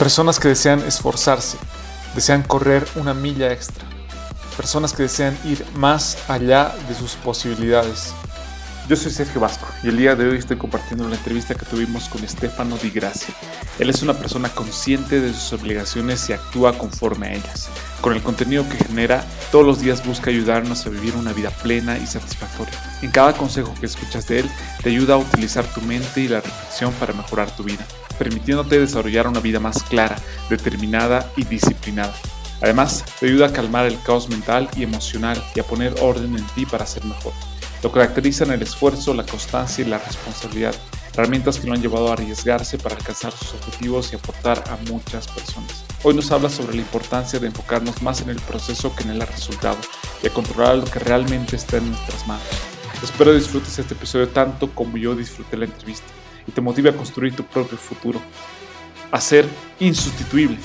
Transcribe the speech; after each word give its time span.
Personas 0.00 0.40
que 0.40 0.48
desean 0.48 0.80
esforzarse, 0.86 1.58
desean 2.14 2.42
correr 2.42 2.88
una 2.94 3.12
milla 3.12 3.52
extra. 3.52 3.84
Personas 4.56 4.94
que 4.94 5.02
desean 5.02 5.36
ir 5.44 5.62
más 5.74 6.16
allá 6.26 6.74
de 6.88 6.94
sus 6.94 7.16
posibilidades. 7.16 8.14
Yo 8.88 8.96
soy 8.96 9.12
Sergio 9.12 9.42
Vasco 9.42 9.66
y 9.82 9.88
el 9.88 9.98
día 9.98 10.16
de 10.16 10.26
hoy 10.26 10.38
estoy 10.38 10.56
compartiendo 10.56 11.06
la 11.06 11.16
entrevista 11.16 11.54
que 11.54 11.66
tuvimos 11.66 12.08
con 12.08 12.26
Stefano 12.26 12.78
Di 12.78 12.88
Gracia. 12.88 13.34
Él 13.78 13.90
es 13.90 14.00
una 14.00 14.14
persona 14.14 14.48
consciente 14.48 15.20
de 15.20 15.34
sus 15.34 15.52
obligaciones 15.60 16.30
y 16.30 16.32
actúa 16.32 16.78
conforme 16.78 17.26
a 17.26 17.34
ellas. 17.34 17.68
Con 18.00 18.14
el 18.14 18.22
contenido 18.22 18.66
que 18.66 18.82
genera, 18.82 19.22
todos 19.52 19.66
los 19.66 19.80
días 19.82 20.02
busca 20.06 20.30
ayudarnos 20.30 20.86
a 20.86 20.88
vivir 20.88 21.14
una 21.14 21.34
vida 21.34 21.50
plena 21.50 21.98
y 21.98 22.06
satisfactoria. 22.06 22.72
En 23.02 23.10
cada 23.10 23.34
consejo 23.34 23.74
que 23.78 23.84
escuchas 23.84 24.26
de 24.28 24.40
él, 24.40 24.50
te 24.82 24.88
ayuda 24.88 25.12
a 25.12 25.18
utilizar 25.18 25.66
tu 25.66 25.82
mente 25.82 26.22
y 26.22 26.28
la 26.28 26.40
reflexión 26.40 26.90
para 26.94 27.12
mejorar 27.12 27.54
tu 27.54 27.64
vida 27.64 27.84
permitiéndote 28.20 28.78
desarrollar 28.78 29.26
una 29.26 29.40
vida 29.40 29.60
más 29.60 29.82
clara, 29.82 30.18
determinada 30.50 31.32
y 31.38 31.44
disciplinada. 31.44 32.12
Además, 32.60 33.02
te 33.18 33.24
ayuda 33.24 33.46
a 33.46 33.52
calmar 33.52 33.86
el 33.86 33.98
caos 34.02 34.28
mental 34.28 34.68
y 34.76 34.82
emocional 34.82 35.42
y 35.54 35.60
a 35.60 35.62
poner 35.62 35.94
orden 36.02 36.36
en 36.36 36.46
ti 36.48 36.66
para 36.66 36.84
ser 36.84 37.02
mejor. 37.06 37.32
Lo 37.82 37.90
caracterizan 37.90 38.50
el 38.50 38.60
esfuerzo, 38.60 39.14
la 39.14 39.24
constancia 39.24 39.82
y 39.82 39.88
la 39.88 39.96
responsabilidad, 39.96 40.74
herramientas 41.14 41.58
que 41.58 41.66
lo 41.66 41.72
han 41.72 41.80
llevado 41.80 42.10
a 42.10 42.12
arriesgarse 42.12 42.76
para 42.76 42.94
alcanzar 42.94 43.32
sus 43.32 43.54
objetivos 43.54 44.12
y 44.12 44.16
aportar 44.16 44.62
a 44.68 44.76
muchas 44.90 45.26
personas. 45.26 45.82
Hoy 46.02 46.12
nos 46.12 46.30
habla 46.30 46.50
sobre 46.50 46.74
la 46.74 46.82
importancia 46.82 47.38
de 47.38 47.46
enfocarnos 47.46 48.02
más 48.02 48.20
en 48.20 48.28
el 48.28 48.40
proceso 48.40 48.94
que 48.94 49.04
en 49.04 49.12
el 49.12 49.22
resultado 49.22 49.78
y 50.22 50.26
a 50.26 50.34
controlar 50.34 50.76
lo 50.76 50.84
que 50.84 50.98
realmente 50.98 51.56
está 51.56 51.78
en 51.78 51.88
nuestras 51.88 52.26
manos. 52.26 52.44
Espero 53.02 53.32
disfrutes 53.32 53.78
este 53.78 53.94
episodio 53.94 54.28
tanto 54.28 54.70
como 54.74 54.98
yo 54.98 55.14
disfruté 55.14 55.56
la 55.56 55.64
entrevista 55.64 56.12
y 56.46 56.52
te 56.52 56.60
motive 56.60 56.90
a 56.90 56.96
construir 56.96 57.34
tu 57.34 57.44
propio 57.44 57.78
futuro, 57.78 58.20
a 59.10 59.20
ser 59.20 59.46
insustituible. 59.78 60.58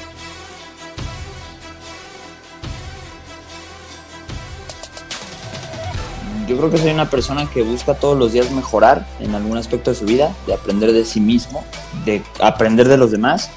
Yo 6.48 6.58
creo 6.58 6.70
que 6.70 6.78
soy 6.78 6.92
una 6.92 7.10
persona 7.10 7.50
que 7.50 7.64
busca 7.64 7.96
todos 7.96 8.18
los 8.18 8.34
días 8.34 8.52
mejorar 8.52 9.08
en 9.20 9.34
algún 9.34 9.58
aspecto 9.58 9.90
de 9.90 9.98
su 9.98 10.06
vida, 10.06 10.36
de 10.46 10.54
aprender 10.54 10.92
de 10.92 11.04
sí 11.04 11.20
mismo, 11.20 11.64
de 12.06 12.22
aprender 12.40 12.88
de 12.88 12.98
los 12.98 13.10
demás. 13.10 13.50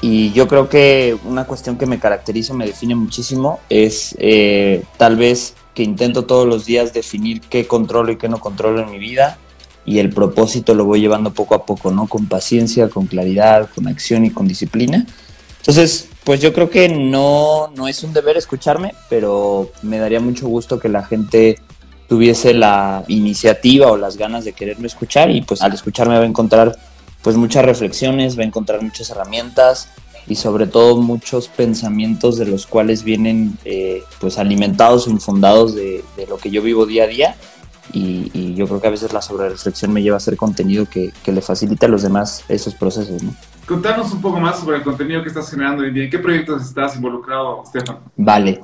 Y 0.00 0.32
yo 0.32 0.48
creo 0.48 0.68
que 0.68 1.16
una 1.24 1.44
cuestión 1.44 1.78
que 1.78 1.86
me 1.86 2.00
caracteriza, 2.00 2.52
me 2.54 2.66
define 2.66 2.96
muchísimo, 2.96 3.60
es 3.68 4.16
eh, 4.18 4.82
tal 4.96 5.16
vez 5.16 5.54
que 5.74 5.84
intento 5.84 6.24
todos 6.24 6.46
los 6.46 6.64
días 6.64 6.92
definir 6.92 7.40
qué 7.42 7.68
controlo 7.68 8.10
y 8.10 8.16
qué 8.16 8.28
no 8.28 8.40
controlo 8.40 8.82
en 8.82 8.90
mi 8.90 8.98
vida, 8.98 9.38
y 9.84 9.98
el 9.98 10.10
propósito 10.10 10.74
lo 10.74 10.84
voy 10.84 11.00
llevando 11.00 11.32
poco 11.32 11.54
a 11.54 11.66
poco, 11.66 11.90
¿no? 11.90 12.06
Con 12.06 12.26
paciencia, 12.26 12.88
con 12.88 13.06
claridad, 13.06 13.68
con 13.74 13.88
acción 13.88 14.24
y 14.24 14.30
con 14.30 14.46
disciplina. 14.46 15.06
Entonces, 15.58 16.08
pues 16.24 16.40
yo 16.40 16.52
creo 16.52 16.70
que 16.70 16.88
no, 16.88 17.72
no 17.74 17.88
es 17.88 18.02
un 18.04 18.12
deber 18.12 18.36
escucharme, 18.36 18.94
pero 19.08 19.70
me 19.82 19.98
daría 19.98 20.20
mucho 20.20 20.46
gusto 20.46 20.78
que 20.78 20.88
la 20.88 21.04
gente 21.04 21.58
tuviese 22.08 22.54
la 22.54 23.04
iniciativa 23.08 23.90
o 23.90 23.96
las 23.96 24.16
ganas 24.16 24.44
de 24.44 24.52
quererme 24.52 24.86
escuchar 24.86 25.30
y 25.30 25.42
pues 25.42 25.62
al 25.62 25.72
escucharme 25.72 26.16
va 26.16 26.24
a 26.24 26.26
encontrar 26.26 26.76
pues 27.22 27.36
muchas 27.36 27.64
reflexiones, 27.64 28.38
va 28.38 28.42
a 28.42 28.46
encontrar 28.46 28.82
muchas 28.82 29.10
herramientas 29.10 29.88
y 30.26 30.36
sobre 30.36 30.66
todo 30.66 31.00
muchos 31.00 31.48
pensamientos 31.48 32.38
de 32.38 32.46
los 32.46 32.66
cuales 32.66 33.02
vienen 33.02 33.56
eh, 33.64 34.02
pues 34.20 34.38
alimentados 34.38 35.06
o 35.06 35.10
infundados 35.10 35.74
de, 35.74 36.04
de 36.16 36.26
lo 36.26 36.36
que 36.36 36.50
yo 36.50 36.62
vivo 36.62 36.86
día 36.86 37.04
a 37.04 37.08
día 37.08 37.36
y, 37.92 38.54
yo 38.54 38.66
creo 38.66 38.80
que 38.80 38.86
a 38.86 38.90
veces 38.90 39.12
la 39.12 39.22
sobrereflexión 39.22 39.92
me 39.92 40.02
lleva 40.02 40.16
a 40.16 40.18
hacer 40.18 40.36
contenido 40.36 40.86
que, 40.86 41.12
que, 41.24 41.32
le 41.32 41.40
facilite 41.40 41.86
a 41.86 41.88
los 41.88 42.02
demás 42.02 42.44
esos 42.48 42.74
procesos. 42.74 43.22
¿no? 43.22 43.34
Contanos 43.66 44.12
un 44.12 44.20
poco 44.20 44.40
más 44.40 44.60
sobre 44.60 44.76
el 44.76 44.82
contenido 44.82 45.22
que 45.22 45.28
estás 45.28 45.50
generando 45.50 45.82
hoy 45.82 45.88
en 45.88 45.94
día. 45.94 46.04
¿En 46.04 46.10
qué 46.10 46.18
proyectos 46.18 46.62
estás 46.62 46.96
involucrado, 46.96 47.62
Stefan? 47.66 47.98
Vale. 48.16 48.60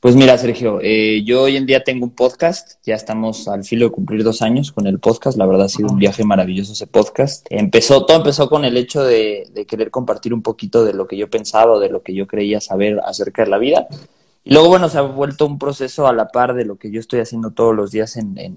Pues 0.00 0.16
mira, 0.16 0.38
Sergio, 0.38 0.78
eh, 0.80 1.22
yo 1.24 1.42
hoy 1.42 1.58
en 1.58 1.66
día 1.66 1.84
tengo 1.84 2.06
un 2.06 2.14
podcast, 2.14 2.82
ya 2.82 2.94
estamos 2.94 3.46
al 3.48 3.64
filo 3.64 3.84
de 3.84 3.92
cumplir 3.92 4.24
dos 4.24 4.40
años 4.40 4.72
con 4.72 4.86
el 4.86 4.98
podcast, 4.98 5.36
la 5.36 5.44
verdad 5.44 5.66
ha 5.66 5.68
sido 5.68 5.90
un 5.90 5.98
viaje 5.98 6.24
maravilloso 6.24 6.72
ese 6.72 6.86
podcast. 6.86 7.46
Empezó, 7.50 8.06
todo 8.06 8.16
empezó 8.16 8.48
con 8.48 8.64
el 8.64 8.78
hecho 8.78 9.04
de, 9.04 9.46
de 9.52 9.66
querer 9.66 9.90
compartir 9.90 10.32
un 10.32 10.40
poquito 10.40 10.86
de 10.86 10.94
lo 10.94 11.06
que 11.06 11.18
yo 11.18 11.28
pensaba 11.28 11.78
de 11.78 11.90
lo 11.90 12.02
que 12.02 12.14
yo 12.14 12.26
creía 12.26 12.62
saber 12.62 12.98
acerca 13.04 13.44
de 13.44 13.50
la 13.50 13.58
vida. 13.58 13.88
Luego, 14.50 14.68
bueno, 14.68 14.88
se 14.88 14.98
ha 14.98 15.02
vuelto 15.02 15.46
un 15.46 15.60
proceso 15.60 16.08
a 16.08 16.12
la 16.12 16.26
par 16.26 16.54
de 16.54 16.64
lo 16.64 16.76
que 16.76 16.90
yo 16.90 16.98
estoy 16.98 17.20
haciendo 17.20 17.52
todos 17.52 17.72
los 17.72 17.92
días 17.92 18.16
en, 18.16 18.36
en, 18.36 18.56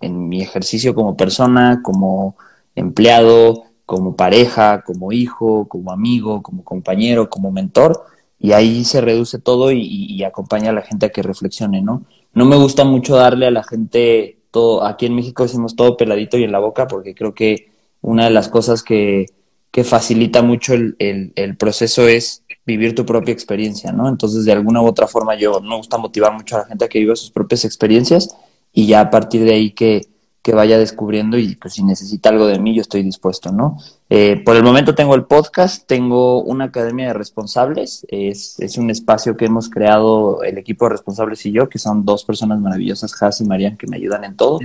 en, 0.00 0.28
mi 0.28 0.42
ejercicio 0.42 0.92
como 0.92 1.16
persona, 1.16 1.82
como 1.84 2.36
empleado, 2.74 3.62
como 3.86 4.16
pareja, 4.16 4.82
como 4.82 5.12
hijo, 5.12 5.68
como 5.68 5.92
amigo, 5.92 6.42
como 6.42 6.64
compañero, 6.64 7.30
como 7.30 7.52
mentor. 7.52 8.04
Y 8.40 8.52
ahí 8.52 8.84
se 8.84 9.00
reduce 9.00 9.38
todo 9.38 9.70
y, 9.70 9.82
y, 9.82 10.24
acompaña 10.24 10.70
a 10.70 10.72
la 10.72 10.82
gente 10.82 11.06
a 11.06 11.10
que 11.10 11.22
reflexione, 11.22 11.80
¿no? 11.80 12.02
No 12.32 12.44
me 12.44 12.56
gusta 12.56 12.82
mucho 12.82 13.14
darle 13.14 13.46
a 13.46 13.52
la 13.52 13.62
gente 13.62 14.40
todo, 14.50 14.84
aquí 14.84 15.06
en 15.06 15.14
México 15.14 15.44
decimos 15.44 15.76
todo 15.76 15.96
peladito 15.96 16.38
y 16.38 16.42
en 16.42 16.50
la 16.50 16.58
boca, 16.58 16.88
porque 16.88 17.14
creo 17.14 17.34
que 17.34 17.70
una 18.00 18.24
de 18.24 18.30
las 18.30 18.48
cosas 18.48 18.82
que, 18.82 19.26
que 19.70 19.84
facilita 19.84 20.42
mucho 20.42 20.74
el, 20.74 20.96
el 20.98 21.56
proceso 21.56 22.08
es 22.08 22.43
vivir 22.66 22.94
tu 22.94 23.04
propia 23.04 23.32
experiencia, 23.32 23.92
¿no? 23.92 24.08
Entonces, 24.08 24.44
de 24.44 24.52
alguna 24.52 24.82
u 24.82 24.86
otra 24.86 25.06
forma, 25.06 25.34
yo 25.34 25.60
me 25.60 25.76
gusta 25.76 25.98
motivar 25.98 26.32
mucho 26.32 26.56
a 26.56 26.60
la 26.60 26.66
gente 26.66 26.84
a 26.84 26.88
que 26.88 26.98
viva 26.98 27.16
sus 27.16 27.30
propias 27.30 27.64
experiencias 27.64 28.34
y 28.72 28.86
ya 28.86 29.00
a 29.00 29.10
partir 29.10 29.44
de 29.44 29.54
ahí 29.54 29.70
que, 29.72 30.08
que 30.44 30.54
vaya 30.54 30.78
descubriendo 30.78 31.38
y 31.38 31.56
pues 31.56 31.74
si 31.74 31.82
necesita 31.82 32.30
algo 32.30 32.46
de 32.46 32.58
mí, 32.58 32.74
yo 32.74 32.82
estoy 32.82 33.02
dispuesto, 33.02 33.52
¿no? 33.52 33.78
Eh, 34.10 34.42
por 34.44 34.56
el 34.56 34.62
momento 34.62 34.94
tengo 34.94 35.14
el 35.14 35.24
podcast, 35.24 35.86
tengo 35.86 36.42
una 36.42 36.66
academia 36.66 37.08
de 37.08 37.14
responsables, 37.14 38.06
es, 38.08 38.58
es 38.60 38.78
un 38.78 38.90
espacio 38.90 39.36
que 39.36 39.46
hemos 39.46 39.68
creado 39.68 40.42
el 40.42 40.58
equipo 40.58 40.86
de 40.86 40.92
responsables 40.92 41.44
y 41.46 41.52
yo, 41.52 41.68
que 41.68 41.78
son 41.78 42.04
dos 42.04 42.24
personas 42.24 42.60
maravillosas, 42.60 43.22
Has 43.22 43.40
y 43.40 43.44
Marian, 43.44 43.76
que 43.76 43.86
me 43.86 43.96
ayudan 43.96 44.24
en 44.24 44.36
todo. 44.36 44.58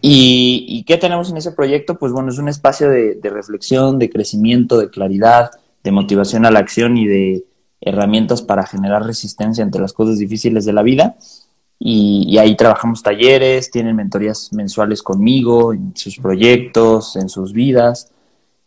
Y, 0.00 0.64
¿Y 0.66 0.82
qué 0.84 0.96
tenemos 0.96 1.30
en 1.30 1.36
ese 1.36 1.52
proyecto? 1.52 1.98
Pues 1.98 2.12
bueno, 2.12 2.30
es 2.30 2.38
un 2.38 2.48
espacio 2.48 2.90
de, 2.90 3.14
de 3.14 3.30
reflexión, 3.30 3.98
de 3.98 4.10
crecimiento, 4.10 4.78
de 4.78 4.90
claridad, 4.90 5.50
de 5.82 5.92
motivación 5.92 6.46
a 6.46 6.50
la 6.50 6.60
acción 6.60 6.96
y 6.96 7.06
de 7.06 7.44
herramientas 7.80 8.42
para 8.42 8.66
generar 8.66 9.04
resistencia 9.04 9.64
ante 9.64 9.78
las 9.78 9.92
cosas 9.92 10.18
difíciles 10.18 10.64
de 10.64 10.72
la 10.72 10.82
vida. 10.82 11.16
Y, 11.78 12.38
ahí 12.38 12.56
trabajamos 12.56 13.02
talleres, 13.02 13.70
tienen 13.72 13.96
mentorías 13.96 14.52
mensuales 14.52 15.02
conmigo, 15.02 15.72
en 15.72 15.92
sus 15.96 16.16
proyectos, 16.18 17.16
en 17.16 17.28
sus 17.28 17.52
vidas. 17.52 18.12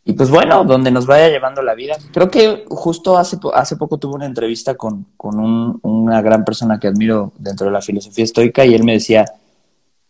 Y 0.04 0.14
pues 0.14 0.30
bueno, 0.30 0.66
donde 0.66 0.92
nos 0.92 1.06
vaya 1.06 1.30
llevando 1.30 1.62
la 1.62 1.76
vida. 1.76 1.96
Creo 2.12 2.30
que 2.30 2.66
justo 2.68 3.18
hace, 3.18 3.38
hace 3.54 3.78
poco 3.78 3.98
tuve 3.98 4.16
una 4.16 4.26
entrevista 4.26 4.76
con, 4.76 5.08
con 5.16 5.40
un, 5.40 5.80
una 5.82 6.22
gran 6.22 6.44
persona 6.44 6.78
que 6.78 6.88
admiro 6.88 7.32
dentro 7.40 7.68
de 7.68 7.72
la 7.72 7.82
filosofía 7.82 8.26
estoica 8.26 8.66
y 8.66 8.76
él 8.76 8.84
me 8.84 8.94
decía, 8.94 9.26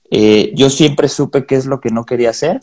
eh, 0.09 0.51
yo 0.56 0.71
siempre 0.71 1.07
supe 1.07 1.45
qué 1.45 1.56
es 1.56 1.68
lo 1.68 1.79
que 1.79 1.91
no 1.91 2.06
quería 2.06 2.31
hacer 2.31 2.59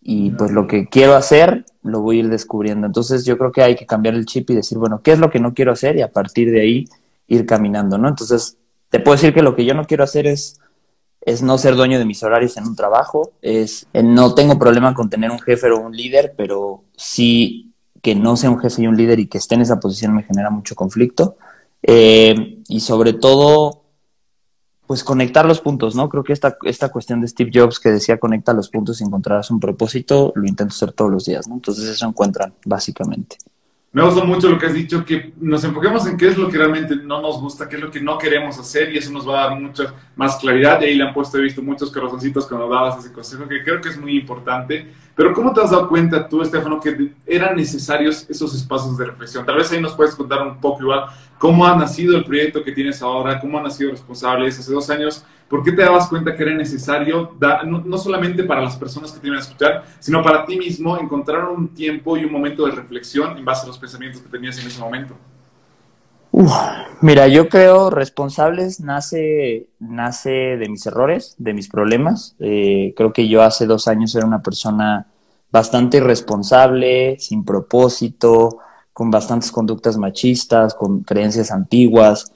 y 0.00 0.30
pues 0.30 0.52
lo 0.52 0.66
que 0.66 0.86
quiero 0.86 1.16
hacer 1.16 1.64
lo 1.88 2.00
voy 2.00 2.16
a 2.16 2.20
ir 2.20 2.28
descubriendo. 2.28 2.86
Entonces 2.86 3.24
yo 3.24 3.36
creo 3.36 3.52
que 3.52 3.62
hay 3.62 3.74
que 3.74 3.86
cambiar 3.86 4.14
el 4.14 4.26
chip 4.26 4.50
y 4.50 4.54
decir, 4.54 4.78
bueno, 4.78 5.00
¿qué 5.02 5.12
es 5.12 5.18
lo 5.18 5.30
que 5.30 5.40
no 5.40 5.54
quiero 5.54 5.72
hacer? 5.72 5.96
Y 5.96 6.02
a 6.02 6.12
partir 6.12 6.50
de 6.50 6.60
ahí 6.60 6.84
ir 7.26 7.46
caminando, 7.46 7.98
¿no? 7.98 8.08
Entonces 8.08 8.56
te 8.90 9.00
puedo 9.00 9.16
decir 9.16 9.34
que 9.34 9.42
lo 9.42 9.54
que 9.54 9.64
yo 9.64 9.74
no 9.74 9.84
quiero 9.84 10.04
hacer 10.04 10.26
es, 10.26 10.60
es 11.20 11.42
no 11.42 11.58
ser 11.58 11.74
dueño 11.74 11.98
de 11.98 12.04
mis 12.04 12.22
horarios 12.22 12.56
en 12.56 12.66
un 12.66 12.76
trabajo, 12.76 13.32
es 13.42 13.86
eh, 13.92 14.02
no 14.02 14.34
tengo 14.34 14.58
problema 14.58 14.94
con 14.94 15.10
tener 15.10 15.30
un 15.30 15.40
jefe 15.40 15.70
o 15.70 15.78
un 15.80 15.96
líder, 15.96 16.34
pero 16.36 16.84
sí 16.96 17.72
que 18.02 18.14
no 18.14 18.36
sea 18.36 18.50
un 18.50 18.60
jefe 18.60 18.82
y 18.82 18.86
un 18.86 18.96
líder 18.96 19.18
y 19.18 19.26
que 19.26 19.38
esté 19.38 19.56
en 19.56 19.62
esa 19.62 19.80
posición 19.80 20.14
me 20.14 20.22
genera 20.22 20.50
mucho 20.50 20.74
conflicto. 20.74 21.36
Eh, 21.82 22.58
y 22.68 22.80
sobre 22.80 23.12
todo 23.12 23.77
pues 24.88 25.04
conectar 25.04 25.44
los 25.44 25.60
puntos, 25.60 25.94
¿no? 25.94 26.08
Creo 26.08 26.24
que 26.24 26.32
esta, 26.32 26.56
esta 26.62 26.88
cuestión 26.88 27.20
de 27.20 27.28
Steve 27.28 27.50
Jobs 27.52 27.78
que 27.78 27.90
decía 27.90 28.16
conecta 28.18 28.54
los 28.54 28.70
puntos 28.70 29.02
y 29.02 29.04
encontrarás 29.04 29.50
un 29.50 29.60
propósito, 29.60 30.32
lo 30.34 30.48
intento 30.48 30.72
hacer 30.72 30.92
todos 30.92 31.10
los 31.10 31.26
días, 31.26 31.46
¿no? 31.46 31.56
Entonces 31.56 31.84
eso 31.84 32.08
encuentran, 32.08 32.54
básicamente. 32.64 33.36
Me 33.92 34.02
gusta 34.02 34.24
mucho 34.24 34.48
lo 34.48 34.58
que 34.58 34.64
has 34.64 34.72
dicho, 34.72 35.04
que 35.04 35.34
nos 35.40 35.62
enfoquemos 35.62 36.06
en 36.06 36.16
qué 36.16 36.28
es 36.28 36.38
lo 36.38 36.48
que 36.48 36.56
realmente 36.56 36.96
no 36.96 37.20
nos 37.20 37.38
gusta, 37.38 37.68
qué 37.68 37.76
es 37.76 37.82
lo 37.82 37.90
que 37.90 38.00
no 38.00 38.16
queremos 38.16 38.58
hacer 38.58 38.90
y 38.90 38.96
eso 38.96 39.12
nos 39.12 39.28
va 39.28 39.44
a 39.44 39.48
dar 39.48 39.60
mucha 39.60 39.92
más 40.16 40.36
claridad. 40.36 40.80
Y 40.80 40.86
ahí 40.86 40.94
le 40.94 41.04
han 41.04 41.12
puesto, 41.12 41.36
he 41.36 41.42
visto 41.42 41.60
muchos 41.60 41.92
corazoncitos 41.92 42.46
cuando 42.46 42.66
dabas 42.70 43.04
ese 43.04 43.12
consejo, 43.12 43.46
que 43.46 43.62
creo 43.62 43.82
que 43.82 43.90
es 43.90 44.00
muy 44.00 44.16
importante 44.16 44.90
Pero 45.18 45.34
¿cómo 45.34 45.52
te 45.52 45.60
has 45.60 45.72
dado 45.72 45.88
cuenta 45.88 46.28
tú, 46.28 46.42
Estefano, 46.42 46.78
que 46.80 47.10
eran 47.26 47.56
necesarios 47.56 48.24
esos 48.30 48.54
espacios 48.54 48.96
de 48.96 49.06
reflexión? 49.06 49.44
Tal 49.44 49.56
vez 49.56 49.72
ahí 49.72 49.80
nos 49.82 49.96
puedes 49.96 50.14
contar 50.14 50.46
un 50.46 50.60
poco 50.60 50.82
igual 50.82 51.06
cómo 51.38 51.66
ha 51.66 51.74
nacido 51.74 52.16
el 52.16 52.22
proyecto 52.22 52.62
que 52.62 52.70
tienes 52.70 53.02
ahora, 53.02 53.40
cómo 53.40 53.58
han 53.58 53.64
nacido 53.64 53.90
responsables 53.90 54.56
hace 54.56 54.72
dos 54.72 54.88
años, 54.90 55.24
¿por 55.48 55.64
qué 55.64 55.72
te 55.72 55.82
dabas 55.82 56.06
cuenta 56.06 56.36
que 56.36 56.44
era 56.44 56.54
necesario, 56.54 57.32
no, 57.64 57.98
solamente 57.98 58.44
para 58.44 58.62
las 58.62 58.76
personas 58.76 59.10
que 59.10 59.18
te 59.18 59.26
iban 59.26 59.40
a 59.40 59.42
escuchar, 59.42 59.86
sino 59.98 60.22
para 60.22 60.46
ti 60.46 60.56
mismo, 60.56 60.96
encontrar 60.96 61.46
un 61.46 61.66
tiempo 61.74 62.16
y 62.16 62.24
un 62.24 62.30
momento 62.30 62.64
de 62.66 62.70
reflexión 62.76 63.36
en 63.36 63.44
base 63.44 63.64
a 63.64 63.66
los 63.66 63.78
pensamientos 63.78 64.22
que 64.22 64.28
tenías 64.28 64.56
en 64.60 64.68
ese 64.68 64.80
momento? 64.80 65.16
Mira, 67.00 67.28
yo 67.28 67.48
creo 67.48 67.90
responsables 67.90 68.80
nace, 68.80 69.68
nace 69.78 70.30
de 70.30 70.68
mis 70.68 70.86
errores, 70.86 71.34
de 71.38 71.54
mis 71.54 71.68
problemas. 71.68 72.36
Eh, 72.38 72.94
creo 72.96 73.12
que 73.12 73.28
yo 73.28 73.42
hace 73.42 73.66
dos 73.66 73.88
años 73.88 74.14
era 74.14 74.26
una 74.26 74.42
persona 74.42 75.06
bastante 75.50 75.98
irresponsable, 75.98 77.18
sin 77.18 77.44
propósito, 77.44 78.58
con 78.92 79.10
bastantes 79.10 79.50
conductas 79.50 79.96
machistas, 79.96 80.74
con 80.74 81.02
creencias 81.02 81.50
antiguas. 81.50 82.32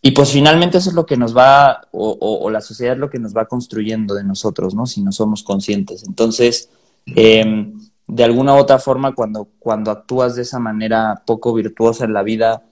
Y 0.00 0.12
pues 0.12 0.30
finalmente 0.30 0.78
eso 0.78 0.90
es 0.90 0.94
lo 0.94 1.04
que 1.04 1.16
nos 1.16 1.36
va, 1.36 1.82
o, 1.90 2.48
la 2.50 2.60
sociedad 2.60 2.94
es 2.94 3.00
lo 3.00 3.10
que 3.10 3.18
nos 3.18 3.36
va 3.36 3.46
construyendo 3.46 4.14
de 4.14 4.24
nosotros, 4.24 4.74
¿no? 4.74 4.86
Si 4.86 5.02
no 5.02 5.10
somos 5.10 5.42
conscientes. 5.42 6.04
Entonces, 6.04 6.70
em, 7.06 7.80
de 8.06 8.24
alguna 8.24 8.54
u 8.54 8.58
otra 8.58 8.78
forma, 8.78 9.14
cuando, 9.14 9.48
cuando 9.58 9.90
actúas 9.90 10.36
de 10.36 10.42
esa 10.42 10.60
manera 10.60 11.22
poco 11.26 11.52
virtuosa 11.52 12.04
en 12.04 12.12
la 12.12 12.22
vida, 12.22 12.62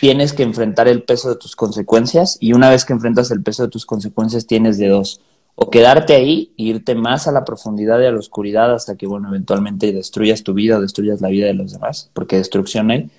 tienes 0.00 0.32
que 0.32 0.42
enfrentar 0.42 0.88
el 0.88 1.02
peso 1.02 1.28
de 1.28 1.36
tus 1.36 1.56
consecuencias 1.56 2.36
y 2.40 2.52
una 2.52 2.70
vez 2.70 2.84
que 2.84 2.92
enfrentas 2.92 3.30
el 3.30 3.42
peso 3.42 3.62
de 3.62 3.68
tus 3.68 3.86
consecuencias 3.86 4.46
tienes 4.46 4.78
de 4.78 4.88
dos, 4.88 5.20
o 5.54 5.70
quedarte 5.70 6.14
ahí 6.14 6.52
e 6.58 6.64
irte 6.64 6.94
más 6.94 7.26
a 7.26 7.32
la 7.32 7.44
profundidad 7.44 8.00
y 8.00 8.06
a 8.06 8.12
la 8.12 8.18
oscuridad 8.18 8.74
hasta 8.74 8.96
que, 8.96 9.06
bueno, 9.06 9.28
eventualmente 9.28 9.92
destruyas 9.92 10.42
tu 10.42 10.52
vida 10.52 10.76
o 10.76 10.80
destruyas 10.80 11.20
la 11.20 11.28
vida 11.28 11.46
de 11.46 11.54
los 11.54 11.72
demás, 11.72 12.10
porque 12.12 12.36
destrucción 12.36 12.90
hay, 12.90 13.10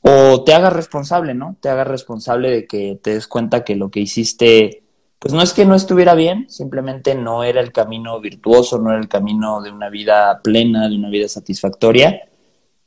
o 0.00 0.42
te 0.44 0.54
hagas 0.54 0.72
responsable, 0.72 1.34
¿no? 1.34 1.56
Te 1.60 1.68
hagas 1.68 1.88
responsable 1.88 2.50
de 2.50 2.66
que 2.66 2.98
te 3.02 3.14
des 3.14 3.26
cuenta 3.26 3.64
que 3.64 3.76
lo 3.76 3.90
que 3.90 4.00
hiciste, 4.00 4.84
pues 5.18 5.34
no 5.34 5.42
es 5.42 5.52
que 5.52 5.64
no 5.64 5.74
estuviera 5.74 6.14
bien, 6.14 6.48
simplemente 6.48 7.16
no 7.16 7.42
era 7.42 7.60
el 7.60 7.72
camino 7.72 8.20
virtuoso, 8.20 8.78
no 8.78 8.90
era 8.90 9.00
el 9.00 9.08
camino 9.08 9.60
de 9.60 9.70
una 9.70 9.90
vida 9.90 10.40
plena, 10.42 10.88
de 10.88 10.96
una 10.96 11.10
vida 11.10 11.28
satisfactoria, 11.28 12.28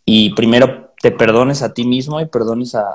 y 0.06 0.34
primero 0.36 0.85
te 1.06 1.12
perdones 1.12 1.62
a 1.62 1.72
ti 1.72 1.86
mismo 1.86 2.20
y 2.20 2.26
perdones 2.26 2.74
a, 2.74 2.92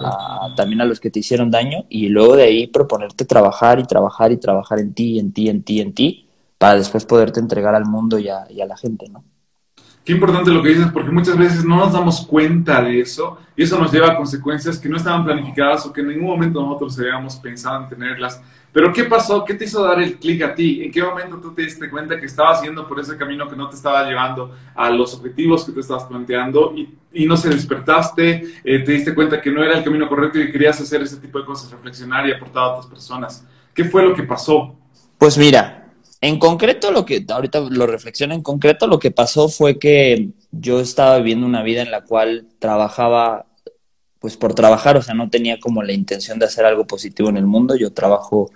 también 0.56 0.80
a 0.80 0.84
los 0.84 0.98
que 0.98 1.12
te 1.12 1.20
hicieron 1.20 1.48
daño 1.48 1.84
y 1.88 2.08
luego 2.08 2.34
de 2.34 2.42
ahí 2.42 2.66
proponerte 2.66 3.24
trabajar 3.24 3.78
y 3.78 3.84
trabajar 3.84 4.32
y 4.32 4.36
trabajar 4.36 4.80
en 4.80 4.92
ti, 4.92 5.20
en 5.20 5.32
ti, 5.32 5.48
en 5.48 5.62
ti, 5.62 5.80
en 5.80 5.94
ti, 5.94 6.28
para 6.58 6.74
después 6.74 7.04
poderte 7.04 7.38
entregar 7.38 7.72
al 7.76 7.84
mundo 7.84 8.18
y 8.18 8.28
a, 8.28 8.50
y 8.50 8.62
a 8.62 8.66
la 8.66 8.76
gente, 8.76 9.08
¿no? 9.08 9.22
Qué 10.04 10.14
importante 10.14 10.50
lo 10.50 10.60
que 10.60 10.70
dices, 10.70 10.88
porque 10.92 11.12
muchas 11.12 11.38
veces 11.38 11.64
no 11.64 11.76
nos 11.76 11.92
damos 11.92 12.26
cuenta 12.26 12.82
de 12.82 13.00
eso 13.00 13.38
y 13.56 13.62
eso 13.62 13.78
nos 13.78 13.92
lleva 13.92 14.08
a 14.08 14.16
consecuencias 14.16 14.76
que 14.76 14.88
no 14.88 14.96
estaban 14.96 15.24
planificadas 15.24 15.86
o 15.86 15.92
que 15.92 16.00
en 16.00 16.08
ningún 16.08 16.30
momento 16.30 16.60
nosotros 16.60 16.98
habíamos 16.98 17.36
pensado 17.36 17.84
en 17.84 17.90
tenerlas. 17.90 18.42
Pero 18.72 18.93
¿qué 18.93 19.05
pasó? 19.05 19.44
¿Qué 19.44 19.55
te 19.55 19.64
hizo 19.64 19.82
dar 19.82 20.00
el 20.00 20.19
clic 20.19 20.43
a 20.43 20.55
ti? 20.55 20.84
¿En 20.84 20.93
qué 20.93 21.02
momento 21.02 21.38
tú 21.38 21.52
te 21.52 21.62
diste 21.62 21.90
cuenta 21.90 22.19
que 22.19 22.26
estabas 22.26 22.62
yendo 22.62 22.87
por 22.87 23.00
ese 23.00 23.17
camino 23.17 23.49
que 23.49 23.56
no 23.56 23.69
te 23.69 23.75
estaba 23.75 24.08
llevando 24.08 24.55
a 24.75 24.90
los 24.90 25.14
objetivos 25.14 25.64
que 25.64 25.72
te 25.72 25.81
estabas 25.81 26.05
planteando 26.05 26.72
y, 26.76 27.26
no 27.26 27.37
se 27.37 27.49
despertaste, 27.50 28.44
eh, 28.64 28.78
te 28.81 28.93
diste 28.93 29.14
cuenta 29.14 29.40
que 29.40 29.50
no 29.50 29.64
era 29.64 29.76
el 29.76 29.84
camino 29.84 30.08
correcto 30.08 30.38
y 30.38 30.52
querías 30.52 30.81
hacer 30.81 31.02
ese 31.02 31.17
tipo 31.17 31.40
de 31.40 31.44
cosas, 31.44 31.70
reflexionar 31.70 32.28
y 32.28 32.32
aportar 32.32 32.62
a 32.62 32.69
otras 32.69 32.87
personas? 32.87 33.44
¿Qué 33.75 33.84
fue 33.84 34.05
lo 34.05 34.14
que 34.14 34.22
pasó? 34.22 34.76
Pues 35.19 35.37
mira, 35.37 35.81
en 36.20 36.38
concreto, 36.38 36.93
lo 36.93 37.06
que 37.06 37.25
ahorita 37.28 37.61
lo 37.61 37.87
reflexiono, 37.87 38.34
en 38.34 38.43
concreto 38.43 38.87
lo 38.87 38.99
que 38.99 39.11
pasó 39.11 39.49
fue 39.49 39.78
que 39.78 40.31
yo 40.52 40.81
estaba 40.81 41.17
viviendo 41.17 41.46
una 41.46 41.62
vida 41.62 41.82
en 41.82 41.90
la 41.90 42.02
cual 42.02 42.46
trabajaba 42.58 43.46
pues 44.20 44.37
por 44.37 44.55
trabajar, 44.55 44.96
o 44.96 45.02
sea, 45.02 45.14
no 45.14 45.31
tenía 45.31 45.58
como 45.58 45.82
la 45.82 45.93
intención 45.93 46.38
de 46.38 46.44
hacer 46.44 46.64
algo 46.64 46.87
positivo 46.87 47.31
en 47.31 47.38
el 47.38 47.46
mundo. 47.46 47.75
Yo 47.75 47.93
trabajo, 47.93 48.50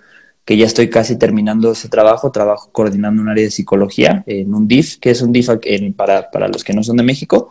que 0.45 0.57
ya 0.57 0.65
estoy 0.65 0.89
casi 0.89 1.17
terminando 1.17 1.71
ese 1.71 1.89
trabajo, 1.89 2.31
trabajo 2.31 2.69
coordinando 2.71 3.21
un 3.21 3.29
área 3.29 3.43
de 3.43 3.51
psicología 3.51 4.23
en 4.27 4.53
un 4.53 4.67
DIF, 4.67 4.99
que 4.99 5.09
es 5.09 5.21
un 5.21 5.33
DIF 5.33 5.49
para, 5.95 6.29
para 6.29 6.47
los 6.47 6.63
que 6.63 6.73
no 6.73 6.83
son 6.83 6.97
de 6.97 7.03
México, 7.03 7.49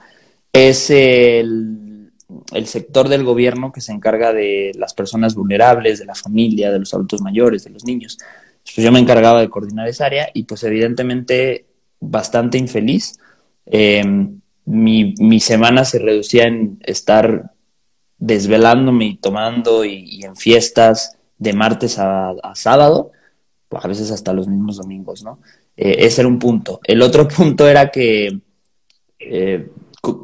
es 0.53 0.91
el, 0.91 2.13
el 2.53 2.67
sector 2.67 3.09
del 3.09 3.25
gobierno 3.25 3.73
que 3.73 3.81
se 3.81 3.93
encarga 3.93 4.33
de 4.33 4.73
las 4.77 4.95
personas 4.95 5.35
vulnerables, 5.35 5.99
de 5.99 6.07
la 6.07 6.15
familia, 6.15 6.71
de 6.71 6.79
los 6.79 6.95
adultos 6.95 7.21
mayores, 7.21 7.65
de 7.65 7.71
los 7.71 7.85
niños. 7.85 8.19
Pues 8.63 8.85
yo 8.85 8.93
me 8.93 9.01
encargaba 9.01 9.41
de 9.41 9.51
coordinar 9.51 9.89
esa 9.89 10.07
área 10.07 10.29
y 10.33 10.45
pues 10.45 10.63
evidentemente 10.63 11.67
bastante 12.01 12.59
infeliz. 12.59 13.19
Em, 13.67 14.41
mi, 14.67 15.15
mi, 15.19 15.41
semana 15.41 15.85
se 15.85 15.99
reducía 15.99 16.45
en 16.47 16.79
estar 16.85 17.54
desvelándome 18.19 19.07
y 19.07 19.17
tomando 19.17 19.85
y, 19.85 20.23
en 20.25 20.37
fiestas 20.37 21.17
de 21.39 21.53
martes 21.53 21.99
a, 21.99 22.35
sábado, 22.55 23.13
a 23.71 23.89
veces 23.89 24.11
hasta 24.11 24.33
los 24.33 24.49
mismos 24.49 24.77
domingos, 24.77 25.25
¿no? 25.25 25.41
Eh, 25.77 25.97
ese 25.99 26.21
era 26.21 26.29
un 26.29 26.39
punto. 26.39 26.81
El 26.85 27.03
otro 27.03 27.27
punto 27.37 27.69
era 27.69 27.91
que 27.91 28.39
eh, 29.19 29.69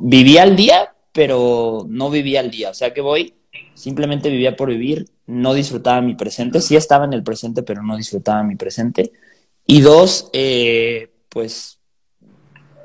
vivía 0.00 0.42
al 0.42 0.56
día, 0.56 0.94
pero 1.12 1.84
no 1.88 2.10
vivía 2.10 2.40
al 2.40 2.50
día. 2.50 2.70
O 2.70 2.74
sea 2.74 2.94
que 2.94 3.00
voy, 3.00 3.34
simplemente 3.74 4.30
vivía 4.30 4.56
por 4.56 4.68
vivir, 4.68 5.06
no 5.26 5.54
disfrutaba 5.54 6.00
mi 6.00 6.14
presente, 6.14 6.60
sí 6.60 6.76
estaba 6.76 7.04
en 7.04 7.12
el 7.12 7.22
presente, 7.22 7.62
pero 7.62 7.82
no 7.82 7.96
disfrutaba 7.96 8.42
mi 8.42 8.56
presente. 8.56 9.12
Y 9.66 9.80
dos, 9.80 10.30
eh, 10.32 11.10
pues 11.28 11.79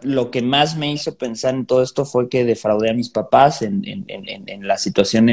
lo 0.06 0.32
que 0.32 0.42
más 0.42 0.78
me 0.78 0.92
hizo 0.92 1.16
pensar 1.16 1.56
en 1.56 1.66
todo 1.66 1.82
esto 1.84 2.06
fue 2.06 2.30
que 2.30 2.46
defraudé 2.46 2.92
a 2.92 2.94
mis 2.94 3.10
papás 3.10 3.62
en, 3.62 4.06
la 4.62 4.78
situación 4.78 5.30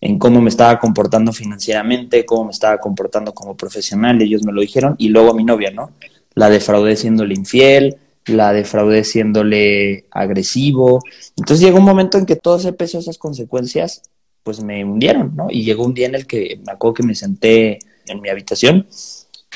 en, 0.00 0.18
cómo 0.18 0.40
me 0.40 0.48
estaba 0.48 0.78
comportando 0.78 1.32
financieramente, 1.32 2.24
cómo 2.24 2.46
me 2.46 2.50
estaba 2.52 2.78
comportando 2.78 3.34
como 3.34 3.56
profesional, 3.56 4.20
ellos 4.20 4.44
me 4.44 4.52
lo 4.52 4.60
dijeron, 4.60 4.94
y 4.98 5.08
luego 5.08 5.32
a 5.32 5.34
mi 5.34 5.44
novia, 5.44 5.70
¿no? 5.70 5.92
La 6.34 6.48
defraudé 6.48 6.96
siéndole 6.96 7.34
infiel, 7.34 7.96
la 8.26 8.52
defraudé 8.52 9.04
siéndole 9.04 10.06
agresivo. 10.10 11.00
Entonces 11.36 11.64
llegó 11.64 11.78
un 11.78 11.84
momento 11.84 12.18
en 12.18 12.26
que 12.26 12.36
todo 12.36 12.56
ese 12.56 12.72
peso, 12.72 12.98
esas 12.98 13.18
consecuencias, 13.18 14.02
pues 14.42 14.62
me 14.62 14.84
hundieron, 14.84 15.34
¿no? 15.36 15.48
Y 15.50 15.64
llegó 15.64 15.84
un 15.84 15.94
día 15.94 16.06
en 16.06 16.14
el 16.14 16.26
que 16.26 16.60
me 16.64 16.72
acuerdo 16.72 16.94
que 16.94 17.02
me 17.02 17.14
senté 17.14 17.78
en 18.06 18.20
mi 18.20 18.28
habitación, 18.28 18.86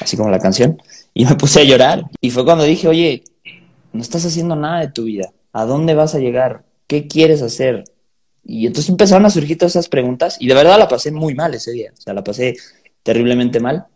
así 0.01 0.17
como 0.17 0.31
la 0.31 0.39
canción, 0.39 0.81
y 1.15 1.25
me 1.25 1.35
puse 1.37 1.61
a 1.61 1.65
llorar. 1.65 2.05
Y 2.21 2.31
fue 2.31 2.45
cuando 2.45 2.65
dije, 2.65 2.89
oye, 2.89 3.23
no 3.93 4.01
estás 4.01 4.25
haciendo 4.25 4.57
nada 4.57 4.81
de 4.81 4.89
tu 4.89 5.05
vida. 5.05 5.33
¿A 5.53 5.65
dónde 5.65 5.95
vas 5.95 6.15
a 6.15 6.19
llegar? 6.19 6.65
¿Qué 6.87 7.09
quieres 7.09 7.43
hacer? 7.43 7.85
Y 8.45 8.67
entonces 8.67 8.91
empezaron 8.91 9.27
a 9.27 9.31
surgir 9.31 9.59
todas 9.59 9.73
esas 9.73 9.89
preguntas 9.89 10.37
y 10.41 10.49
de 10.49 10.55
verdad 10.55 10.79
la 10.79 10.89
pasé 10.89 11.13
muy 11.13 11.35
mal 11.35 11.55
ese 11.55 11.73
día. 11.73 11.93
O 11.97 12.01
sea, 12.01 12.15
la 12.15 12.25
pasé 12.25 12.57
terriblemente 13.03 13.61
mal. 13.61 13.87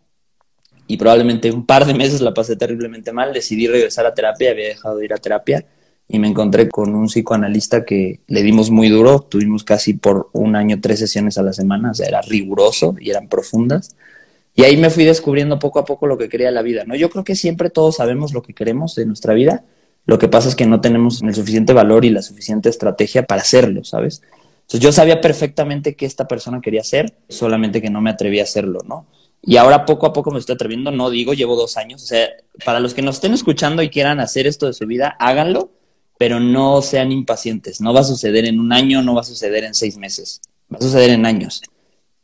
Y 0.89 0.95
probablemente 0.97 1.51
un 1.51 1.65
par 1.65 1.85
de 1.85 1.93
meses 1.93 2.21
la 2.21 2.33
pasé 2.33 2.55
terriblemente 2.55 3.11
mal. 3.11 3.33
Decidí 3.33 3.67
regresar 3.67 4.05
a 4.05 4.13
terapia, 4.13 4.51
había 4.51 4.69
dejado 4.69 4.97
de 4.97 5.05
ir 5.05 5.13
a 5.13 5.17
terapia 5.17 5.65
y 6.07 6.19
me 6.19 6.27
encontré 6.27 6.69
con 6.69 6.95
un 6.95 7.07
psicoanalista 7.07 7.83
que 7.83 8.21
le 8.27 8.43
dimos 8.43 8.71
muy 8.71 8.87
duro, 8.87 9.19
tuvimos 9.19 9.63
casi 9.63 9.93
por 9.93 10.29
un 10.31 10.55
año 10.55 10.79
tres 10.81 10.99
sesiones 10.99 11.37
a 11.37 11.43
la 11.43 11.51
semana, 11.51 11.91
o 11.91 11.93
sea, 11.93 12.07
era 12.07 12.21
riguroso 12.21 12.95
y 12.99 13.09
eran 13.09 13.27
profundas. 13.27 13.95
Y 14.55 14.63
ahí 14.63 14.77
me 14.77 14.89
fui 14.89 15.03
descubriendo 15.03 15.59
poco 15.59 15.79
a 15.79 15.85
poco 15.85 16.07
lo 16.07 16.17
que 16.17 16.29
quería 16.29 16.49
la 16.51 16.61
vida, 16.61 16.83
¿no? 16.85 16.95
Yo 16.95 17.09
creo 17.09 17.23
que 17.23 17.35
siempre 17.35 17.69
todos 17.69 17.97
sabemos 17.97 18.33
lo 18.33 18.41
que 18.41 18.53
queremos 18.53 18.95
de 18.95 19.05
nuestra 19.05 19.33
vida, 19.33 19.65
lo 20.07 20.17
que 20.17 20.27
pasa 20.27 20.49
es 20.49 20.55
que 20.55 20.65
no 20.65 20.81
tenemos 20.81 21.21
el 21.21 21.35
suficiente 21.35 21.73
valor 21.73 22.05
y 22.05 22.09
la 22.09 22.21
suficiente 22.21 22.69
estrategia 22.69 23.25
para 23.25 23.41
hacerlo, 23.41 23.83
¿sabes? 23.83 24.23
Entonces 24.61 24.79
yo 24.79 24.91
sabía 24.91 25.21
perfectamente 25.21 25.95
qué 25.95 26.05
esta 26.05 26.27
persona 26.27 26.59
quería 26.61 26.81
hacer, 26.81 27.13
solamente 27.29 27.81
que 27.81 27.89
no 27.89 28.01
me 28.01 28.09
atreví 28.09 28.39
a 28.39 28.43
hacerlo, 28.43 28.79
¿no? 28.87 29.05
Y 29.41 29.57
ahora 29.57 29.85
poco 29.85 30.07
a 30.07 30.13
poco 30.13 30.31
me 30.31 30.39
estoy 30.39 30.55
atreviendo, 30.55 30.91
no 30.91 31.09
digo, 31.09 31.33
llevo 31.33 31.55
dos 31.55 31.77
años, 31.77 32.03
o 32.03 32.05
sea, 32.05 32.27
para 32.65 32.79
los 32.79 32.93
que 32.93 33.01
nos 33.01 33.15
estén 33.15 33.33
escuchando 33.33 33.83
y 33.83 33.89
quieran 33.89 34.19
hacer 34.19 34.47
esto 34.47 34.65
de 34.65 34.73
su 34.73 34.87
vida, 34.87 35.15
háganlo, 35.19 35.71
pero 36.17 36.39
no 36.39 36.81
sean 36.81 37.11
impacientes. 37.11 37.79
No 37.79 37.93
va 37.93 38.01
a 38.01 38.03
suceder 38.03 38.45
en 38.45 38.59
un 38.59 38.73
año, 38.73 39.03
no 39.03 39.13
va 39.13 39.21
a 39.21 39.25
suceder 39.25 39.63
en 39.63 39.73
seis 39.73 39.97
meses, 39.97 40.41
va 40.73 40.79
a 40.79 40.81
suceder 40.81 41.11
en 41.11 41.25
años. 41.25 41.61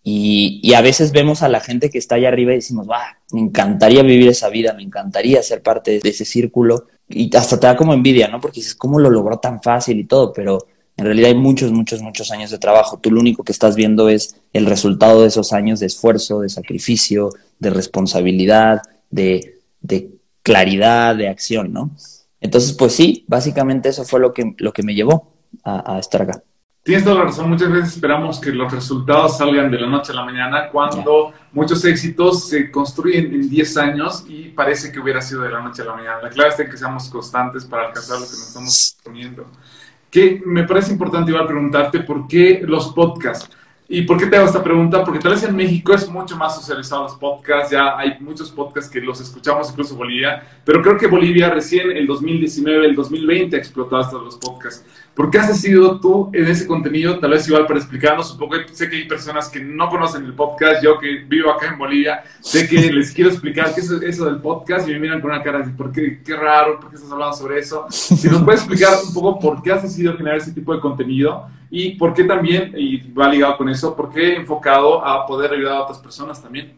Y, 0.04 0.74
a 0.74 0.82
veces 0.82 1.14
vemos 1.14 1.44
a 1.44 1.50
la 1.50 1.62
gente 1.62 1.90
que 1.90 1.98
está 1.98 2.16
allá 2.16 2.28
arriba 2.28 2.52
y 2.52 2.56
decimos, 2.56 2.90
va, 2.90 3.20
me 3.32 3.40
encantaría 3.40 4.04
vivir 4.04 4.28
esa 4.28 4.50
vida, 4.50 4.74
me 4.74 4.84
encantaría 4.84 5.42
ser 5.44 5.62
parte 5.62 6.00
de 6.00 6.10
ese 6.10 6.26
círculo. 6.26 6.88
Y 7.10 7.36
hasta 7.36 7.60
te 7.60 7.68
da 7.68 7.76
como 7.76 7.94
envidia, 7.94 8.28
¿no? 8.28 8.40
Porque 8.40 8.60
dices, 8.60 8.76
¿cómo 8.76 9.00
lo 9.00 9.10
logró 9.10 9.38
tan 9.38 9.62
fácil 9.62 10.00
y 10.00 10.06
todo? 10.06 10.32
Pero 10.34 10.68
en 10.96 11.06
realidad 11.06 11.30
hay 11.30 11.36
muchos, 11.36 11.72
muchos, 11.72 12.02
muchos 12.02 12.32
años 12.32 12.52
de 12.52 12.60
trabajo. 12.60 13.00
Tú 13.00 13.12
lo 13.12 13.20
único 13.20 13.44
que 13.44 13.52
estás 13.52 13.76
viendo 13.76 14.10
es 14.10 14.36
el 14.54 14.66
resultado 14.66 15.22
de 15.22 15.28
esos 15.28 15.54
años 15.54 15.80
de 15.80 15.88
esfuerzo, 15.88 16.42
de 16.42 16.50
sacrificio, 16.50 17.30
de 17.60 17.70
responsabilidad, 17.70 18.82
de, 19.10 19.60
de 19.82 20.12
claridad, 20.44 21.16
de 21.16 21.30
acción, 21.30 21.74
¿no? 21.74 21.92
Entonces, 22.42 22.74
pues 22.74 22.94
sí, 22.94 23.24
básicamente 23.28 23.90
eso 23.90 24.04
fue 24.04 24.20
lo 24.20 24.34
que, 24.34 24.54
lo 24.58 24.74
que 24.74 24.84
me 24.84 24.94
llevó 24.94 25.34
a, 25.64 25.98
estar 25.98 26.24
acá. 26.24 26.44
Tienes 26.84 27.06
toda 27.06 27.16
la 27.16 27.24
razón. 27.24 27.50
Muchas 27.50 27.72
veces 27.72 27.94
esperamos 27.94 28.42
que 28.42 28.52
los 28.52 28.70
resultados 28.70 29.38
salgan 29.38 29.72
de 29.72 29.80
la 29.80 29.88
noche 29.88 30.12
a 30.12 30.16
la 30.16 30.26
mañana 30.26 30.68
cuando 30.70 31.32
muchos 31.54 31.86
éxitos 31.86 32.50
se 32.50 32.70
construyen 32.70 33.34
en 33.34 33.50
10 33.50 33.78
años 33.78 34.26
y 34.28 34.50
parece 34.50 34.92
que 34.92 35.00
hubiera 35.00 35.22
sido 35.22 35.44
de 35.44 35.50
la 35.50 35.62
noche 35.62 35.82
a 35.82 35.86
la 35.86 35.96
mañana. 35.96 36.22
La 36.24 36.30
clave 36.30 36.50
está 36.50 36.64
en 36.64 36.70
que 36.70 36.76
seamos 36.76 37.08
constantes 37.08 37.64
para 37.64 37.88
alcanzar 37.88 38.20
lo 38.20 38.26
que 38.26 38.32
nos 38.32 38.48
estamos 38.48 38.98
poniendo. 39.02 39.46
Que 40.12 40.42
me 40.46 40.68
parece 40.68 40.92
importante 40.92 41.32
igual 41.32 41.48
preguntarte 41.48 42.02
por 42.02 42.28
qué 42.28 42.62
los 42.66 42.90
podcasts. 42.90 43.50
¿Y 43.88 44.02
por 44.02 44.18
qué 44.18 44.26
te 44.26 44.36
hago 44.36 44.48
esta 44.48 44.64
pregunta? 44.64 45.04
Porque 45.04 45.20
tal 45.20 45.34
vez 45.34 45.44
en 45.44 45.56
México 45.56 45.94
es 45.94 46.10
mucho 46.10 46.36
más 46.36 46.56
socializado 46.56 47.04
los 47.04 47.16
podcasts, 47.16 47.72
ya 47.72 47.98
hay 47.98 48.18
muchos 48.20 48.50
podcasts 48.50 48.90
que 48.90 49.00
los 49.00 49.22
escuchamos, 49.22 49.70
incluso 49.70 49.96
Bolivia, 49.96 50.42
pero 50.66 50.82
creo 50.82 50.98
que 50.98 51.08
Bolivia 51.08 51.50
recién 51.50 51.92
el 51.92 52.08
2019, 52.08 52.88
el 52.88 52.96
2020 52.96 53.56
explotó 53.56 53.98
hasta 53.98 54.18
los 54.18 54.38
podcasts. 54.38 54.86
¿Por 55.16 55.30
qué 55.30 55.38
has 55.38 55.48
decidido 55.48 56.00
tú 56.00 56.32
en 56.34 56.48
ese 56.48 56.66
contenido, 56.66 57.20
tal 57.20 57.32
vez 57.32 57.48
igual 57.48 57.68
para 57.68 57.78
explicarnos 57.78 58.32
un 58.32 58.40
poco? 58.40 58.56
Sé 58.72 58.90
que 58.90 58.96
hay 58.96 59.08
personas 59.08 59.48
que 59.48 59.60
no 59.60 59.88
conocen 59.88 60.26
el 60.26 60.34
podcast, 60.34 60.84
yo 60.84 60.98
que 60.98 61.18
vivo 61.28 61.52
acá 61.52 61.68
en 61.68 61.78
Bolivia, 61.78 62.24
sé 62.40 62.68
que 62.68 62.92
les 62.92 63.12
quiero 63.12 63.30
explicar 63.30 63.76
qué 63.76 63.82
es 63.82 63.92
eso 63.92 64.26
del 64.26 64.38
podcast 64.38 64.90
y 64.90 64.94
me 64.94 65.00
miran 65.00 65.22
con 65.22 65.30
una 65.30 65.44
cara 65.44 65.60
de, 65.60 65.72
¿por 65.72 65.92
qué? 65.92 66.24
Qué 66.26 66.36
raro, 66.36 66.80
¿por 66.80 66.90
qué 66.90 66.96
estás 66.96 67.12
hablando 67.12 67.38
sobre 67.38 67.60
eso? 67.60 67.86
Si 67.90 68.28
nos 68.28 68.42
puedes 68.42 68.62
explicar 68.62 68.94
un 69.06 69.14
poco 69.14 69.40
por 69.40 69.62
qué 69.62 69.72
has 69.72 69.84
decidido 69.84 70.18
generar 70.18 70.40
ese 70.40 70.52
tipo 70.52 70.74
de 70.74 70.82
contenido 70.82 71.48
y 71.70 71.92
por 71.92 72.16
qué 72.16 72.24
también, 72.24 72.74
y 72.76 72.98
va 73.12 73.30
ligado 73.30 73.58
con 73.58 73.70
eso, 73.70 73.96
por 73.96 74.12
qué 74.12 74.36
enfocado 74.36 75.06
a 75.06 75.28
poder 75.28 75.52
ayudar 75.54 75.76
a 75.76 75.82
otras 75.84 76.00
personas 76.00 76.42
también. 76.42 76.74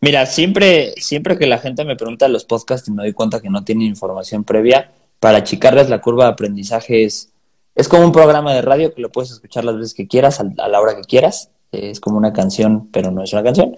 Mira, 0.00 0.26
siempre, 0.26 0.92
siempre 0.98 1.36
que 1.36 1.46
la 1.46 1.58
gente 1.58 1.84
me 1.84 1.96
pregunta 1.96 2.28
los 2.28 2.44
podcasts 2.44 2.86
y 2.86 2.92
me 2.92 3.02
doy 3.02 3.12
cuenta 3.12 3.40
que 3.40 3.50
no 3.50 3.64
tienen 3.64 3.88
información 3.88 4.44
previa, 4.44 4.92
para 5.18 5.38
achicarles 5.38 5.88
la 5.88 6.00
curva 6.00 6.24
de 6.24 6.30
aprendizaje 6.32 7.04
es 7.04 7.31
es 7.74 7.88
como 7.88 8.04
un 8.04 8.12
programa 8.12 8.52
de 8.52 8.62
radio 8.62 8.94
que 8.94 9.00
lo 9.00 9.10
puedes 9.10 9.30
escuchar 9.30 9.64
las 9.64 9.76
veces 9.76 9.94
que 9.94 10.06
quieras, 10.06 10.40
a 10.40 10.68
la 10.68 10.80
hora 10.80 10.96
que 10.96 11.02
quieras. 11.02 11.50
Es 11.70 12.00
como 12.00 12.18
una 12.18 12.32
canción, 12.32 12.88
pero 12.92 13.10
no 13.10 13.22
es 13.22 13.32
una 13.32 13.42
canción. 13.42 13.76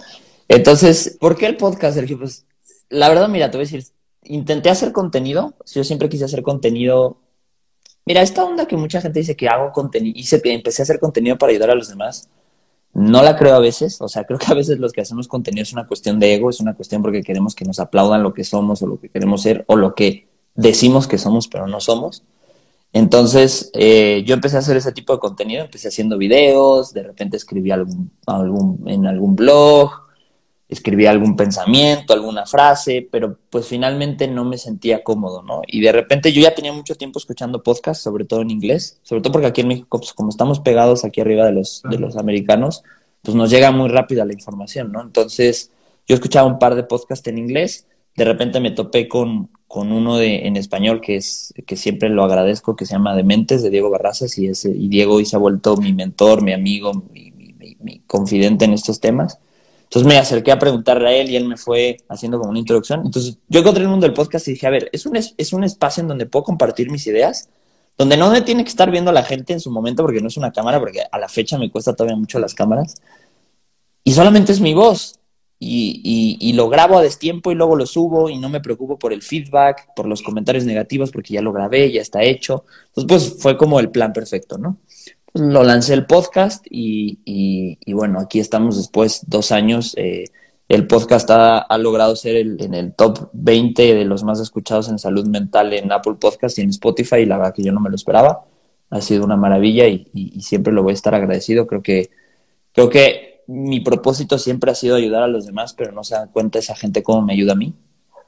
Entonces, 0.49 1.17
¿por 1.21 1.37
qué 1.37 1.47
el 1.47 1.57
podcast, 1.57 1.95
Sergio? 1.95 2.19
Pues 2.19 2.45
la 2.89 3.09
verdad, 3.09 3.29
mira, 3.29 3.51
te 3.51 3.57
voy 3.57 3.63
a 3.63 3.71
decir, 3.71 3.85
intenté 4.25 4.71
hacer 4.71 4.93
contenido. 4.93 5.55
Yo 5.73 5.85
siempre 5.85 6.09
quise 6.09 6.25
hacer 6.25 6.43
contenido. 6.43 7.19
Mira, 8.05 8.23
esta 8.23 8.45
onda 8.45 8.67
que 8.67 8.77
mucha 8.77 9.01
gente 9.01 9.21
dice 9.21 9.37
que 9.37 9.49
hago 9.49 9.73
contenido, 9.73 10.19
hice, 10.19 10.41
empecé 10.45 10.83
a 10.83 10.85
hacer 10.85 10.99
contenido 10.99 11.39
para 11.39 11.53
ayudar 11.53 11.71
a 11.71 11.75
los 11.75 11.89
demás. 11.89 12.29
No 12.93 13.23
la 13.23 13.37
creo 13.37 13.55
a 13.55 13.61
veces, 13.61 14.01
o 14.01 14.09
sea, 14.09 14.25
creo 14.27 14.39
que 14.39 14.51
a 14.51 14.55
veces 14.55 14.79
los 14.79 14.93
que 14.93 15.01
hacemos 15.01 15.29
contenido 15.29 15.63
es 15.63 15.73
una 15.73 15.87
cuestión 15.87 16.19
de 16.19 16.35
ego, 16.35 16.51
es 16.51 16.61
una 16.61 16.75
cuestión 16.75 17.01
porque 17.01 17.23
queremos 17.23 17.55
que 17.55 17.65
nos 17.65 17.79
aplaudan 17.79 18.23
lo 18.23 18.35
que 18.35 18.45
somos 18.45 18.83
o 18.83 18.87
lo 18.87 19.01
que 19.01 19.09
queremos 19.09 19.43
ser 19.43 19.65
o 19.69 19.77
lo 19.77 19.95
que 19.95 20.29
decimos 20.55 21.07
que 21.07 21.19
somos 21.19 21.49
pero 21.49 21.69
no 21.69 21.81
somos. 21.81 22.25
Entonces, 22.95 23.73
eh, 23.75 24.23
yo 24.25 24.35
empecé 24.35 24.55
a 24.55 24.61
hacer 24.61 24.77
ese 24.77 24.93
tipo 24.93 25.13
de 25.13 25.19
contenido, 25.19 25.65
empecé 25.65 25.89
haciendo 25.89 26.17
videos, 26.17 26.95
de 26.95 27.03
repente 27.03 27.37
escribí 27.37 27.73
algún, 27.73 28.13
algún, 28.25 28.85
en 28.87 29.05
algún 29.09 29.35
blog, 29.35 29.91
escribí 30.69 31.05
algún 31.07 31.35
pensamiento, 31.35 32.13
alguna 32.13 32.47
frase, 32.47 33.09
pero 33.11 33.37
pues 33.51 33.67
finalmente 33.67 34.29
no 34.29 34.45
me 34.45 34.59
sentía 34.59 35.03
cómodo, 35.03 35.43
¿no? 35.43 35.63
Y 35.67 35.81
de 35.81 35.91
repente 35.91 36.33
yo 36.33 36.41
ya 36.41 36.55
tenía 36.55 36.73
mucho 36.73 36.95
tiempo 36.95 37.19
escuchando 37.19 37.65
podcasts, 37.65 38.05
sobre 38.05 38.27
todo 38.27 38.43
en 38.43 38.53
inglés, 38.53 39.01
sobre 39.03 39.23
todo 39.23 39.33
porque 39.33 39.49
aquí 39.49 39.63
en 39.63 39.69
México, 39.69 39.99
pues 39.99 40.13
como 40.13 40.29
estamos 40.29 40.61
pegados 40.61 41.05
aquí 41.05 41.21
arriba 41.21 41.47
de 41.47 41.53
los, 41.53 41.83
de 41.91 41.99
los 41.99 42.17
americanos, 42.17 42.85
pues 43.23 43.35
nos 43.35 43.51
llega 43.51 43.73
muy 43.73 43.89
rápida 43.89 44.25
la 44.25 44.35
información, 44.35 44.93
¿no? 44.93 45.03
Entonces, 45.03 45.73
yo 46.07 46.15
escuchaba 46.15 46.47
un 46.47 46.61
par 46.61 46.77
de 46.77 46.85
podcasts 46.85 47.27
en 47.27 47.39
inglés, 47.39 47.89
de 48.17 48.25
repente 48.25 48.61
me 48.61 48.71
topé 48.71 49.09
con, 49.09 49.51
con 49.67 49.93
uno 49.93 50.17
de, 50.17 50.47
en 50.47 50.57
español 50.57 51.01
que 51.01 51.17
es 51.17 51.53
que 51.67 51.77
siempre 51.77 52.09
lo 52.09 52.25
agradezco, 52.25 52.77
que 52.77 52.87
se 52.87 52.93
llama 52.93 53.17
Dementes, 53.17 53.63
de 53.63 53.71
Diego 53.71 53.91
Barrazas, 53.91 54.39
y, 54.39 54.47
ese, 54.47 54.71
y 54.71 54.89
Diego 54.89 55.15
hoy 55.15 55.27
se 55.27 55.37
ha 55.37 55.41
vuelto 55.41 55.77
mi 55.77 55.93
mentor, 55.93 56.43
mi 56.43 56.53
amigo, 56.53 56.93
mi, 57.13 57.33
mi, 57.33 58.01
confidente 58.07 58.65
en 58.65 58.73
estos 58.73 59.01
temas. 59.01 59.39
Entonces 59.83 60.07
me 60.09 60.19
acerqué 60.19 60.53
a 60.53 60.59
preguntarle 60.59 61.09
a 61.09 61.13
él 61.13 61.31
y 61.31 61.37
él 61.37 61.47
me 61.47 61.57
fue 61.57 61.99
haciendo 62.09 62.39
como 62.39 62.51
una 62.51 62.59
introducción. 62.59 63.03
Entonces 63.05 63.39
yo 63.49 63.61
encontré 63.61 63.83
el 63.83 63.91
mundo 63.91 64.07
del 64.07 64.15
podcast 64.15 64.49
y 64.49 64.53
dije, 64.53 64.67
a 64.67 64.71
ver, 64.71 64.89
es 64.93 65.07
un, 65.07 65.17
es 65.17 65.53
un 65.53 65.65
espacio 65.65 66.01
en 66.01 66.09
donde 66.09 66.27
puedo 66.27 66.45
compartir 66.45 66.91
mis 66.91 67.07
ideas, 67.07 67.49
donde 67.99 68.17
no 68.17 68.31
me 68.31 68.41
tiene 68.43 68.65
que 68.65 68.71
estar 68.71 68.91
viendo 68.91 69.13
la 69.13 69.23
gente 69.23 69.53
en 69.53 69.61
su 69.61 69.71
momento 69.71 70.03
porque 70.03 70.21
no 70.21 70.29
es 70.29 70.37
una 70.37 70.53
cámara, 70.53 70.81
porque 70.81 71.03
a 71.11 71.19
la 71.19 71.29
fecha 71.29 71.59
me 71.59 71.71
cuesta 71.71 71.95
todavía 71.95 72.17
mucho 72.17 72.39
las 72.39 72.55
cámaras. 72.55 72.95
Y 74.03 74.13
solamente 74.13 74.53
es 74.53 74.61
mi 74.61 74.75
voz 74.75 75.21
y, 75.67 76.53
lo 76.53 76.69
grabo 76.69 76.99
a 76.99 77.03
destiempo 77.03 77.51
y 77.51 77.55
luego 77.55 77.77
lo 77.77 77.87
subo 77.87 78.29
y 78.29 78.39
no 78.39 78.49
me 78.49 78.61
preocupo 78.61 78.99
por 78.99 79.13
el 79.13 79.23
feedback, 79.23 79.95
por 79.97 80.07
los 80.07 80.23
comentarios 80.23 80.65
negativos 80.65 81.11
porque 81.11 81.35
ya 81.35 81.43
lo 81.43 81.53
grabé, 81.53 81.91
ya 81.91 82.03
está 82.03 82.23
hecho. 82.23 82.65
Entonces, 82.95 83.31
pues 83.31 83.43
fue 83.43 83.57
como 83.57 83.81
el 83.81 83.91
plan 83.91 84.13
perfecto, 84.13 84.59
¿no? 84.59 84.79
Pues, 85.33 85.47
lo 85.47 85.63
lancé 85.65 85.95
el 85.95 86.07
podcast 86.07 86.65
y, 86.71 87.79
bueno, 87.93 88.21
aquí 88.21 88.41
estamos 88.41 88.77
después 88.77 89.25
dos 89.27 89.53
años. 89.53 89.95
Eh, 89.97 90.25
el 90.69 90.87
podcast 90.87 91.29
ha, 91.31 91.79
logrado 91.79 92.17
ser 92.17 92.37
en 92.37 92.75
el 92.75 92.95
top 92.95 93.31
20 93.33 93.95
de 93.95 94.05
los 94.05 94.25
más 94.25 94.41
escuchados 94.41 94.89
en 94.89 94.99
salud 94.99 95.27
mental 95.27 95.73
en 95.73 95.93
Apple 95.93 96.15
Podcast 96.21 96.59
y 96.59 96.63
en 96.63 96.71
Spotify 96.71 97.17
y 97.17 97.27
la 97.27 97.37
verdad 97.37 97.55
que 97.55 97.63
yo 97.63 97.73
no 97.73 97.81
me 97.81 97.91
lo 97.91 97.97
esperaba. 97.97 98.45
Ha 98.91 99.01
sido 99.01 99.25
una 99.25 99.37
maravilla 99.37 99.89
y, 99.89 100.09
y 100.15 100.41
siempre 100.43 100.73
lo 100.73 100.83
voy 100.83 100.93
a 100.93 100.95
estar 100.95 101.15
agradecido. 101.15 101.67
Creo 101.67 101.83
que, 101.83 102.11
creo 102.73 102.89
que 102.89 103.34
mi 103.47 103.81
propósito 103.81 104.39
siempre 104.39 104.71
ha 104.71 104.75
sido 104.75 104.97
ayudar 104.97 105.23
a 105.23 105.29
los 105.29 105.47
demás, 105.47 105.75
pero 105.75 105.93
no 105.93 106.05
se 106.05 106.15
dan 106.15 106.29
cuenta 106.29 106.59
esa 106.59 106.75
gente 106.75 107.03
cómo 107.03 107.23
me 107.23 107.35
ayuda 107.35 107.53
a 107.53 107.57
mí. 107.57 107.75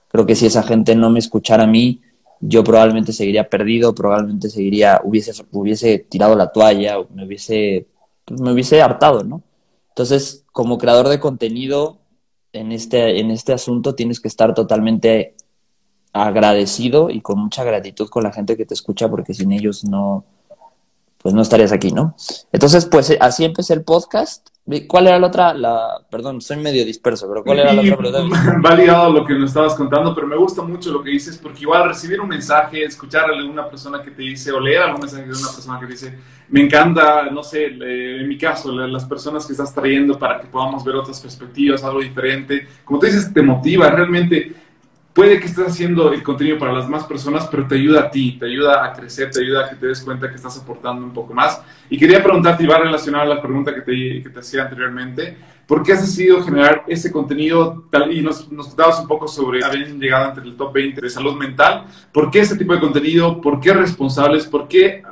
Creo 0.09 0.27
que 0.27 0.35
si 0.35 0.47
esa 0.47 0.63
gente 0.63 0.95
no 0.95 1.11
me 1.11 1.19
escuchara 1.19 1.65
a 1.65 1.67
mí, 1.67 2.01
yo 2.41 2.63
probablemente 2.63 3.13
seguiría 3.13 3.49
perdido, 3.49 3.95
probablemente 3.95 4.51
seguiría, 4.51 5.01
hubiese, 5.03 5.33
hubiese 5.53 5.99
tirado 5.99 6.37
la 6.37 6.53
toalla, 6.53 6.97
me 7.15 7.27
hubiese, 7.27 7.87
pues, 8.25 8.41
me 8.41 8.53
hubiese 8.53 8.83
hartado, 8.83 9.25
¿no? 9.25 9.43
Entonces, 9.89 10.45
como 10.53 10.79
creador 10.79 11.09
de 11.09 11.19
contenido 11.19 11.99
en 12.53 12.73
este, 12.73 13.21
en 13.21 13.31
este 13.31 13.53
asunto, 13.53 13.95
tienes 13.95 14.21
que 14.21 14.29
estar 14.29 14.55
totalmente 14.55 15.35
agradecido 16.13 17.11
y 17.11 17.21
con 17.21 17.39
mucha 17.39 17.65
gratitud 17.65 18.09
con 18.09 18.23
la 18.23 18.33
gente 18.33 18.57
que 18.57 18.67
te 18.67 18.75
escucha, 18.75 19.09
porque 19.09 19.35
sin 19.35 19.53
ellos 19.53 19.85
no, 19.85 20.25
pues 21.19 21.35
no 21.35 21.43
estarías 21.43 21.73
aquí, 21.73 21.93
¿no? 21.93 22.15
Entonces, 22.53 22.87
pues 22.87 23.17
así 23.21 23.45
empecé 23.45 23.75
el 23.75 23.83
podcast 23.83 24.49
¿Cuál 24.89 25.07
era 25.07 25.19
la 25.19 25.29
otra? 25.29 25.55
La, 25.55 26.01
perdón, 26.11 26.41
soy 26.41 26.57
medio 26.57 26.85
disperso, 26.85 27.29
pero 27.29 27.45
¿cuál 27.45 27.61
era 27.61 27.73
la 27.73 27.83
otra 27.83 27.97
pregunta? 27.97 28.59
Va 28.65 28.75
ligado 28.75 29.05
a 29.05 29.11
lo 29.11 29.25
que 29.25 29.35
nos 29.35 29.51
estabas 29.51 29.75
contando, 29.75 30.13
pero 30.13 30.27
me 30.27 30.37
gusta 30.37 30.63
mucho 30.63 30.91
lo 30.91 31.05
que 31.05 31.11
dices, 31.11 31.39
porque 31.39 31.61
igual 31.61 31.89
recibir 31.89 32.21
un 32.21 32.29
mensaje, 32.29 32.83
escuchar 32.83 33.31
a 33.31 33.45
una 33.45 33.69
persona 33.69 34.03
que 34.03 34.11
te 34.11 34.23
dice, 34.23 34.51
o 34.51 34.59
leer 34.59 34.83
algún 34.83 35.03
mensaje 35.03 35.23
de 35.23 35.29
una 35.29 35.53
persona 35.53 35.79
que 35.79 35.87
te 35.87 35.93
dice, 35.93 36.19
me 36.49 36.63
encanta, 36.63 37.31
no 37.31 37.45
sé, 37.45 37.67
en 37.67 38.29
mi 38.29 38.37
caso, 38.37 38.73
las 38.73 39.05
personas 39.05 39.47
que 39.47 39.53
estás 39.53 39.73
trayendo 39.73 40.19
para 40.19 40.41
que 40.41 40.49
podamos 40.49 40.85
ver 40.85 40.97
otras 40.97 41.21
perspectivas, 41.21 41.85
algo 41.85 42.01
diferente. 42.01 42.67
Como 42.85 42.99
tú 42.99 43.07
dices, 43.07 43.33
te 43.33 43.43
motiva, 43.43 43.89
realmente 43.91 44.53
puede 45.17 45.41
que 45.41 45.47
estés 45.47 45.67
haciendo 45.67 46.13
el 46.13 46.23
contenido 46.23 46.59
para 46.59 46.75
las 46.75 46.91
más 46.91 47.05
personas, 47.05 47.49
pero 47.51 47.67
te 47.67 47.77
ayuda 47.77 48.01
a 48.03 48.11
ti, 48.11 48.37
te 48.39 48.45
ayuda 48.45 48.85
a 48.85 48.93
crecer, 48.93 49.31
te 49.31 49.41
ayuda 49.41 49.65
a 49.65 49.71
que 49.71 49.77
te 49.77 49.87
des 49.87 50.03
cuenta 50.03 50.29
que 50.29 50.37
estás 50.37 50.59
aportando 50.59 51.07
un 51.07 51.15
poco 51.15 51.33
más. 51.33 51.63
Y 51.89 51.97
quería 51.97 52.23
preguntarte, 52.23 52.63
y 52.63 52.67
va 52.67 52.79
relacionado 52.79 53.25
a 53.25 53.35
la 53.37 53.41
pregunta 53.41 53.75
que 53.75 53.81
te, 53.81 54.23
que 54.23 54.29
te 54.29 54.41
hacía 54.41 54.65
anteriormente, 54.65 55.39
¿por 55.67 55.83
qué 55.83 55.95
has 55.95 56.03
decidido 56.03 56.43
generar 56.43 56.85
ese 56.87 57.11
contenido? 57.11 57.87
Tal, 57.91 58.13
y 58.13 58.21
nos, 58.21 58.53
nos 58.53 58.67
contabas 58.69 59.01
un 59.01 59.09
poco 59.09 59.27
sobre 59.27 59.65
haber 59.65 59.91
llegado 59.97 60.29
entre 60.29 60.45
el 60.45 60.55
top 60.55 60.75
20 60.75 61.01
de 61.01 61.09
salud 61.09 61.35
mental. 61.35 61.87
¿Por 62.13 62.31
qué 62.31 62.41
ese 62.41 62.59
tipo 62.59 62.75
de 62.75 62.81
contenido? 62.81 63.41
¿Por 63.41 63.59
qué 63.59 63.73
responsables? 63.73 64.45
¿Por 64.45 64.69
qué 64.69 65.03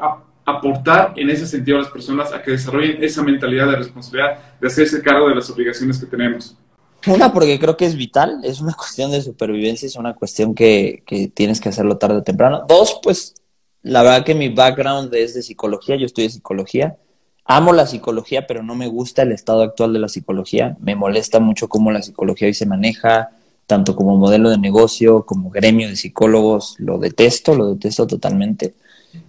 aportar 0.44 1.14
en 1.16 1.30
ese 1.30 1.46
sentido 1.46 1.78
a 1.78 1.80
las 1.80 1.90
personas 1.90 2.30
a 2.30 2.42
que 2.42 2.50
desarrollen 2.50 3.02
esa 3.02 3.22
mentalidad 3.22 3.68
de 3.68 3.76
responsabilidad, 3.76 4.58
de 4.60 4.66
hacerse 4.66 5.00
cargo 5.00 5.30
de 5.30 5.36
las 5.36 5.48
obligaciones 5.48 5.98
que 5.98 6.04
tenemos? 6.04 6.58
Una, 7.06 7.32
porque 7.32 7.58
creo 7.58 7.76
que 7.76 7.86
es 7.86 7.96
vital, 7.96 8.40
es 8.42 8.60
una 8.60 8.72
cuestión 8.76 9.10
de 9.10 9.22
supervivencia, 9.22 9.86
es 9.86 9.96
una 9.96 10.14
cuestión 10.14 10.54
que, 10.54 11.02
que, 11.06 11.28
tienes 11.28 11.60
que 11.60 11.68
hacerlo 11.68 11.98
tarde 11.98 12.16
o 12.16 12.22
temprano. 12.22 12.64
Dos, 12.68 13.00
pues 13.02 13.34
la 13.82 14.02
verdad 14.02 14.24
que 14.24 14.34
mi 14.34 14.48
background 14.48 15.14
es 15.14 15.34
de 15.34 15.42
psicología, 15.42 15.96
yo 15.96 16.06
estudié 16.06 16.30
psicología. 16.30 16.96
Amo 17.44 17.74
la 17.74 17.86
psicología, 17.86 18.46
pero 18.46 18.62
no 18.62 18.74
me 18.74 18.86
gusta 18.86 19.22
el 19.22 19.32
estado 19.32 19.62
actual 19.62 19.92
de 19.92 19.98
la 19.98 20.08
psicología. 20.08 20.76
Me 20.80 20.96
molesta 20.96 21.40
mucho 21.40 21.68
cómo 21.68 21.92
la 21.92 22.00
psicología 22.00 22.48
hoy 22.48 22.54
se 22.54 22.64
maneja, 22.64 23.32
tanto 23.66 23.94
como 23.94 24.16
modelo 24.16 24.48
de 24.48 24.56
negocio, 24.56 25.26
como 25.26 25.50
gremio 25.50 25.88
de 25.88 25.96
psicólogos. 25.96 26.76
Lo 26.78 26.98
detesto, 26.98 27.54
lo 27.54 27.74
detesto 27.74 28.06
totalmente. 28.06 28.74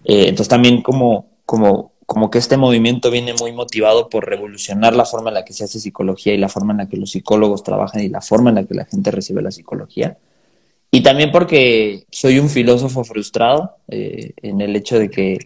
Eh, 0.05 0.29
entonces 0.29 0.47
también 0.47 0.81
como, 0.81 1.27
como 1.45 1.91
como 2.05 2.29
que 2.29 2.37
este 2.37 2.57
movimiento 2.57 3.09
viene 3.09 3.33
muy 3.33 3.51
motivado 3.51 4.09
por 4.09 4.27
revolucionar 4.27 4.95
la 4.95 5.05
forma 5.05 5.29
en 5.29 5.35
la 5.35 5.45
que 5.45 5.53
se 5.53 5.63
hace 5.63 5.79
psicología 5.79 6.33
y 6.33 6.37
la 6.37 6.49
forma 6.49 6.73
en 6.73 6.79
la 6.79 6.89
que 6.89 6.97
los 6.97 7.11
psicólogos 7.11 7.63
trabajan 7.63 8.03
y 8.03 8.09
la 8.09 8.21
forma 8.21 8.49
en 8.49 8.55
la 8.55 8.63
que 8.65 8.75
la 8.75 8.85
gente 8.85 9.11
recibe 9.11 9.41
la 9.41 9.51
psicología. 9.51 10.17
Y 10.91 11.01
también 11.01 11.31
porque 11.31 12.05
soy 12.11 12.39
un 12.39 12.49
filósofo 12.49 13.03
frustrado 13.03 13.77
eh, 13.87 14.33
en 14.37 14.61
el 14.61 14.75
hecho 14.75 14.99
de 14.99 15.09
que, 15.09 15.39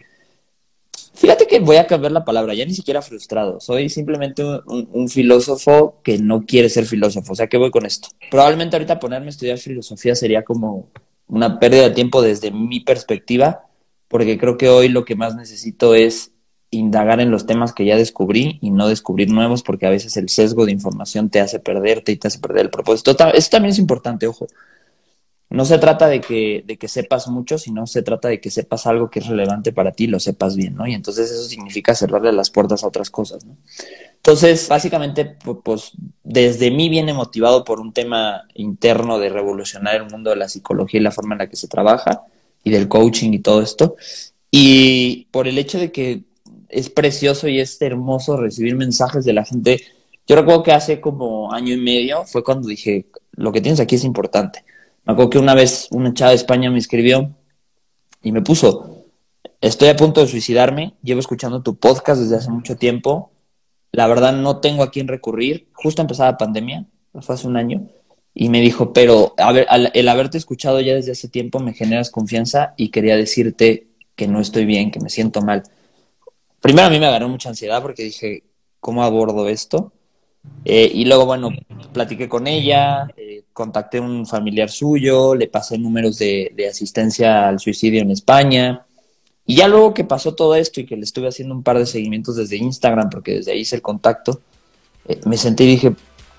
fíjate 1.14 1.46
que 1.46 1.60
voy 1.60 1.76
a 1.76 1.86
cambiar 1.86 2.12
la 2.12 2.24
palabra, 2.24 2.52
ya 2.54 2.66
ni 2.66 2.74
siquiera 2.74 3.00
frustrado, 3.00 3.58
soy 3.58 3.88
simplemente 3.88 4.44
un, 4.44 4.88
un 4.92 5.08
filósofo 5.08 5.98
que 6.04 6.18
no 6.18 6.44
quiere 6.44 6.68
ser 6.68 6.84
filósofo. 6.84 7.32
O 7.32 7.36
sea, 7.36 7.48
¿qué 7.48 7.56
voy 7.56 7.70
con 7.70 7.86
esto? 7.86 8.08
Probablemente 8.30 8.76
ahorita 8.76 9.00
ponerme 9.00 9.26
a 9.26 9.30
estudiar 9.30 9.58
filosofía 9.58 10.14
sería 10.14 10.44
como 10.44 10.88
una 11.26 11.58
pérdida 11.58 11.88
de 11.88 11.94
tiempo 11.94 12.20
desde 12.20 12.50
mi 12.50 12.80
perspectiva, 12.80 13.64
porque 14.08 14.36
creo 14.36 14.58
que 14.58 14.68
hoy 14.68 14.88
lo 14.88 15.04
que 15.04 15.16
más 15.16 15.34
necesito 15.36 15.94
es 15.94 16.32
indagar 16.70 17.20
en 17.20 17.30
los 17.30 17.46
temas 17.46 17.72
que 17.72 17.84
ya 17.84 17.96
descubrí 17.96 18.58
y 18.60 18.70
no 18.70 18.88
descubrir 18.88 19.30
nuevos 19.30 19.62
porque 19.62 19.86
a 19.86 19.90
veces 19.90 20.16
el 20.16 20.28
sesgo 20.28 20.66
de 20.66 20.72
información 20.72 21.28
te 21.28 21.40
hace 21.40 21.58
perderte 21.58 22.12
y 22.12 22.16
te 22.16 22.28
hace 22.28 22.38
perder 22.38 22.66
el 22.66 22.70
propósito. 22.70 23.10
Eso 23.34 23.50
también 23.50 23.72
es 23.72 23.78
importante, 23.78 24.26
ojo. 24.26 24.46
No 25.48 25.64
se 25.64 25.78
trata 25.78 26.06
de 26.06 26.20
que, 26.20 26.62
de 26.64 26.76
que 26.76 26.86
sepas 26.86 27.26
mucho, 27.26 27.58
sino 27.58 27.84
se 27.88 28.02
trata 28.02 28.28
de 28.28 28.40
que 28.40 28.52
sepas 28.52 28.86
algo 28.86 29.10
que 29.10 29.18
es 29.18 29.26
relevante 29.26 29.72
para 29.72 29.90
ti 29.90 30.04
y 30.04 30.06
lo 30.06 30.20
sepas 30.20 30.54
bien, 30.54 30.76
¿no? 30.76 30.86
Y 30.86 30.94
entonces 30.94 31.28
eso 31.28 31.42
significa 31.42 31.92
cerrarle 31.96 32.32
las 32.32 32.50
puertas 32.50 32.84
a 32.84 32.86
otras 32.86 33.10
cosas, 33.10 33.44
¿no? 33.44 33.56
Entonces, 34.14 34.68
básicamente, 34.68 35.24
pues 35.64 35.90
desde 36.22 36.70
mí 36.70 36.88
viene 36.88 37.14
motivado 37.14 37.64
por 37.64 37.80
un 37.80 37.92
tema 37.92 38.42
interno 38.54 39.18
de 39.18 39.30
revolucionar 39.30 39.96
el 39.96 40.08
mundo 40.08 40.30
de 40.30 40.36
la 40.36 40.48
psicología 40.48 41.00
y 41.00 41.02
la 41.02 41.10
forma 41.10 41.34
en 41.34 41.38
la 41.40 41.48
que 41.48 41.56
se 41.56 41.66
trabaja 41.66 42.22
y 42.62 42.70
del 42.70 42.86
coaching 42.86 43.32
y 43.32 43.40
todo 43.40 43.60
esto. 43.60 43.96
Y 44.52 45.26
por 45.32 45.48
el 45.48 45.58
hecho 45.58 45.80
de 45.80 45.90
que 45.90 46.29
es 46.70 46.90
precioso 46.90 47.48
y 47.48 47.60
es 47.60 47.80
hermoso 47.82 48.36
recibir 48.36 48.76
mensajes 48.76 49.24
de 49.24 49.32
la 49.32 49.44
gente. 49.44 49.82
Yo 50.26 50.36
recuerdo 50.36 50.62
que 50.62 50.72
hace 50.72 51.00
como 51.00 51.52
año 51.52 51.74
y 51.74 51.78
medio 51.78 52.24
fue 52.24 52.44
cuando 52.44 52.68
dije, 52.68 53.06
lo 53.32 53.52
que 53.52 53.60
tienes 53.60 53.80
aquí 53.80 53.96
es 53.96 54.04
importante. 54.04 54.64
Me 55.04 55.12
acuerdo 55.12 55.30
que 55.30 55.38
una 55.38 55.54
vez 55.54 55.88
una 55.90 56.14
chava 56.14 56.30
de 56.30 56.36
España 56.36 56.70
me 56.70 56.78
escribió 56.78 57.34
y 58.22 58.32
me 58.32 58.42
puso, 58.42 59.06
estoy 59.60 59.88
a 59.88 59.96
punto 59.96 60.20
de 60.20 60.28
suicidarme, 60.28 60.94
llevo 61.02 61.20
escuchando 61.20 61.62
tu 61.62 61.76
podcast 61.76 62.20
desde 62.20 62.36
hace 62.36 62.50
mucho 62.50 62.76
tiempo, 62.76 63.32
la 63.92 64.06
verdad 64.06 64.32
no 64.34 64.58
tengo 64.58 64.82
a 64.82 64.90
quién 64.90 65.08
recurrir, 65.08 65.68
justo 65.72 66.02
empezaba 66.02 66.32
la 66.32 66.38
pandemia, 66.38 66.86
fue 67.20 67.34
hace 67.34 67.46
un 67.46 67.56
año, 67.56 67.88
y 68.34 68.48
me 68.48 68.60
dijo, 68.60 68.92
pero 68.92 69.34
a 69.36 69.52
ver, 69.52 69.66
el 69.94 70.08
haberte 70.08 70.38
escuchado 70.38 70.80
ya 70.80 70.94
desde 70.94 71.12
hace 71.12 71.28
tiempo 71.28 71.58
me 71.58 71.74
generas 71.74 72.10
confianza 72.10 72.74
y 72.76 72.90
quería 72.90 73.16
decirte 73.16 73.88
que 74.14 74.28
no 74.28 74.40
estoy 74.40 74.64
bien, 74.64 74.90
que 74.90 75.00
me 75.00 75.08
siento 75.08 75.40
mal. 75.42 75.64
Primero 76.60 76.88
a 76.88 76.90
mí 76.90 76.98
me 76.98 77.06
agarró 77.06 77.28
mucha 77.28 77.48
ansiedad 77.48 77.80
porque 77.80 78.02
dije, 78.04 78.44
¿cómo 78.80 79.02
abordo 79.02 79.48
esto? 79.48 79.92
Eh, 80.64 80.90
y 80.94 81.04
luego, 81.04 81.26
bueno, 81.26 81.50
platiqué 81.92 82.28
con 82.28 82.46
ella, 82.46 83.08
eh, 83.16 83.44
contacté 83.52 83.98
a 83.98 84.02
un 84.02 84.26
familiar 84.26 84.70
suyo, 84.70 85.34
le 85.34 85.48
pasé 85.48 85.78
números 85.78 86.18
de, 86.18 86.54
asistencia 86.68 87.48
al 87.48 87.58
suicidio 87.60 88.02
en 88.02 88.10
España. 88.10 88.86
Y 89.46 89.56
ya 89.56 89.68
luego 89.68 89.94
que 89.94 90.04
pasó 90.04 90.34
todo 90.34 90.54
esto 90.54 90.80
y 90.80 90.86
que 90.86 90.96
le 90.96 91.02
estuve 91.02 91.28
haciendo 91.28 91.54
un 91.54 91.62
par 91.62 91.78
de 91.78 91.86
seguimientos 91.86 92.36
desde 92.36 92.56
Instagram, 92.56 93.10
porque 93.10 93.36
desde 93.36 93.52
ahí 93.52 93.60
hice 93.60 93.76
el 93.76 93.82
contacto, 93.82 94.40
eh, 95.08 95.20
me 95.24 95.36
sentí 95.36 95.64
y 95.64 95.68
dije, 95.68 95.94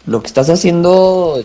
lo 0.06 0.22
que 0.22 0.28
estás 0.28 0.50
haciendo 0.50 1.42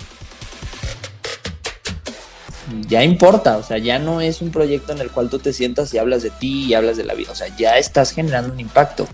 ya 2.89 3.05
importa, 3.05 3.57
o 3.57 3.63
sea, 3.63 3.79
ya 3.79 3.99
no 3.99 4.21
es 4.21 4.43
un 4.43 4.51
proyecto 4.51 4.93
en 4.93 5.01
el 5.01 5.11
cual 5.11 5.29
tú 5.29 5.39
te 5.39 5.53
sientas 5.53 5.93
y 5.95 5.99
hablas 5.99 6.23
de 6.23 6.31
ti 6.31 6.65
y 6.65 6.75
hablas 6.75 6.97
de 6.97 7.05
la 7.05 7.15
vida, 7.15 7.33
o 7.33 7.35
sea, 7.35 7.49
ya 7.57 7.79
estás 7.79 8.13
generando 8.13 8.53
un 8.53 8.61
impacto. 8.61 9.07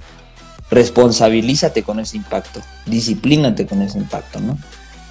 Responsabilízate 0.71 1.82
con 1.82 2.00
ese 2.00 2.16
impacto, 2.16 2.61
disciplínate 2.87 3.66
con 3.66 3.82
ese 3.82 3.99
impacto, 3.99 4.40
¿no? 4.40 4.59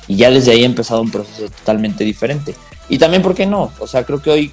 Y 0.07 0.15
ya 0.15 0.31
desde 0.31 0.51
ahí 0.51 0.63
ha 0.63 0.65
empezado 0.65 1.01
un 1.01 1.11
proceso 1.11 1.49
totalmente 1.49 2.03
diferente. 2.03 2.55
Y 2.89 2.97
también, 2.97 3.21
¿por 3.21 3.35
qué 3.35 3.45
no? 3.45 3.71
O 3.79 3.87
sea, 3.87 4.03
creo 4.05 4.21
que 4.21 4.31
hoy 4.31 4.51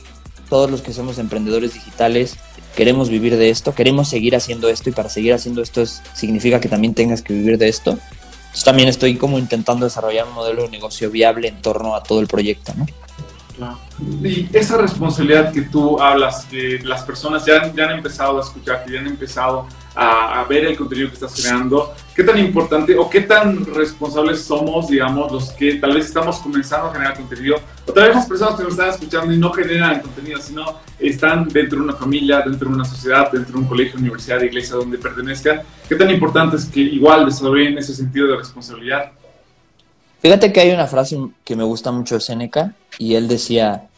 todos 0.48 0.70
los 0.70 0.82
que 0.82 0.92
somos 0.92 1.18
emprendedores 1.18 1.74
digitales 1.74 2.36
queremos 2.76 3.08
vivir 3.08 3.36
de 3.36 3.50
esto, 3.50 3.74
queremos 3.74 4.08
seguir 4.08 4.36
haciendo 4.36 4.68
esto 4.68 4.90
y 4.90 4.92
para 4.92 5.08
seguir 5.08 5.34
haciendo 5.34 5.62
esto 5.62 5.84
significa 6.14 6.60
que 6.60 6.68
también 6.68 6.94
tengas 6.94 7.22
que 7.22 7.32
vivir 7.32 7.58
de 7.58 7.68
esto. 7.68 7.90
Entonces 7.90 8.64
también 8.64 8.88
estoy 8.88 9.16
como 9.16 9.38
intentando 9.38 9.84
desarrollar 9.84 10.26
un 10.28 10.34
modelo 10.34 10.62
de 10.62 10.68
negocio 10.68 11.10
viable 11.10 11.48
en 11.48 11.60
torno 11.60 11.96
a 11.96 12.02
todo 12.02 12.20
el 12.20 12.28
proyecto, 12.28 12.72
¿no? 12.76 12.86
Y 14.22 14.48
esa 14.52 14.76
responsabilidad 14.76 15.52
que 15.52 15.62
tú 15.62 16.00
hablas, 16.00 16.44
que 16.44 16.78
las 16.84 17.02
personas 17.02 17.44
ya, 17.44 17.72
ya 17.74 17.86
han 17.86 17.96
empezado 17.96 18.38
a 18.38 18.42
escuchar, 18.42 18.84
que 18.84 18.92
ya 18.92 19.00
han 19.00 19.06
empezado 19.06 19.66
a, 19.94 20.44
ver 20.48 20.64
el 20.64 20.76
contenido 20.76 21.08
que 21.08 21.14
estás 21.14 21.34
creando, 21.34 21.92
¿qué 22.14 22.22
tan 22.22 22.38
importante 22.38 22.96
o 22.96 23.10
qué 23.10 23.22
tan 23.22 23.66
responsables 23.66 24.42
somos, 24.42 24.88
digamos, 24.88 25.32
los 25.32 25.50
que 25.50 25.74
tal 25.74 25.94
vez 25.94 26.06
estamos 26.06 26.38
comenzando 26.38 26.86
a 26.86 26.92
generar 26.92 27.16
contenido? 27.16 27.56
O 27.86 27.92
tal 27.92 28.04
vez 28.04 28.14
las 28.14 28.26
personas 28.26 28.54
que 28.54 28.62
nos 28.62 28.72
están 28.72 28.90
escuchando 28.90 29.32
y 29.32 29.38
no 29.38 29.52
generan 29.52 30.00
contenido, 30.00 30.40
sino 30.40 30.76
están 30.98 31.48
dentro 31.48 31.78
de 31.78 31.84
una 31.84 31.94
familia, 31.94 32.42
dentro 32.42 32.68
de 32.68 32.76
una 32.76 32.84
sociedad, 32.84 33.30
dentro 33.32 33.54
de 33.54 33.58
un 33.58 33.66
colegio, 33.66 33.98
universidad, 33.98 34.40
iglesia, 34.40 34.76
donde 34.76 34.98
pertenezcan. 34.98 35.62
¿Qué 35.88 35.96
tan 35.96 36.10
importante 36.10 36.56
es 36.56 36.66
que 36.66 36.80
igual 36.80 37.26
desarrollen 37.26 37.76
ese 37.78 37.94
sentido 37.94 38.28
de 38.28 38.36
responsabilidad? 38.36 39.12
Fíjate 40.20 40.52
que 40.52 40.60
hay 40.60 40.70
una 40.70 40.86
frase 40.86 41.18
que 41.44 41.56
me 41.56 41.64
gusta 41.64 41.92
mucho 41.92 42.16
de 42.16 42.20
Seneca 42.20 42.74
y 42.98 43.14
él 43.14 43.28
decía, 43.28 43.88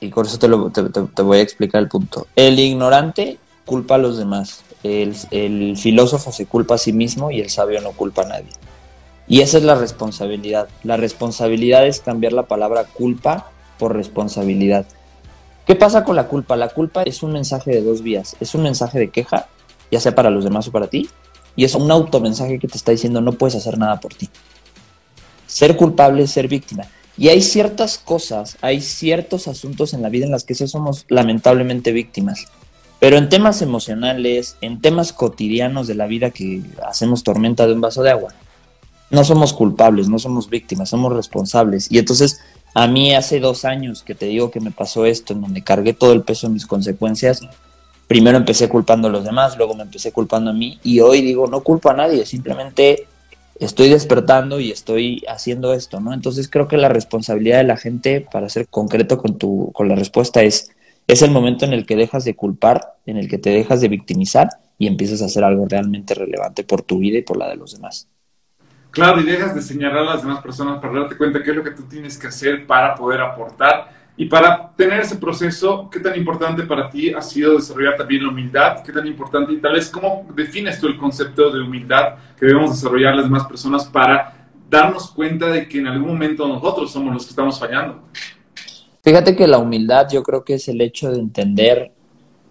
y 0.00 0.08
por 0.08 0.26
eso 0.26 0.38
te, 0.38 0.46
lo, 0.46 0.70
voy 0.70 1.38
a 1.38 1.42
explicar 1.42 1.82
el 1.82 1.88
punto, 1.88 2.26
el 2.36 2.58
ignorante 2.60 3.38
culpa 3.64 3.96
a 3.96 3.98
los 3.98 4.16
demás, 4.16 4.62
el, 4.82 5.16
el 5.30 5.76
filósofo 5.76 6.30
se 6.30 6.46
culpa 6.46 6.76
a 6.76 6.78
sí 6.78 6.92
mismo 6.92 7.30
y 7.30 7.40
el 7.40 7.50
sabio 7.50 7.80
no 7.80 7.92
culpa 7.92 8.22
a 8.22 8.28
nadie. 8.28 8.50
Y 9.26 9.42
esa 9.42 9.58
es 9.58 9.64
la 9.64 9.74
responsabilidad. 9.74 10.68
La 10.84 10.96
responsabilidad 10.96 11.86
es 11.86 12.00
cambiar 12.00 12.32
la 12.32 12.44
palabra 12.44 12.84
culpa 12.84 13.50
por 13.78 13.94
responsabilidad. 13.94 14.86
¿Qué 15.66 15.74
pasa 15.74 16.02
con 16.02 16.16
la 16.16 16.28
culpa? 16.28 16.56
La 16.56 16.70
culpa 16.70 17.02
es 17.02 17.22
un 17.22 17.32
mensaje 17.32 17.70
de 17.70 17.82
dos 17.82 18.02
vías. 18.02 18.36
Es 18.40 18.54
un 18.54 18.62
mensaje 18.62 18.98
de 18.98 19.10
queja, 19.10 19.48
ya 19.90 20.00
sea 20.00 20.14
para 20.14 20.30
los 20.30 20.44
demás 20.44 20.66
o 20.68 20.72
para 20.72 20.86
ti, 20.86 21.10
y 21.56 21.64
es 21.64 21.74
un 21.74 21.90
automensaje 21.90 22.58
que 22.58 22.68
te 22.68 22.78
está 22.78 22.92
diciendo 22.92 23.20
no 23.20 23.32
puedes 23.32 23.54
hacer 23.54 23.76
nada 23.76 24.00
por 24.00 24.14
ti. 24.14 24.30
Ser 25.48 25.76
culpable 25.76 26.22
es 26.22 26.30
ser 26.30 26.46
víctima. 26.46 26.84
Y 27.16 27.28
hay 27.28 27.42
ciertas 27.42 27.98
cosas, 27.98 28.56
hay 28.60 28.80
ciertos 28.80 29.48
asuntos 29.48 29.92
en 29.92 30.02
la 30.02 30.08
vida 30.08 30.26
en 30.26 30.30
las 30.30 30.44
que 30.44 30.54
somos 30.54 31.04
lamentablemente 31.08 31.90
víctimas. 31.90 32.46
Pero 33.00 33.16
en 33.16 33.28
temas 33.28 33.60
emocionales, 33.62 34.56
en 34.60 34.80
temas 34.80 35.12
cotidianos 35.12 35.88
de 35.88 35.96
la 35.96 36.06
vida 36.06 36.30
que 36.30 36.62
hacemos 36.86 37.24
tormenta 37.24 37.66
de 37.66 37.72
un 37.72 37.80
vaso 37.80 38.04
de 38.04 38.10
agua, 38.10 38.34
no 39.10 39.24
somos 39.24 39.52
culpables, 39.52 40.08
no 40.08 40.18
somos 40.18 40.48
víctimas, 40.48 40.90
somos 40.90 41.12
responsables. 41.12 41.90
Y 41.90 41.98
entonces 41.98 42.40
a 42.74 42.86
mí 42.86 43.14
hace 43.14 43.40
dos 43.40 43.64
años 43.64 44.02
que 44.02 44.14
te 44.14 44.26
digo 44.26 44.50
que 44.50 44.60
me 44.60 44.70
pasó 44.70 45.06
esto, 45.06 45.32
en 45.32 45.40
donde 45.40 45.64
cargué 45.64 45.94
todo 45.94 46.12
el 46.12 46.22
peso 46.22 46.46
de 46.46 46.52
mis 46.52 46.66
consecuencias, 46.66 47.40
primero 48.06 48.36
empecé 48.36 48.68
culpando 48.68 49.08
a 49.08 49.10
los 49.10 49.24
demás, 49.24 49.56
luego 49.56 49.74
me 49.74 49.82
empecé 49.82 50.12
culpando 50.12 50.50
a 50.50 50.54
mí 50.54 50.78
y 50.84 51.00
hoy 51.00 51.22
digo, 51.22 51.46
no 51.46 51.62
culpo 51.62 51.90
a 51.90 51.94
nadie, 51.94 52.26
simplemente 52.26 53.06
estoy 53.60 53.88
despertando 53.88 54.60
y 54.60 54.70
estoy 54.70 55.24
haciendo 55.28 55.72
esto, 55.72 56.00
¿no? 56.00 56.12
Entonces 56.12 56.48
creo 56.48 56.68
que 56.68 56.76
la 56.76 56.88
responsabilidad 56.88 57.58
de 57.58 57.64
la 57.64 57.76
gente, 57.76 58.26
para 58.30 58.48
ser 58.48 58.68
concreto 58.68 59.18
con, 59.18 59.38
tu, 59.38 59.72
con 59.72 59.88
la 59.88 59.94
respuesta, 59.94 60.42
es, 60.42 60.70
es 61.06 61.22
el 61.22 61.30
momento 61.30 61.64
en 61.64 61.72
el 61.72 61.86
que 61.86 61.96
dejas 61.96 62.24
de 62.24 62.36
culpar, 62.36 62.94
en 63.06 63.16
el 63.16 63.28
que 63.28 63.38
te 63.38 63.50
dejas 63.50 63.80
de 63.80 63.88
victimizar 63.88 64.48
y 64.78 64.86
empiezas 64.86 65.22
a 65.22 65.26
hacer 65.26 65.44
algo 65.44 65.66
realmente 65.68 66.14
relevante 66.14 66.64
por 66.64 66.82
tu 66.82 66.98
vida 66.98 67.18
y 67.18 67.22
por 67.22 67.36
la 67.36 67.48
de 67.48 67.56
los 67.56 67.72
demás. 67.72 68.08
Claro, 68.90 69.20
y 69.20 69.24
dejas 69.24 69.54
de 69.54 69.62
señalar 69.62 69.98
a 69.98 70.14
las 70.14 70.22
demás 70.22 70.42
personas 70.42 70.80
para 70.80 71.00
darte 71.00 71.16
cuenta 71.16 71.42
qué 71.42 71.50
es 71.50 71.56
lo 71.56 71.64
que 71.64 71.72
tú 71.72 71.82
tienes 71.82 72.16
que 72.16 72.28
hacer 72.28 72.66
para 72.66 72.94
poder 72.94 73.20
aportar 73.20 73.97
y 74.20 74.26
para 74.26 74.72
tener 74.74 75.02
ese 75.02 75.14
proceso, 75.14 75.88
¿qué 75.88 76.00
tan 76.00 76.16
importante 76.16 76.64
para 76.64 76.90
ti 76.90 77.14
ha 77.14 77.22
sido 77.22 77.54
desarrollar 77.54 77.96
también 77.96 78.24
la 78.24 78.30
humildad? 78.30 78.82
¿Qué 78.82 78.92
tan 78.92 79.06
importante 79.06 79.52
y 79.52 79.58
tal 79.58 79.74
vez 79.74 79.88
cómo 79.88 80.26
defines 80.34 80.80
tú 80.80 80.88
el 80.88 80.96
concepto 80.96 81.52
de 81.52 81.60
humildad 81.60 82.16
que 82.36 82.46
debemos 82.46 82.72
desarrollar 82.72 83.14
las 83.14 83.26
demás 83.26 83.46
personas 83.46 83.84
para 83.84 84.48
darnos 84.68 85.12
cuenta 85.12 85.46
de 85.46 85.68
que 85.68 85.78
en 85.78 85.86
algún 85.86 86.08
momento 86.08 86.48
nosotros 86.48 86.90
somos 86.90 87.14
los 87.14 87.26
que 87.26 87.30
estamos 87.30 87.60
fallando? 87.60 88.02
Fíjate 89.04 89.36
que 89.36 89.46
la 89.46 89.58
humildad 89.58 90.08
yo 90.10 90.24
creo 90.24 90.44
que 90.44 90.54
es 90.54 90.66
el 90.66 90.80
hecho 90.80 91.12
de 91.12 91.20
entender 91.20 91.92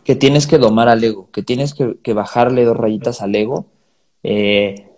que 0.06 0.16
tienes 0.16 0.48
que 0.48 0.60
domar 0.60 0.88
al 0.88 1.04
ego, 1.04 1.30
que 1.32 1.44
tienes 1.44 1.74
que, 1.74 2.14
bajarle 2.14 2.64
dos 2.64 2.78
rayitas 2.78 3.22
al 3.22 3.36
ego. 3.36 3.66
Eh, 4.24 4.90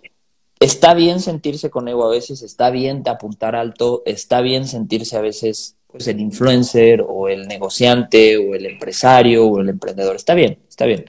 está 0.60 0.94
bien 0.94 1.18
sentirse 1.18 1.68
con 1.68 1.88
ego 1.88 2.04
a 2.06 2.10
veces, 2.10 2.42
está 2.42 2.70
bien 2.70 3.02
apuntar 3.08 3.56
alto, 3.56 4.04
está 4.06 4.40
bien 4.40 4.68
sentirse 4.68 5.16
a 5.16 5.20
veces 5.20 5.76
pues 5.90 6.06
el 6.08 6.20
influencer 6.20 7.04
o 7.06 7.28
el 7.28 7.48
negociante 7.48 8.36
o 8.36 8.54
el 8.54 8.66
empresario 8.66 9.46
o 9.46 9.60
el 9.60 9.68
emprendedor. 9.68 10.16
Está 10.16 10.34
bien, 10.34 10.58
está 10.68 10.86
bien. 10.86 11.06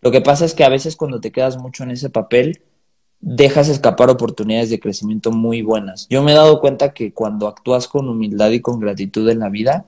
Lo 0.00 0.10
que 0.10 0.20
pasa 0.20 0.44
es 0.44 0.54
que 0.54 0.64
a 0.64 0.68
veces 0.68 0.96
cuando 0.96 1.20
te 1.20 1.32
quedas 1.32 1.56
mucho 1.56 1.82
en 1.82 1.90
ese 1.90 2.10
papel, 2.10 2.62
dejas 3.20 3.68
escapar 3.68 4.10
oportunidades 4.10 4.70
de 4.70 4.78
crecimiento 4.80 5.32
muy 5.32 5.62
buenas. 5.62 6.06
Yo 6.08 6.22
me 6.22 6.32
he 6.32 6.34
dado 6.36 6.60
cuenta 6.60 6.92
que 6.92 7.12
cuando 7.12 7.48
actúas 7.48 7.88
con 7.88 8.08
humildad 8.08 8.50
y 8.50 8.60
con 8.60 8.78
gratitud 8.80 9.28
en 9.28 9.40
la 9.40 9.48
vida, 9.48 9.86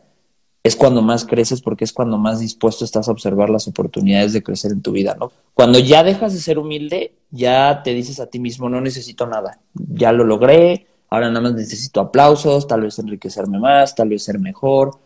es 0.62 0.76
cuando 0.76 1.00
más 1.00 1.24
creces 1.24 1.62
porque 1.62 1.84
es 1.84 1.92
cuando 1.92 2.18
más 2.18 2.40
dispuesto 2.40 2.84
estás 2.84 3.08
a 3.08 3.12
observar 3.12 3.48
las 3.48 3.66
oportunidades 3.66 4.32
de 4.32 4.42
crecer 4.42 4.72
en 4.72 4.82
tu 4.82 4.92
vida. 4.92 5.16
Cuando 5.54 5.78
ya 5.78 6.02
dejas 6.02 6.34
de 6.34 6.40
ser 6.40 6.58
humilde, 6.58 7.14
ya 7.30 7.82
te 7.82 7.94
dices 7.94 8.20
a 8.20 8.26
ti 8.26 8.38
mismo, 8.38 8.68
no 8.68 8.80
necesito 8.80 9.26
nada, 9.26 9.60
ya 9.74 10.12
lo 10.12 10.24
logré, 10.24 10.86
ahora 11.10 11.28
nada 11.28 11.40
más 11.40 11.54
necesito 11.54 12.00
aplausos, 12.00 12.66
tal 12.66 12.82
vez 12.82 12.98
enriquecerme 12.98 13.58
más, 13.58 13.94
tal 13.94 14.08
vez 14.08 14.22
ser 14.22 14.38
mejor. 14.38 14.98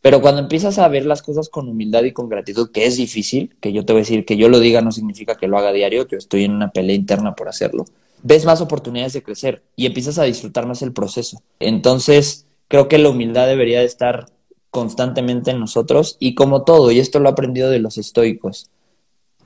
Pero 0.00 0.22
cuando 0.22 0.40
empiezas 0.40 0.78
a 0.78 0.88
ver 0.88 1.04
las 1.04 1.20
cosas 1.20 1.50
con 1.50 1.68
humildad 1.68 2.04
y 2.04 2.12
con 2.12 2.28
gratitud, 2.28 2.70
que 2.70 2.86
es 2.86 2.96
difícil, 2.96 3.54
que 3.60 3.72
yo 3.72 3.84
te 3.84 3.92
voy 3.92 4.00
a 4.00 4.04
decir 4.04 4.24
que 4.24 4.36
yo 4.36 4.48
lo 4.48 4.60
diga 4.60 4.80
no 4.80 4.92
significa 4.92 5.34
que 5.34 5.48
lo 5.48 5.58
haga 5.58 5.72
diario, 5.72 6.06
que 6.06 6.16
estoy 6.16 6.44
en 6.44 6.52
una 6.52 6.70
pelea 6.70 6.96
interna 6.96 7.34
por 7.34 7.48
hacerlo, 7.48 7.84
ves 8.22 8.44
más 8.46 8.60
oportunidades 8.60 9.12
de 9.12 9.22
crecer 9.22 9.62
y 9.76 9.86
empiezas 9.86 10.18
a 10.18 10.24
disfrutar 10.24 10.66
más 10.66 10.80
el 10.80 10.92
proceso. 10.92 11.42
Entonces, 11.58 12.46
creo 12.68 12.88
que 12.88 12.98
la 12.98 13.10
humildad 13.10 13.46
debería 13.46 13.80
de 13.80 13.86
estar 13.86 14.26
constantemente 14.70 15.50
en 15.50 15.60
nosotros 15.60 16.16
y 16.20 16.34
como 16.34 16.62
todo, 16.62 16.92
y 16.92 17.00
esto 17.00 17.18
lo 17.18 17.28
he 17.28 17.32
aprendido 17.32 17.68
de 17.68 17.80
los 17.80 17.98
estoicos, 17.98 18.70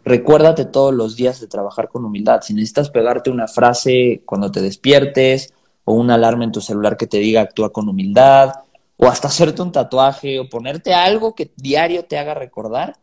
recuérdate 0.05 0.67
todos 0.67 0.95
los 0.95 1.17
días 1.17 1.41
de 1.41 1.47
trabajar 1.47 1.89
con 1.89 2.05
humildad. 2.05 2.43
Si 2.43 2.53
necesitas 2.53 2.91
pegarte 2.91 3.31
una 3.31 3.49
frase 3.49 4.23
cuando 4.27 4.51
te 4.51 4.61
despiertes 4.61 5.54
o 5.85 5.95
una 5.95 6.15
alarma 6.15 6.45
en 6.45 6.53
tu 6.53 6.61
celular 6.61 6.97
que 6.97 7.07
te 7.07 7.19
diga 7.19 7.43
actúa 7.43 7.73
con 7.73 7.89
humildad 7.89 8.53
o 8.97 9.07
hasta 9.07 9.29
hacerte 9.29 9.63
un 9.63 9.73
tatuaje 9.73 10.39
o 10.39 10.49
ponerte 10.49 10.95
algo 10.95 11.35
que 11.35 11.53
diario 11.57 12.05
te 12.05 12.19
haga 12.19 12.35
recordar, 12.35 12.97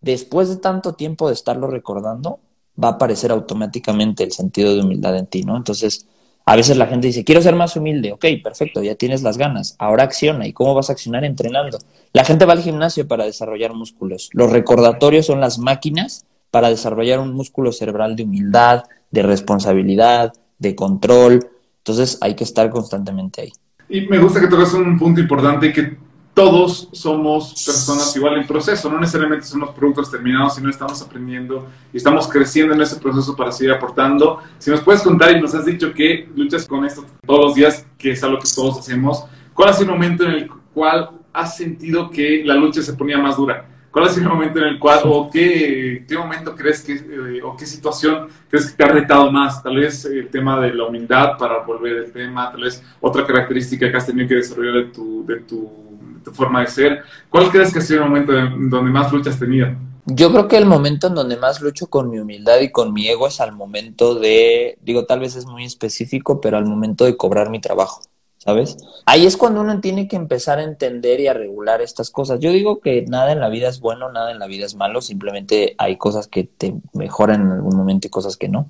después 0.00 0.48
de 0.48 0.56
tanto 0.56 0.94
tiempo 0.94 1.28
de 1.28 1.34
estarlo 1.34 1.66
recordando, 1.66 2.40
va 2.82 2.88
a 2.88 2.92
aparecer 2.92 3.30
automáticamente 3.30 4.24
el 4.24 4.32
sentido 4.32 4.74
de 4.74 4.82
humildad 4.82 5.16
en 5.16 5.26
ti, 5.26 5.42
¿no? 5.42 5.56
Entonces, 5.56 6.06
a 6.44 6.56
veces 6.56 6.76
la 6.76 6.86
gente 6.86 7.06
dice, 7.06 7.24
quiero 7.24 7.40
ser 7.40 7.54
más 7.54 7.76
humilde. 7.76 8.12
Ok, 8.12 8.24
perfecto, 8.42 8.82
ya 8.82 8.94
tienes 8.94 9.22
las 9.22 9.38
ganas. 9.38 9.76
Ahora 9.78 10.04
acciona. 10.04 10.46
¿Y 10.46 10.52
cómo 10.52 10.74
vas 10.74 10.90
a 10.90 10.94
accionar? 10.94 11.24
Entrenando. 11.24 11.78
La 12.12 12.24
gente 12.24 12.44
va 12.44 12.54
al 12.54 12.62
gimnasio 12.62 13.06
para 13.06 13.24
desarrollar 13.24 13.74
músculos. 13.74 14.28
Los 14.32 14.50
recordatorios 14.50 15.26
son 15.26 15.40
las 15.40 15.58
máquinas 15.58 16.26
para 16.50 16.68
desarrollar 16.68 17.20
un 17.20 17.32
músculo 17.32 17.72
cerebral 17.72 18.16
de 18.16 18.24
humildad, 18.24 18.84
de 19.10 19.22
responsabilidad, 19.22 20.32
de 20.58 20.74
control. 20.74 21.48
Entonces 21.82 22.16
hay 22.20 22.34
que 22.34 22.44
estar 22.44 22.70
constantemente 22.70 23.42
ahí. 23.42 23.52
Y 23.88 24.02
me 24.02 24.18
gusta 24.18 24.40
que 24.40 24.46
toques 24.46 24.72
un 24.74 24.98
punto 24.98 25.20
importante 25.20 25.72
que 25.72 25.96
todos 26.34 26.88
somos 26.92 27.52
personas 27.66 28.16
igual 28.16 28.38
en 28.38 28.46
proceso, 28.46 28.90
no 28.90 28.98
necesariamente 28.98 29.44
somos 29.44 29.70
productos 29.70 30.10
terminados, 30.10 30.54
sino 30.54 30.70
estamos 30.70 31.02
aprendiendo 31.02 31.68
y 31.92 31.98
estamos 31.98 32.26
creciendo 32.26 32.74
en 32.74 32.80
ese 32.80 32.96
proceso 32.96 33.36
para 33.36 33.52
seguir 33.52 33.72
aportando. 33.72 34.38
Si 34.58 34.70
nos 34.70 34.80
puedes 34.80 35.02
contar 35.02 35.36
y 35.36 35.40
nos 35.40 35.54
has 35.54 35.66
dicho 35.66 35.92
que 35.92 36.28
luchas 36.34 36.66
con 36.66 36.86
esto 36.86 37.04
todos 37.26 37.46
los 37.46 37.54
días, 37.54 37.84
que 37.98 38.12
es 38.12 38.24
algo 38.24 38.38
que 38.38 38.48
todos 38.54 38.78
hacemos, 38.78 39.24
¿cuál 39.52 39.70
ha 39.70 39.72
sido 39.74 39.92
el 39.92 39.98
momento 39.98 40.24
en 40.24 40.30
el 40.30 40.50
cual 40.72 41.10
has 41.32 41.56
sentido 41.56 42.08
que 42.08 42.42
la 42.44 42.54
lucha 42.54 42.80
se 42.80 42.94
ponía 42.94 43.18
más 43.18 43.36
dura? 43.36 43.68
¿Cuál 43.92 44.06
ha 44.06 44.08
sido 44.08 44.26
el 44.26 44.32
momento 44.32 44.58
en 44.58 44.64
el 44.64 44.78
cual, 44.78 45.00
o 45.04 45.30
qué, 45.30 46.04
qué 46.08 46.16
momento 46.16 46.56
crees 46.56 46.82
que, 46.82 46.94
eh, 46.94 47.42
o 47.44 47.56
qué 47.56 47.66
situación 47.66 48.26
crees 48.48 48.70
que 48.70 48.76
te 48.76 48.84
ha 48.84 48.88
retado 48.88 49.30
más? 49.30 49.62
Tal 49.62 49.76
vez 49.76 50.04
el 50.06 50.28
tema 50.28 50.58
de 50.60 50.72
la 50.74 50.86
humildad 50.86 51.36
para 51.38 51.58
volver 51.58 52.06
al 52.06 52.10
tema, 52.10 52.50
tal 52.50 52.62
vez 52.62 52.82
otra 53.00 53.24
característica 53.26 53.90
que 53.90 53.96
has 53.96 54.06
tenido 54.06 54.26
que 54.26 54.36
desarrollar 54.36 54.74
de 54.74 54.84
tu, 54.84 55.26
de 55.26 55.40
tu 55.40 55.82
tu 56.22 56.32
forma 56.32 56.60
de 56.60 56.66
ser. 56.68 57.02
¿Cuál 57.28 57.50
crees 57.50 57.72
que 57.72 57.80
ha 57.80 57.82
sido 57.82 58.02
el 58.02 58.08
momento 58.08 58.32
donde 58.32 58.90
más 58.90 59.12
lucha 59.12 59.30
has 59.30 59.38
tenido? 59.38 59.68
Yo 60.06 60.32
creo 60.32 60.48
que 60.48 60.56
el 60.56 60.66
momento 60.66 61.06
en 61.06 61.14
donde 61.14 61.36
más 61.36 61.60
lucho 61.60 61.86
con 61.86 62.10
mi 62.10 62.18
humildad 62.18 62.60
y 62.60 62.72
con 62.72 62.92
mi 62.92 63.08
ego 63.08 63.28
es 63.28 63.40
al 63.40 63.52
momento 63.52 64.16
de, 64.16 64.76
digo, 64.82 65.04
tal 65.04 65.20
vez 65.20 65.36
es 65.36 65.46
muy 65.46 65.64
específico, 65.64 66.40
pero 66.40 66.56
al 66.56 66.66
momento 66.66 67.04
de 67.04 67.16
cobrar 67.16 67.50
mi 67.50 67.60
trabajo, 67.60 68.02
¿sabes? 68.44 68.76
Ahí 69.06 69.24
es 69.24 69.36
cuando 69.36 69.60
uno 69.60 69.80
tiene 69.80 70.08
que 70.08 70.16
empezar 70.16 70.58
a 70.58 70.64
entender 70.64 71.20
y 71.20 71.28
a 71.28 71.34
regular 71.34 71.80
estas 71.80 72.10
cosas. 72.10 72.40
Yo 72.40 72.50
digo 72.50 72.80
que 72.80 73.02
nada 73.02 73.30
en 73.30 73.40
la 73.40 73.48
vida 73.48 73.68
es 73.68 73.80
bueno, 73.80 74.10
nada 74.10 74.32
en 74.32 74.40
la 74.40 74.46
vida 74.46 74.66
es 74.66 74.74
malo, 74.74 75.00
simplemente 75.00 75.76
hay 75.78 75.96
cosas 75.96 76.26
que 76.26 76.44
te 76.44 76.74
mejoran 76.92 77.42
en 77.42 77.52
algún 77.52 77.76
momento 77.76 78.08
y 78.08 78.10
cosas 78.10 78.36
que 78.36 78.48
no. 78.48 78.68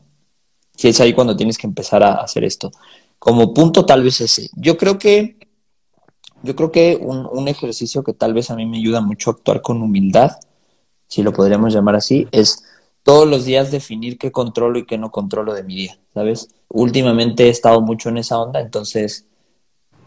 Y 0.76 0.88
es 0.88 1.00
ahí 1.00 1.14
cuando 1.14 1.36
tienes 1.36 1.56
que 1.56 1.66
empezar 1.66 2.02
a 2.02 2.14
hacer 2.14 2.44
esto. 2.44 2.70
Como 3.18 3.54
punto 3.54 3.86
tal 3.86 4.02
vez 4.02 4.20
ese. 4.20 4.50
Yo 4.56 4.76
creo 4.76 4.98
que 4.98 5.38
yo 6.42 6.56
creo 6.56 6.72
que 6.72 6.98
un, 7.00 7.26
un, 7.30 7.46
ejercicio 7.46 8.02
que 8.02 8.14
tal 8.14 8.34
vez 8.34 8.50
a 8.50 8.56
mí 8.56 8.66
me 8.66 8.78
ayuda 8.78 9.00
mucho 9.00 9.30
a 9.30 9.34
actuar 9.34 9.62
con 9.62 9.80
humildad, 9.80 10.32
si 11.06 11.22
lo 11.22 11.32
podríamos 11.32 11.72
llamar 11.72 11.94
así, 11.94 12.26
es 12.32 12.64
todos 13.04 13.28
los 13.28 13.44
días 13.44 13.70
definir 13.70 14.18
qué 14.18 14.32
controlo 14.32 14.80
y 14.80 14.86
qué 14.86 14.98
no 14.98 15.12
controlo 15.12 15.54
de 15.54 15.62
mi 15.62 15.76
día, 15.76 16.00
¿sabes? 16.12 16.48
Últimamente 16.68 17.46
he 17.46 17.48
estado 17.48 17.80
mucho 17.80 18.08
en 18.08 18.18
esa 18.18 18.40
onda, 18.40 18.60
entonces 18.60 19.28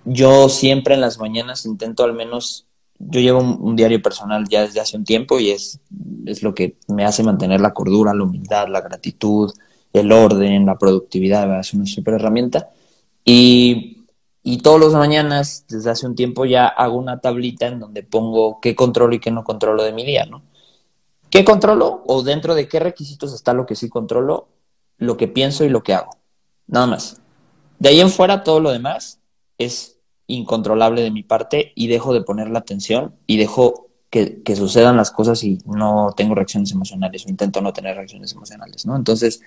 yo 0.06 0.50
siempre 0.50 0.96
en 0.96 1.02
las 1.02 1.20
mañanas 1.20 1.65
intento 1.65 2.04
al 2.04 2.13
menos, 2.13 2.68
yo 3.00 3.20
llevo 3.20 3.39
un, 3.39 3.76
diario 3.76 4.02
personal 4.02 4.48
ya 4.48 4.62
desde 4.62 4.80
hace 4.80 4.98
un 4.98 5.04
tiempo 5.04 5.39
y 5.39 5.52
es, 5.52 5.80
es 6.26 6.44
lo 6.44 6.54
que 6.54 6.78
me 6.88 7.04
hace 7.06 7.24
mantener 7.24 7.60
la 7.62 7.74
cordura, 7.74 8.13
la 8.13 8.24
humildad, 8.24 8.68
la 8.70 8.82
gratitud, 8.82 9.52
el 9.94 10.12
orden, 10.12 10.65
la 10.65 10.78
productividad, 10.78 11.60
es 11.60 11.74
una 11.74 11.86
super 11.86 12.15
herramienta. 12.15 12.70
Y 13.24 13.96
y 14.48 14.60
todos 14.60 14.80
los 14.80 14.94
mañanas, 14.94 15.65
desde 15.68 15.89
hace 15.89 16.06
un 16.06 16.13
tiempo, 16.13 16.46
ya 16.46 16.68
hago 16.68 17.00
una 17.00 17.20
tablita 17.20 17.65
en 17.65 17.80
donde 17.80 18.04
pongo 18.04 18.60
qué 18.62 18.76
controlo 18.76 19.15
y 19.15 19.20
qué 19.20 19.32
no 19.32 19.44
controlo 19.44 19.82
de 19.82 19.91
mi 19.91 20.06
día, 20.06 20.28
¿no? 20.28 20.44
¿Qué 21.32 21.44
controlo? 21.44 22.04
O 22.06 22.22
dentro 22.22 22.54
de 22.54 22.68
qué 22.68 22.80
requisitos 22.80 23.34
está 23.34 23.54
lo 23.54 23.65
que 23.65 23.74
sí 23.74 23.89
controlo, 23.89 24.48
lo 25.00 25.18
que 25.18 25.28
pienso 25.28 25.65
y 25.65 25.70
lo 25.70 25.82
que 25.82 25.96
hago. 25.96 26.12
Nada 26.68 26.86
más. 26.86 27.20
De 27.80 27.89
ahí 27.89 28.00
en 28.00 28.12
fuera, 28.12 28.44
todo 28.44 28.60
lo 28.60 28.70
demás 28.70 29.20
es 29.58 29.95
incontrolable 30.28 31.02
de 31.02 31.12
mi 31.12 31.24
parte 31.24 31.72
y 31.76 31.88
dejo 31.88 32.14
de 32.14 32.22
poner 32.22 32.50
la 32.50 32.60
atención 32.60 33.16
y 33.28 33.38
dejo 33.38 33.86
que, 34.10 34.56
sucedan 34.56 34.96
las 34.96 35.12
cosas 35.12 35.44
y 35.44 35.60
no 35.66 36.14
tengo 36.16 36.36
reacciones 36.36 36.72
emocionales 36.72 37.26
o 37.26 37.30
intento 37.30 37.62
no 37.62 37.74
tener 37.74 37.96
reacciones 37.96 38.32
emocionales, 38.32 38.86
¿no? 38.86 38.96
Entonces, 38.96 39.42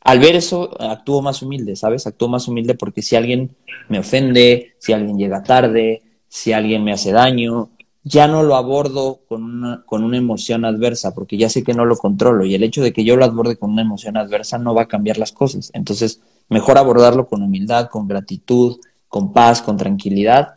al 0.00 0.18
ver 0.18 0.34
eso, 0.34 0.70
actúo 0.80 1.22
más 1.22 1.42
humilde, 1.42 1.76
¿sabes? 1.76 2.06
Actúo 2.06 2.28
más 2.28 2.48
humilde 2.48 2.74
porque 2.74 3.02
si 3.02 3.14
alguien 3.14 3.54
me 3.88 4.00
ofende, 4.00 4.74
si 4.78 4.92
alguien 4.92 5.16
llega 5.16 5.42
tarde, 5.42 6.02
si 6.28 6.52
alguien 6.52 6.82
me 6.82 6.92
hace 6.92 7.12
daño, 7.12 7.70
ya 8.02 8.26
no 8.26 8.42
lo 8.42 8.56
abordo 8.56 9.20
con 9.28 9.44
una, 9.44 9.82
con 9.84 10.02
una 10.02 10.16
emoción 10.16 10.64
adversa, 10.64 11.14
porque 11.14 11.36
ya 11.36 11.48
sé 11.48 11.62
que 11.62 11.74
no 11.74 11.84
lo 11.84 11.96
controlo 11.96 12.44
y 12.44 12.54
el 12.54 12.64
hecho 12.64 12.82
de 12.82 12.92
que 12.92 13.04
yo 13.04 13.16
lo 13.16 13.24
aborde 13.24 13.56
con 13.56 13.70
una 13.70 13.82
emoción 13.82 14.16
adversa 14.16 14.58
no 14.58 14.74
va 14.74 14.82
a 14.82 14.88
cambiar 14.88 15.18
las 15.18 15.32
cosas. 15.32 15.70
Entonces, 15.74 16.20
mejor 16.48 16.78
abordarlo 16.78 17.28
con 17.28 17.42
humildad, 17.42 17.88
con 17.88 18.08
gratitud, 18.08 18.78
con 19.10 19.32
paz, 19.32 19.60
con 19.60 19.76
tranquilidad, 19.76 20.54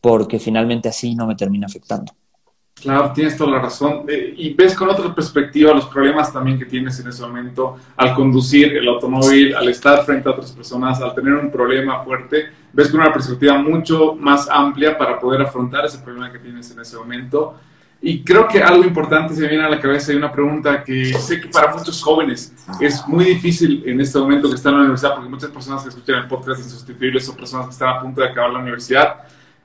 porque 0.00 0.38
finalmente 0.38 0.88
así 0.88 1.14
no 1.14 1.26
me 1.26 1.34
termina 1.34 1.66
afectando. 1.66 2.12
Claro, 2.74 3.12
tienes 3.12 3.36
toda 3.36 3.52
la 3.52 3.58
razón. 3.58 4.04
Eh, 4.06 4.34
y 4.36 4.54
ves 4.54 4.74
con 4.74 4.88
otra 4.88 5.14
perspectiva 5.14 5.72
los 5.72 5.86
problemas 5.86 6.32
también 6.32 6.58
que 6.58 6.66
tienes 6.66 6.98
en 7.00 7.08
ese 7.08 7.22
momento 7.22 7.76
al 7.96 8.14
conducir 8.14 8.76
el 8.76 8.86
automóvil, 8.86 9.54
al 9.54 9.68
estar 9.68 10.04
frente 10.04 10.28
a 10.28 10.32
otras 10.32 10.52
personas, 10.52 11.00
al 11.00 11.14
tener 11.14 11.34
un 11.34 11.50
problema 11.50 12.02
fuerte. 12.04 12.50
Ves 12.72 12.88
con 12.90 13.00
una 13.00 13.12
perspectiva 13.12 13.58
mucho 13.58 14.14
más 14.14 14.48
amplia 14.48 14.96
para 14.96 15.18
poder 15.18 15.42
afrontar 15.42 15.86
ese 15.86 15.98
problema 15.98 16.30
que 16.30 16.38
tienes 16.38 16.70
en 16.70 16.80
ese 16.80 16.96
momento. 16.96 17.54
Y 18.02 18.24
creo 18.24 18.48
que 18.48 18.62
algo 18.62 18.82
importante 18.84 19.34
se 19.34 19.46
viene 19.46 19.62
a 19.62 19.68
la 19.68 19.78
cabeza 19.78 20.12
y 20.12 20.16
una 20.16 20.32
pregunta 20.32 20.82
que 20.82 21.12
sé 21.14 21.40
que 21.40 21.48
para 21.48 21.74
muchos 21.74 22.02
jóvenes 22.02 22.54
es 22.80 23.06
muy 23.06 23.26
difícil 23.26 23.82
en 23.86 24.00
este 24.00 24.18
momento 24.18 24.48
que 24.48 24.56
están 24.56 24.72
en 24.72 24.78
la 24.78 24.84
universidad, 24.84 25.14
porque 25.16 25.28
muchas 25.28 25.50
personas 25.50 25.82
que 25.82 25.90
escuchan 25.90 26.16
el 26.16 26.26
podcast 26.26 26.60
insustituibles 26.62 27.26
son 27.26 27.36
personas 27.36 27.66
que 27.66 27.72
están 27.72 27.90
a 27.90 28.00
punto 28.00 28.22
de 28.22 28.28
acabar 28.28 28.50
la 28.50 28.60
universidad 28.60 29.16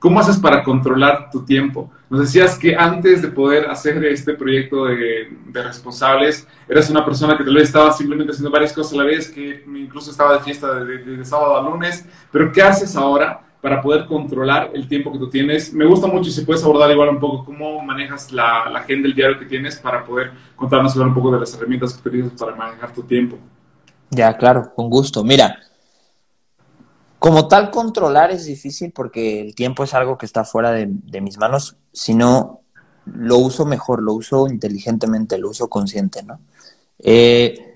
¿Cómo 0.06 0.19
haces 0.19 0.38
para 0.38 0.63
controlar 0.63 1.32
tu 1.32 1.43
tiempo? 1.45 1.91
Nos 2.12 2.19
decías 2.19 2.60
que 2.60 2.76
antes 2.76 3.24
de 3.24 3.30
poder 3.30 3.71
hacer 3.71 4.06
este 4.06 4.36
proyecto 4.36 4.86
de, 4.86 5.36
responsables, 5.52 6.48
eras 6.67 6.91
una 6.91 7.04
persona 7.04 7.36
que 7.36 7.43
tal 7.43 7.56
vez 7.56 7.63
estaba 7.63 7.91
simplemente 7.91 8.32
haciendo 8.32 8.52
varias 8.52 8.71
cosas 8.71 8.93
a 8.93 8.98
la 8.98 9.04
vez, 9.06 9.30
que 9.30 9.63
incluso 9.65 10.12
estaba 10.12 10.34
de 10.38 10.43
fiesta 10.43 10.76
de, 10.76 11.26
sábado 11.26 11.58
a 11.58 11.63
lunes, 11.63 12.06
pero 12.32 12.52
¿qué 12.52 12.62
haces 12.62 12.95
ahora 12.95 13.45
para 13.65 13.82
poder 13.82 14.06
controlar 14.06 14.69
el 14.75 14.88
tiempo 14.88 15.12
que 15.12 15.17
tú 15.17 15.28
tienes? 15.28 15.73
Me 15.73 15.88
gusta 15.88 16.06
mucho 16.06 16.30
y 16.30 16.32
si 16.32 16.45
puedes 16.45 16.63
abordar 16.63 16.91
igual 16.91 17.10
un 17.10 17.19
poco 17.19 17.45
cómo 17.45 17.82
manejas 17.82 18.32
la, 18.32 18.69
la 18.69 18.82
agenda, 18.82 19.08
el 19.08 19.15
diario 19.15 19.39
que 19.39 19.45
tienes 19.45 19.78
para 19.78 20.06
poder 20.06 20.34
contarnos 20.56 20.95
un 20.95 21.15
poco 21.15 21.32
de 21.32 21.39
las 21.39 21.51
herramientas 21.56 21.95
que 21.95 22.08
utilizas 22.08 22.39
para 22.39 22.56
manejar 22.56 22.93
tu 22.93 23.01
tiempo. 23.01 23.39
Ya, 24.12 24.38
claro, 24.38 24.71
con 24.75 24.88
gusto. 24.88 25.23
Mira, 25.23 25.58
como 27.17 27.47
tal, 27.47 27.71
controlar 27.71 28.30
es 28.30 28.45
difícil 28.45 28.91
porque 28.91 29.41
el 29.41 29.56
tiempo 29.56 29.84
es 29.84 29.95
algo 29.95 30.15
que 30.15 30.28
está 30.28 30.43
fuera 30.43 30.69
de, 30.71 31.21
mis 31.21 31.39
manos, 31.39 31.75
sino 31.91 32.62
lo 33.06 33.39
uso 33.39 33.65
mejor, 33.65 34.04
lo 34.04 34.13
uso 34.13 34.47
inteligentemente, 34.47 35.39
lo 35.39 35.49
uso 35.49 35.69
consciente, 35.69 36.21
¿no? 36.21 36.39
Eh, 36.99 37.75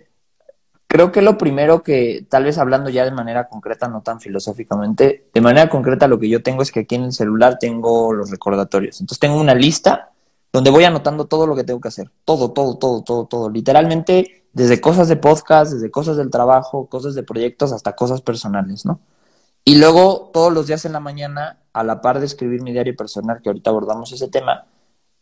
creo 0.89 1.11
que 1.11 1.21
lo 1.21 1.37
primero 1.37 1.83
que, 1.83 2.25
tal 2.29 2.45
vez 2.45 2.57
hablando 2.57 2.89
ya 2.89 3.05
de 3.05 3.11
manera 3.11 3.47
concreta, 3.47 3.87
no 3.87 4.01
tan 4.01 4.19
filosóficamente, 4.19 5.29
de 5.31 5.41
manera 5.41 5.69
concreta 5.69 6.07
lo 6.07 6.19
que 6.19 6.27
yo 6.27 6.41
tengo 6.41 6.63
es 6.63 6.71
que 6.71 6.81
aquí 6.81 6.95
en 6.95 7.03
el 7.03 7.13
celular 7.13 7.59
tengo 7.59 8.11
los 8.11 8.31
recordatorios. 8.31 8.99
Entonces 8.99 9.19
tengo 9.19 9.39
una 9.39 9.53
lista 9.53 10.09
donde 10.51 10.71
voy 10.71 10.85
anotando 10.85 11.25
todo 11.25 11.45
lo 11.45 11.55
que 11.55 11.63
tengo 11.63 11.79
que 11.79 11.89
hacer. 11.89 12.09
Todo, 12.25 12.51
todo, 12.53 12.77
todo, 12.79 13.03
todo, 13.03 13.25
todo. 13.27 13.51
Literalmente, 13.51 14.47
desde 14.51 14.81
cosas 14.81 15.07
de 15.07 15.15
podcast, 15.15 15.73
desde 15.73 15.91
cosas 15.91 16.17
del 16.17 16.31
trabajo, 16.31 16.87
cosas 16.87 17.13
de 17.13 17.21
proyectos, 17.21 17.71
hasta 17.71 17.95
cosas 17.95 18.21
personales, 18.21 18.83
¿no? 18.83 18.99
Y 19.63 19.75
luego 19.75 20.31
todos 20.33 20.51
los 20.51 20.65
días 20.65 20.85
en 20.85 20.93
la 20.93 20.99
mañana, 20.99 21.59
a 21.71 21.83
la 21.83 22.01
par 22.01 22.19
de 22.19 22.25
escribir 22.25 22.63
mi 22.63 22.71
diario 22.71 22.95
personal, 22.95 23.41
que 23.43 23.49
ahorita 23.49 23.69
abordamos 23.69 24.11
ese 24.11 24.27
tema, 24.27 24.65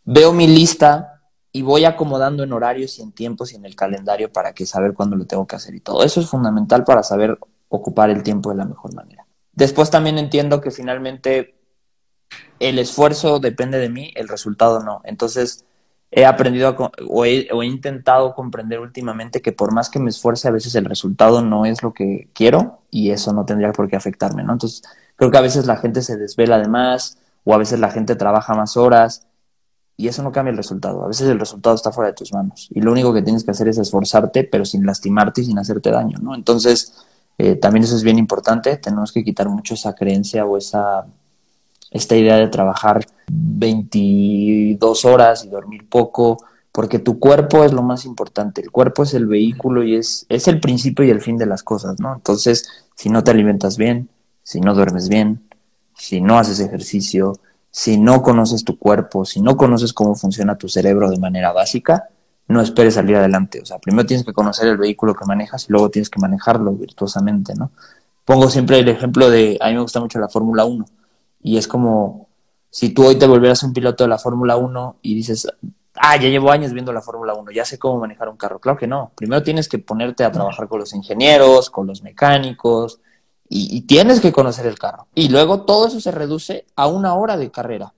veo 0.06 0.32
mi 0.32 0.48
lista 0.48 1.17
y 1.58 1.64
voy 1.64 1.86
acomodando 1.86 2.44
en 2.44 2.54
horarios 2.54 3.00
y 3.00 3.02
en 3.02 3.12
tiempos 3.12 3.52
y 3.52 3.56
en 3.56 3.66
el 3.66 3.76
calendario 3.76 4.32
para 4.32 4.54
que 4.54 4.68
saber 4.68 4.94
cuándo 4.94 5.16
lo 5.16 5.26
tengo 5.26 5.48
que 5.48 5.56
hacer 5.56 5.74
y 5.74 5.80
todo. 5.80 6.04
Eso 6.04 6.20
es 6.20 6.28
fundamental 6.28 6.84
para 6.84 7.02
saber 7.02 7.36
ocupar 7.68 8.12
el 8.12 8.22
tiempo 8.22 8.52
de 8.52 8.58
la 8.58 8.66
mejor 8.66 8.94
manera. 8.94 9.26
Después 9.54 9.90
también 9.90 10.20
entiendo 10.20 10.62
que 10.62 10.70
finalmente 10.70 11.56
el 12.60 12.78
esfuerzo 12.78 13.40
depende 13.40 13.80
de 13.80 13.90
mí, 13.90 14.12
el 14.14 14.28
resultado 14.28 14.84
no. 14.84 15.02
Entonces, 15.04 15.66
he 16.12 16.28
aprendido 16.28 16.76
o, 17.10 17.26
he, 17.26 17.48
intentado 17.66 18.36
comprender 18.36 18.80
últimamente 18.80 19.42
que 19.42 19.52
por 19.52 19.74
más 19.74 19.90
que 19.90 19.98
me 19.98 20.12
esfuerce, 20.12 20.48
a 20.48 20.52
veces 20.52 20.76
el 20.76 20.86
resultado 20.86 21.42
no 21.42 21.66
es 21.66 21.82
lo 21.82 21.92
que 21.92 22.30
quiero 22.36 22.82
y 22.92 23.10
eso 23.10 23.34
no 23.34 23.46
tendría 23.46 23.72
por 23.72 23.90
qué 23.90 23.96
afectarme, 23.96 24.44
¿no? 24.44 24.54
Entonces, 24.54 24.84
creo 25.16 25.32
que 25.32 25.38
a 25.40 25.42
veces 25.42 25.66
la 25.66 25.78
gente 25.78 26.04
se 26.04 26.18
desvela 26.18 26.60
de 26.60 26.68
más 26.68 27.18
o 27.46 27.56
a 27.56 27.58
veces 27.58 27.80
la 27.80 27.90
gente 27.90 28.16
trabaja 28.16 28.54
más 28.54 28.78
horas 28.78 29.28
y 29.98 30.08
eso 30.08 30.24
no 30.24 30.32
cambia 30.32 30.52
el 30.52 30.58
resultado. 30.58 31.04
A 31.04 31.08
veces 31.08 31.28
el 31.28 31.40
resultado 31.40 31.76
está 31.76 31.92
fuera 31.92 32.10
de 32.10 32.14
tus 32.14 32.32
manos 32.32 32.70
y 32.72 32.80
lo 32.82 32.92
único 32.92 33.14
que 33.14 33.24
tienes 33.24 33.44
que 33.44 33.52
hacer 33.52 33.68
es 33.68 33.78
esforzarte, 33.78 34.44
pero 34.44 34.64
sin 34.64 34.86
lastimarte 34.86 35.42
y 35.42 35.46
sin 35.46 35.58
hacerte 35.58 35.90
daño, 35.90 36.20
¿no? 36.22 36.36
Entonces, 36.36 36.94
eh, 37.38 37.56
también 37.56 37.84
eso 37.84 37.96
es 37.96 38.04
bien 38.04 38.20
importante. 38.20 38.78
Tenemos 38.78 39.12
que 39.12 39.24
quitar 39.24 39.50
mucho 39.50 39.74
esa 39.74 39.94
creencia 39.96 40.46
o 40.46 40.58
esa 40.58 41.06
esta 41.92 42.16
idea 42.16 42.38
de 42.38 42.48
trabajar 42.48 43.06
22 43.32 45.06
horas 45.06 45.46
y 45.46 45.50
dormir 45.50 45.88
poco, 45.90 46.38
porque 46.72 47.00
tu 47.00 47.20
cuerpo 47.20 47.64
es 47.64 47.74
lo 47.74 47.82
más 47.82 48.06
importante. 48.06 48.62
El 48.62 48.72
cuerpo 48.72 49.04
es 49.04 49.14
el 49.14 49.26
vehículo 49.26 49.84
y 49.84 49.96
es, 49.96 50.26
es 50.30 50.48
el 50.48 50.60
principio 50.60 51.06
y 51.06 51.10
el 51.10 51.22
fin 51.22 51.38
de 51.38 51.46
las 51.46 51.64
cosas, 51.64 52.00
¿no? 52.00 52.16
Entonces, 52.16 52.68
si 52.96 53.10
no 53.10 53.24
te 53.24 53.32
alimentas 53.32 53.78
bien, 53.78 54.10
si 54.44 54.60
no 54.60 54.74
duermes 54.74 55.10
bien, 55.10 55.42
si 55.96 56.22
no 56.22 56.38
haces 56.38 56.60
ejercicio, 56.60 57.40
si 57.78 58.00
no 58.00 58.24
conoces 58.24 58.64
tu 58.64 58.80
cuerpo, 58.80 59.24
si 59.24 59.40
no 59.40 59.56
conoces 59.56 59.94
cómo 59.94 60.16
funciona 60.16 60.58
tu 60.58 60.68
cerebro 60.68 61.12
de 61.12 61.20
manera 61.20 61.52
básica, 61.52 62.10
no 62.48 62.60
esperes 62.60 62.96
salir 62.96 63.18
adelante. 63.18 63.62
O 63.62 63.66
sea, 63.68 63.78
primero 63.78 64.04
tienes 64.04 64.26
que 64.26 64.34
conocer 64.34 64.68
el 64.68 64.78
vehículo 64.78 65.14
que 65.14 65.26
manejas 65.26 65.70
y 65.70 65.74
luego 65.74 65.92
tienes 65.92 66.10
que 66.10 66.20
manejarlo 66.20 66.72
virtuosamente, 66.72 67.54
¿no? 67.54 67.70
Pongo 68.26 68.50
siempre 68.50 68.80
el 68.80 68.90
ejemplo 68.90 69.30
de, 69.30 69.60
a 69.62 69.68
mí 69.68 69.76
me 69.76 69.82
gusta 69.82 70.00
mucho 70.00 70.18
la 70.18 70.28
Fórmula 70.28 70.66
1 70.66 70.86
y 71.44 71.58
es 71.58 71.68
como 71.68 72.30
si 72.72 72.90
tú 72.96 73.06
hoy 73.06 73.20
te 73.20 73.28
volvieras 73.28 73.62
un 73.62 73.74
piloto 73.74 74.06
de 74.06 74.08
la 74.08 74.18
Fórmula 74.18 74.58
1 74.58 74.96
y 75.04 75.14
dices, 75.14 75.48
ah, 75.98 76.18
ya 76.18 76.30
llevo 76.30 76.50
años 76.50 76.74
viendo 76.74 76.92
la 76.92 77.04
Fórmula 77.04 77.36
1, 77.36 77.52
ya 77.52 77.64
sé 77.64 77.78
cómo 77.78 78.00
manejar 78.00 78.28
un 78.28 78.38
carro. 78.38 78.58
Claro 78.58 78.80
que 78.80 78.88
no. 78.88 79.12
Primero 79.16 79.44
tienes 79.44 79.70
que 79.70 79.78
ponerte 79.78 80.24
a 80.24 80.32
trabajar 80.32 80.68
con 80.68 80.80
los 80.80 80.96
ingenieros, 80.96 81.70
con 81.70 81.86
los 81.86 82.02
mecánicos, 82.02 83.02
y, 83.50 83.82
tienes 83.82 84.20
que 84.20 84.32
conocer 84.32 84.66
el 84.66 84.78
carro. 84.78 85.08
Y 85.16 85.30
luego 85.30 85.62
todo 85.62 85.88
eso 85.88 86.00
se 86.00 86.12
reduce 86.12 86.66
a 86.76 86.88
una 86.88 87.16
hora 87.16 87.38
de 87.38 87.52
carrera. 87.52 87.94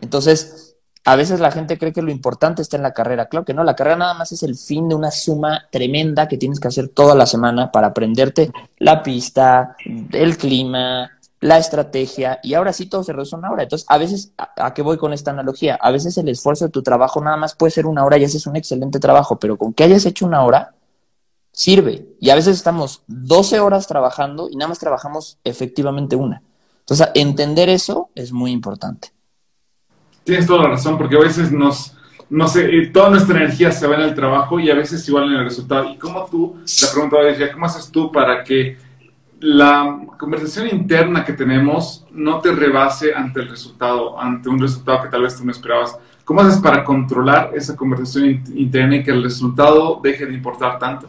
Entonces, 0.00 0.76
a 1.04 1.14
veces 1.14 1.38
la 1.38 1.52
gente 1.52 1.78
cree 1.78 1.92
que 1.92 2.02
lo 2.02 2.10
importante 2.10 2.62
está 2.62 2.76
en 2.76 2.82
la 2.82 2.92
carrera. 2.92 3.26
Claro 3.26 3.44
que 3.44 3.54
no, 3.54 3.62
la 3.62 3.76
carrera 3.76 3.96
nada 3.96 4.14
más 4.14 4.32
es 4.32 4.42
el 4.42 4.56
fin 4.56 4.88
de 4.88 4.94
una 4.94 5.10
suma 5.10 5.66
tremenda 5.70 6.26
que 6.26 6.36
tienes 6.36 6.58
que 6.58 6.68
hacer 6.68 6.88
toda 6.88 7.14
la 7.14 7.26
semana 7.26 7.70
para 7.70 7.88
aprenderte 7.88 8.50
la 8.78 9.02
pista, 9.02 9.76
el 10.12 10.36
clima, 10.36 11.10
la 11.40 11.58
estrategia, 11.58 12.40
y 12.42 12.54
ahora 12.54 12.72
sí 12.72 12.86
todo 12.86 13.04
se 13.04 13.12
reduce 13.12 13.34
a 13.34 13.38
una 13.38 13.52
hora. 13.52 13.62
Entonces, 13.62 13.86
a 13.88 13.98
veces, 13.98 14.32
¿a, 14.36 14.74
qué 14.74 14.82
voy 14.82 14.96
con 14.96 15.12
esta 15.12 15.30
analogía? 15.30 15.76
A 15.80 15.90
veces 15.90 16.16
el 16.18 16.28
esfuerzo 16.28 16.66
de 16.66 16.70
tu 16.70 16.82
trabajo 16.82 17.20
nada 17.22 17.36
más 17.36 17.54
puede 17.54 17.70
ser 17.70 17.86
una 17.86 18.04
hora 18.04 18.18
y 18.18 18.24
haces 18.24 18.46
un 18.46 18.56
excelente 18.56 18.98
trabajo, 18.98 19.38
pero 19.38 19.56
con 19.56 19.72
que 19.72 19.84
hayas 19.84 20.06
hecho 20.06 20.26
una 20.26 20.42
hora, 20.44 20.74
sirve. 21.56 22.06
Y 22.20 22.28
a 22.28 22.34
veces 22.34 22.54
estamos 22.54 23.02
12 23.06 23.60
horas 23.60 23.88
trabajando 23.88 24.48
y 24.50 24.56
nada 24.56 24.68
más 24.68 24.78
trabajamos 24.78 25.38
efectivamente 25.42 26.14
una. 26.14 26.42
Entonces, 26.80 27.08
entender 27.14 27.70
eso 27.70 28.10
es 28.14 28.30
muy 28.30 28.52
importante. 28.52 29.08
Tienes 30.22 30.46
toda 30.46 30.64
la 30.64 30.68
razón, 30.68 30.98
porque 30.98 31.16
a 31.16 31.20
veces 31.20 31.50
nos, 31.50 31.94
no 32.28 32.46
sé, 32.46 32.66
eh, 32.66 32.88
toda 32.88 33.08
nuestra 33.08 33.38
energía 33.38 33.72
se 33.72 33.86
va 33.86 33.96
en 33.96 34.02
el 34.02 34.14
trabajo 34.14 34.60
y 34.60 34.70
a 34.70 34.74
veces 34.74 35.08
igual 35.08 35.32
en 35.32 35.38
el 35.38 35.44
resultado. 35.44 35.88
¿Y 35.88 35.96
cómo 35.96 36.26
tú, 36.26 36.56
la 36.82 36.92
pregunta 36.92 37.22
decía, 37.22 37.50
cómo 37.50 37.64
haces 37.64 37.90
tú 37.90 38.12
para 38.12 38.44
que 38.44 38.76
la 39.40 39.98
conversación 40.18 40.68
interna 40.68 41.24
que 41.24 41.32
tenemos 41.32 42.04
no 42.12 42.40
te 42.40 42.52
rebase 42.52 43.14
ante 43.14 43.40
el 43.40 43.48
resultado, 43.48 44.20
ante 44.20 44.50
un 44.50 44.58
resultado 44.58 45.02
que 45.02 45.08
tal 45.08 45.22
vez 45.22 45.36
tú 45.36 45.44
no 45.44 45.52
esperabas. 45.52 45.98
¿Cómo 46.24 46.42
haces 46.42 46.58
para 46.58 46.84
controlar 46.84 47.52
esa 47.54 47.76
conversación 47.76 48.42
interna 48.54 48.96
y 48.96 49.02
que 49.02 49.10
el 49.10 49.22
resultado 49.22 50.00
deje 50.02 50.26
de 50.26 50.34
importar 50.34 50.78
tanto? 50.78 51.08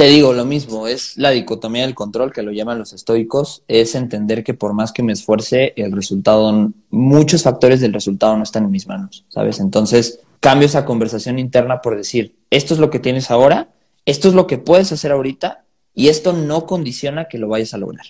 Te 0.00 0.06
digo 0.06 0.32
lo 0.32 0.46
mismo, 0.46 0.86
es 0.86 1.18
la 1.18 1.28
dicotomía 1.28 1.82
del 1.82 1.94
control 1.94 2.32
que 2.32 2.40
lo 2.40 2.52
llaman 2.52 2.78
los 2.78 2.94
estoicos, 2.94 3.64
es 3.68 3.94
entender 3.94 4.42
que 4.42 4.54
por 4.54 4.72
más 4.72 4.92
que 4.92 5.02
me 5.02 5.12
esfuerce, 5.12 5.74
el 5.76 5.92
resultado, 5.92 6.72
muchos 6.88 7.42
factores 7.42 7.82
del 7.82 7.92
resultado 7.92 8.34
no 8.34 8.42
están 8.42 8.64
en 8.64 8.70
mis 8.70 8.86
manos, 8.86 9.26
¿sabes? 9.28 9.60
Entonces, 9.60 10.20
cambio 10.40 10.64
esa 10.64 10.86
conversación 10.86 11.38
interna 11.38 11.82
por 11.82 11.98
decir, 11.98 12.34
esto 12.48 12.72
es 12.72 12.80
lo 12.80 12.88
que 12.88 12.98
tienes 12.98 13.30
ahora, 13.30 13.74
esto 14.06 14.28
es 14.28 14.34
lo 14.34 14.46
que 14.46 14.56
puedes 14.56 14.90
hacer 14.90 15.12
ahorita 15.12 15.66
y 15.92 16.08
esto 16.08 16.32
no 16.32 16.64
condiciona 16.64 17.26
que 17.26 17.36
lo 17.36 17.48
vayas 17.48 17.74
a 17.74 17.76
lograr. 17.76 18.06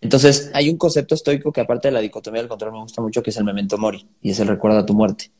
Entonces, 0.00 0.50
hay 0.54 0.70
un 0.70 0.78
concepto 0.78 1.14
estoico 1.14 1.52
que 1.52 1.60
aparte 1.60 1.88
de 1.88 1.92
la 1.92 2.00
dicotomía 2.00 2.40
del 2.40 2.48
control 2.48 2.72
me 2.72 2.80
gusta 2.80 3.02
mucho, 3.02 3.22
que 3.22 3.28
es 3.28 3.36
el 3.36 3.44
memento 3.44 3.76
mori, 3.76 4.08
y 4.22 4.30
es 4.30 4.40
el 4.40 4.48
recuerdo 4.48 4.78
a 4.78 4.86
tu 4.86 4.94
muerte. 4.94 5.30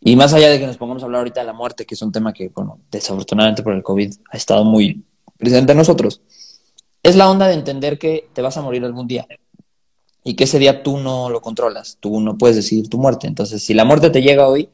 Y 0.00 0.14
más 0.14 0.32
allá 0.32 0.48
de 0.48 0.60
que 0.60 0.66
nos 0.68 0.76
pongamos 0.76 1.02
a 1.02 1.06
hablar 1.06 1.18
ahorita 1.18 1.40
de 1.40 1.46
la 1.46 1.52
muerte, 1.54 1.84
que 1.84 1.96
es 1.96 2.02
un 2.02 2.12
tema 2.12 2.32
que, 2.32 2.50
bueno, 2.50 2.78
desafortunadamente 2.88 3.64
por 3.64 3.72
el 3.72 3.82
COVID 3.82 4.14
ha 4.30 4.36
estado 4.36 4.62
muy 4.62 5.04
presente 5.38 5.72
en 5.72 5.78
nosotros, 5.78 6.20
es 7.02 7.16
la 7.16 7.30
onda 7.30 7.48
de 7.48 7.54
entender 7.54 7.98
que 7.98 8.28
te 8.32 8.42
vas 8.42 8.56
a 8.56 8.62
morir 8.62 8.84
algún 8.84 9.06
día 9.06 9.26
y 10.24 10.34
que 10.34 10.44
ese 10.44 10.58
día 10.58 10.82
tú 10.82 10.98
no 10.98 11.30
lo 11.30 11.40
controlas, 11.40 11.96
tú 12.00 12.20
no 12.20 12.36
puedes 12.36 12.56
decidir 12.56 12.88
tu 12.88 12.98
muerte. 12.98 13.26
Entonces, 13.26 13.62
si 13.62 13.72
la 13.72 13.84
muerte 13.84 14.10
te 14.10 14.20
llega 14.20 14.48
hoy, 14.48 14.68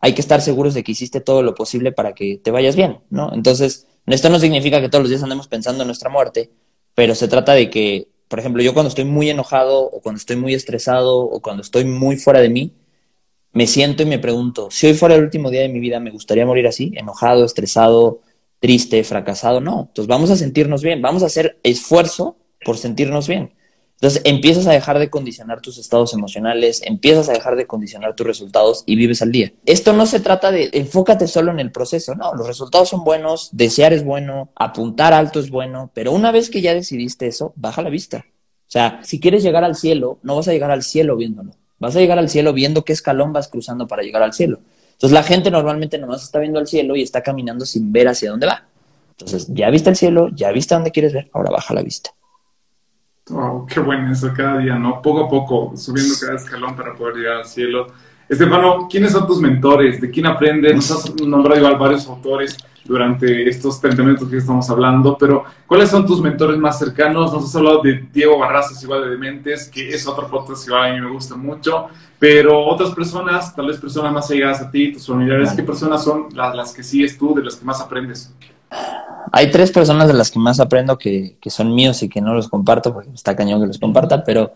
hay 0.00 0.14
que 0.14 0.20
estar 0.20 0.40
seguros 0.40 0.74
de 0.74 0.84
que 0.84 0.92
hiciste 0.92 1.20
todo 1.20 1.42
lo 1.42 1.54
posible 1.54 1.92
para 1.92 2.14
que 2.14 2.38
te 2.38 2.50
vayas 2.50 2.76
bien, 2.76 3.00
¿no? 3.10 3.32
Entonces, 3.34 3.86
esto 4.06 4.30
no 4.30 4.38
significa 4.38 4.80
que 4.80 4.88
todos 4.88 5.02
los 5.02 5.10
días 5.10 5.22
andemos 5.22 5.48
pensando 5.48 5.82
en 5.82 5.88
nuestra 5.88 6.08
muerte, 6.08 6.50
pero 6.94 7.14
se 7.14 7.28
trata 7.28 7.52
de 7.52 7.68
que, 7.68 8.08
por 8.28 8.38
ejemplo, 8.38 8.62
yo 8.62 8.72
cuando 8.72 8.88
estoy 8.88 9.04
muy 9.04 9.28
enojado 9.28 9.82
o 9.82 10.00
cuando 10.00 10.18
estoy 10.18 10.36
muy 10.36 10.54
estresado 10.54 11.18
o 11.18 11.40
cuando 11.40 11.62
estoy 11.62 11.84
muy 11.84 12.16
fuera 12.16 12.40
de 12.40 12.48
mí, 12.48 12.72
me 13.52 13.66
siento 13.66 14.02
y 14.04 14.06
me 14.06 14.18
pregunto, 14.18 14.70
si 14.70 14.86
hoy 14.86 14.94
fuera 14.94 15.16
el 15.16 15.24
último 15.24 15.50
día 15.50 15.62
de 15.62 15.68
mi 15.68 15.80
vida, 15.80 16.00
¿me 16.00 16.10
gustaría 16.10 16.46
morir 16.46 16.66
así? 16.66 16.92
Enojado, 16.96 17.44
estresado, 17.44 18.20
triste, 18.60 19.02
fracasado. 19.04 19.60
No, 19.60 19.86
entonces 19.88 20.08
vamos 20.08 20.30
a 20.30 20.36
sentirnos 20.36 20.82
bien, 20.82 21.02
vamos 21.02 21.22
a 21.22 21.26
hacer 21.26 21.58
esfuerzo 21.62 22.36
por 22.64 22.76
sentirnos 22.76 23.28
bien. 23.28 23.52
Entonces 24.00 24.22
empiezas 24.24 24.68
a 24.68 24.72
dejar 24.72 25.00
de 25.00 25.10
condicionar 25.10 25.60
tus 25.60 25.76
estados 25.76 26.14
emocionales, 26.14 26.82
empiezas 26.84 27.28
a 27.28 27.32
dejar 27.32 27.56
de 27.56 27.66
condicionar 27.66 28.14
tus 28.14 28.28
resultados 28.28 28.84
y 28.86 28.94
vives 28.94 29.22
al 29.22 29.32
día. 29.32 29.52
Esto 29.66 29.92
no 29.92 30.06
se 30.06 30.20
trata 30.20 30.52
de 30.52 30.70
enfócate 30.72 31.26
solo 31.26 31.50
en 31.50 31.58
el 31.58 31.72
proceso, 31.72 32.14
no, 32.14 32.32
los 32.32 32.46
resultados 32.46 32.90
son 32.90 33.02
buenos, 33.02 33.48
desear 33.50 33.92
es 33.92 34.04
bueno, 34.04 34.52
apuntar 34.54 35.12
alto 35.12 35.40
es 35.40 35.50
bueno, 35.50 35.90
pero 35.94 36.12
una 36.12 36.30
vez 36.30 36.48
que 36.48 36.60
ya 36.60 36.74
decidiste 36.74 37.26
eso, 37.26 37.52
baja 37.56 37.82
la 37.82 37.90
vista. 37.90 38.24
O 38.28 38.70
sea, 38.70 39.00
si 39.02 39.18
quieres 39.18 39.42
llegar 39.42 39.64
al 39.64 39.74
cielo, 39.74 40.20
no 40.22 40.36
vas 40.36 40.46
a 40.46 40.52
llegar 40.52 40.70
al 40.70 40.84
cielo 40.84 41.16
viéndolo, 41.16 41.56
vas 41.80 41.96
a 41.96 41.98
llegar 41.98 42.20
al 42.20 42.28
cielo 42.28 42.52
viendo 42.52 42.84
qué 42.84 42.92
escalón 42.92 43.32
vas 43.32 43.48
cruzando 43.48 43.88
para 43.88 44.02
llegar 44.02 44.22
al 44.22 44.32
cielo. 44.32 44.60
Entonces 44.98 45.14
la 45.14 45.22
gente 45.22 45.48
normalmente 45.48 45.96
nomás 45.96 46.24
está 46.24 46.40
viendo 46.40 46.58
al 46.58 46.66
cielo 46.66 46.96
y 46.96 47.02
está 47.02 47.22
caminando 47.22 47.64
sin 47.64 47.92
ver 47.92 48.08
hacia 48.08 48.32
dónde 48.32 48.48
va. 48.48 48.64
Entonces, 49.10 49.46
ya 49.48 49.70
viste 49.70 49.90
el 49.90 49.94
cielo, 49.96 50.28
ya 50.32 50.50
viste 50.50 50.74
dónde 50.74 50.90
quieres 50.90 51.12
ver, 51.12 51.30
ahora 51.32 51.50
baja 51.50 51.72
la 51.72 51.82
vista. 51.82 52.10
Wow, 53.30 53.64
qué 53.66 53.78
bueno 53.78 54.10
eso 54.12 54.32
cada 54.36 54.58
día, 54.58 54.74
¿no? 54.74 55.00
Poco 55.00 55.26
a 55.26 55.28
poco, 55.28 55.76
subiendo 55.76 56.14
cada 56.20 56.34
escalón 56.34 56.74
para 56.74 56.96
poder 56.96 57.14
llegar 57.14 57.36
al 57.36 57.44
cielo. 57.44 57.86
Estefano, 58.28 58.86
¿quiénes 58.90 59.12
son 59.12 59.26
tus 59.26 59.40
mentores? 59.40 60.00
¿De 60.00 60.10
quién 60.10 60.26
aprendes? 60.26 60.74
Nos 60.74 60.90
has 60.90 61.14
nombrado 61.22 61.58
igual 61.58 61.78
varios 61.78 62.06
autores 62.06 62.58
durante 62.84 63.48
estos 63.48 63.80
30 63.80 64.02
minutos 64.02 64.28
que 64.28 64.36
estamos 64.36 64.68
hablando, 64.68 65.16
pero 65.18 65.44
¿cuáles 65.66 65.88
son 65.88 66.06
tus 66.06 66.20
mentores 66.20 66.58
más 66.58 66.78
cercanos? 66.78 67.32
Nos 67.32 67.44
has 67.44 67.56
hablado 67.56 67.80
de 67.80 68.06
Diego 68.12 68.38
Barrazas, 68.38 68.82
igual 68.82 69.04
de 69.04 69.10
Dementes, 69.10 69.68
que 69.68 69.88
es 69.88 70.06
otro 70.06 70.28
podcast 70.28 70.68
que 70.68 70.74
a 70.74 70.92
mí 70.92 71.00
me 71.00 71.10
gusta 71.10 71.36
mucho, 71.36 71.86
pero 72.18 72.66
otras 72.66 72.90
personas, 72.90 73.54
tal 73.56 73.66
vez 73.66 73.78
personas 73.78 74.12
más 74.12 74.30
allegadas 74.30 74.60
a 74.60 74.70
ti, 74.70 74.92
tus 74.92 75.06
familiares, 75.06 75.52
¿qué 75.52 75.62
personas 75.62 76.04
son 76.04 76.28
las, 76.34 76.54
las 76.54 76.74
que 76.74 76.82
sigues 76.82 77.16
tú, 77.16 77.34
de 77.34 77.44
las 77.44 77.56
que 77.56 77.64
más 77.64 77.80
aprendes? 77.80 78.34
Hay 79.32 79.50
tres 79.50 79.70
personas 79.70 80.06
de 80.06 80.14
las 80.14 80.30
que 80.30 80.38
más 80.38 80.60
aprendo 80.60 80.98
que, 80.98 81.38
que, 81.40 81.48
son 81.48 81.74
míos 81.74 82.02
y 82.02 82.10
que 82.10 82.20
no 82.20 82.34
los 82.34 82.48
comparto, 82.48 82.92
porque 82.92 83.10
está 83.14 83.34
cañón 83.34 83.60
que 83.62 83.68
los 83.68 83.78
comparta, 83.78 84.22
pero 84.22 84.52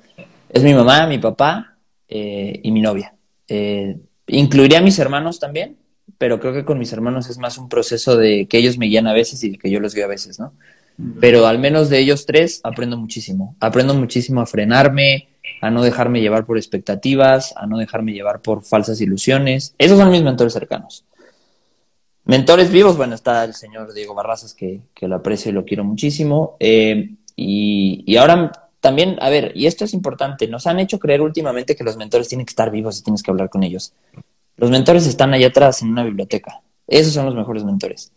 es 0.50 0.62
mi 0.62 0.74
mamá, 0.74 1.06
mi 1.06 1.18
papá 1.18 1.76
eh, 2.08 2.61
y 2.62 2.70
mi 2.70 2.82
novia. 2.82 3.14
Eh, 3.54 3.98
incluiría 4.28 4.78
a 4.78 4.82
mis 4.82 4.98
hermanos 4.98 5.38
también, 5.38 5.76
pero 6.16 6.40
creo 6.40 6.54
que 6.54 6.64
con 6.64 6.78
mis 6.78 6.90
hermanos 6.90 7.28
es 7.28 7.36
más 7.36 7.58
un 7.58 7.68
proceso 7.68 8.16
de 8.16 8.46
que 8.46 8.56
ellos 8.56 8.78
me 8.78 8.86
guían 8.86 9.06
a 9.06 9.12
veces 9.12 9.44
y 9.44 9.58
que 9.58 9.70
yo 9.70 9.78
los 9.78 9.94
guío 9.94 10.06
a 10.06 10.08
veces, 10.08 10.40
¿no? 10.40 10.54
Pero 11.20 11.46
al 11.46 11.58
menos 11.58 11.90
de 11.90 11.98
ellos 11.98 12.24
tres 12.24 12.60
aprendo 12.64 12.96
muchísimo. 12.96 13.56
Aprendo 13.60 13.92
muchísimo 13.92 14.40
a 14.40 14.46
frenarme, 14.46 15.28
a 15.60 15.70
no 15.70 15.82
dejarme 15.82 16.22
llevar 16.22 16.46
por 16.46 16.56
expectativas, 16.56 17.54
a 17.56 17.66
no 17.66 17.76
dejarme 17.76 18.12
llevar 18.12 18.40
por 18.40 18.62
falsas 18.62 19.02
ilusiones. 19.02 19.74
Esos 19.76 19.98
son 19.98 20.10
mis 20.10 20.22
mentores 20.22 20.54
cercanos. 20.54 21.04
Mentores 22.24 22.70
vivos, 22.70 22.96
bueno, 22.96 23.14
está 23.14 23.44
el 23.44 23.52
señor 23.52 23.92
Diego 23.92 24.14
Barrazas, 24.14 24.54
que, 24.54 24.80
lo 25.00 25.16
aprecio 25.16 25.50
y 25.50 25.54
lo 25.54 25.66
quiero 25.66 25.84
muchísimo. 25.84 26.56
Eh, 26.58 27.16
y, 27.36 28.16
ahora 28.16 28.52
también, 28.82 29.16
a 29.20 29.30
ver, 29.30 29.52
y 29.54 29.66
esto 29.66 29.84
es 29.86 29.94
importante, 29.94 30.46
nos 30.48 30.66
han 30.66 30.78
hecho 30.78 30.98
creer 30.98 31.22
últimamente 31.22 31.74
que 31.74 31.84
los 31.84 31.96
mentores 31.96 32.28
tienen 32.28 32.44
que 32.44 32.50
estar 32.50 32.70
vivos 32.70 32.98
y 32.98 33.02
tienes 33.02 33.22
que 33.22 33.30
hablar 33.30 33.48
con 33.48 33.62
ellos. 33.62 33.94
Los 34.56 34.70
mentores 34.70 35.06
están 35.06 35.32
allá 35.32 35.46
atrás 35.46 35.80
en 35.80 35.88
una 35.88 36.04
biblioteca. 36.04 36.60
Esos 36.86 37.14
son 37.14 37.24
los 37.24 37.34
mejores 37.34 37.64
mentores. 37.64 38.12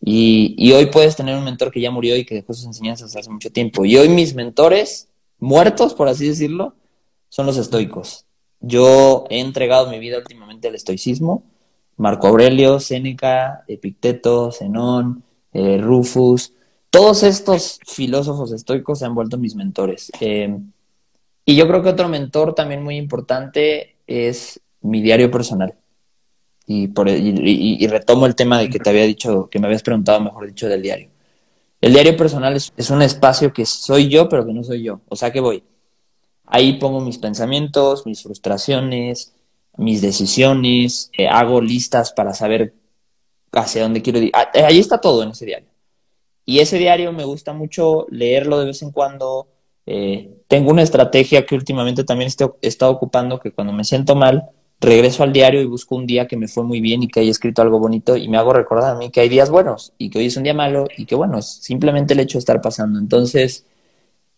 Y, 0.00 0.54
y, 0.58 0.72
hoy 0.72 0.86
puedes 0.86 1.14
tener 1.14 1.36
un 1.36 1.44
mentor 1.44 1.70
que 1.70 1.80
ya 1.80 1.90
murió 1.90 2.16
y 2.16 2.24
que 2.24 2.36
dejó 2.36 2.54
sus 2.54 2.66
enseñanzas 2.66 3.14
hace 3.14 3.30
mucho 3.30 3.52
tiempo. 3.52 3.84
Y 3.84 3.96
hoy 3.96 4.08
mis 4.08 4.34
mentores, 4.34 5.08
muertos, 5.38 5.94
por 5.94 6.08
así 6.08 6.26
decirlo, 6.26 6.74
son 7.28 7.46
los 7.46 7.56
estoicos. 7.56 8.24
Yo 8.60 9.26
he 9.30 9.40
entregado 9.40 9.90
mi 9.90 9.98
vida 9.98 10.18
últimamente 10.18 10.68
al 10.68 10.74
estoicismo 10.74 11.44
Marco 11.98 12.28
Aurelio, 12.28 12.80
Séneca, 12.80 13.64
Epicteto, 13.66 14.52
Zenón, 14.52 15.24
eh, 15.52 15.78
Rufus, 15.78 16.54
todos 16.90 17.22
estos 17.22 17.80
filósofos 17.86 18.52
estoicos 18.52 18.98
se 18.98 19.04
han 19.04 19.14
vuelto 19.14 19.38
mis 19.38 19.54
mentores. 19.54 20.10
Eh, 20.20 20.58
y 21.44 21.56
yo 21.56 21.66
creo 21.66 21.82
que 21.82 21.88
otro 21.90 22.08
mentor 22.08 22.54
también 22.54 22.82
muy 22.82 22.96
importante 22.96 23.96
es 24.06 24.60
mi 24.80 25.00
diario 25.00 25.30
personal. 25.30 25.74
Y, 26.66 26.88
por, 26.88 27.08
y, 27.08 27.86
retomo 27.86 28.26
el 28.26 28.34
tema 28.34 28.58
de 28.58 28.68
que 28.68 28.78
te 28.78 28.90
había 28.90 29.04
dicho, 29.04 29.48
que 29.50 29.58
me 29.58 29.66
habías 29.66 29.82
preguntado, 29.82 30.20
mejor 30.20 30.46
dicho, 30.46 30.68
del 30.68 30.82
diario. 30.82 31.08
El 31.80 31.92
diario 31.94 32.16
personal 32.16 32.54
es, 32.54 32.90
un 32.90 33.00
espacio 33.00 33.52
que 33.52 33.64
soy 33.64 34.08
yo, 34.08 34.28
pero 34.28 34.44
que 34.44 34.52
no 34.52 34.62
soy 34.62 34.82
yo. 34.82 35.00
O 35.08 35.16
sea 35.16 35.32
que 35.32 35.40
voy. 35.40 35.62
Ahí 36.44 36.74
pongo 36.74 37.00
mis 37.00 37.18
pensamientos, 37.18 38.04
mis 38.04 38.22
frustraciones, 38.22 39.34
mis 39.76 40.02
decisiones, 40.02 41.10
eh, 41.16 41.28
hago 41.28 41.60
listas 41.60 42.12
para 42.12 42.34
saber 42.34 42.74
hacia 43.52 43.82
dónde 43.82 44.02
quiero 44.02 44.18
ir. 44.18 44.30
Ah, 44.34 44.50
ahí 44.66 44.78
está 44.78 45.00
todo 45.00 45.22
en 45.22 45.30
ese 45.30 45.46
diario. 45.46 45.68
Y 46.48 46.60
ese 46.60 46.78
diario 46.78 47.12
me 47.12 47.24
gusta 47.24 47.52
mucho 47.52 48.06
leerlo 48.08 48.58
de 48.58 48.64
vez 48.64 48.80
en 48.80 48.90
cuando. 48.90 49.48
Eh, 49.84 50.30
tengo 50.48 50.70
una 50.70 50.80
estrategia 50.80 51.44
que 51.44 51.54
últimamente 51.54 52.04
también 52.04 52.30
he 52.62 52.66
estado 52.66 52.90
ocupando, 52.90 53.38
que 53.38 53.52
cuando 53.52 53.74
me 53.74 53.84
siento 53.84 54.16
mal, 54.16 54.48
regreso 54.80 55.22
al 55.22 55.34
diario 55.34 55.60
y 55.60 55.66
busco 55.66 55.94
un 55.94 56.06
día 56.06 56.26
que 56.26 56.38
me 56.38 56.48
fue 56.48 56.64
muy 56.64 56.80
bien 56.80 57.02
y 57.02 57.08
que 57.08 57.20
haya 57.20 57.30
escrito 57.30 57.60
algo 57.60 57.78
bonito 57.78 58.16
y 58.16 58.28
me 58.28 58.38
hago 58.38 58.54
recordar 58.54 58.94
a 58.94 58.98
mí 58.98 59.10
que 59.10 59.20
hay 59.20 59.28
días 59.28 59.50
buenos 59.50 59.92
y 59.98 60.08
que 60.08 60.20
hoy 60.20 60.24
es 60.24 60.38
un 60.38 60.44
día 60.44 60.54
malo 60.54 60.86
y 60.96 61.04
que 61.04 61.14
bueno, 61.14 61.36
es 61.36 61.44
simplemente 61.44 62.14
el 62.14 62.20
hecho 62.20 62.38
de 62.38 62.40
estar 62.40 62.62
pasando. 62.62 62.98
Entonces, 62.98 63.66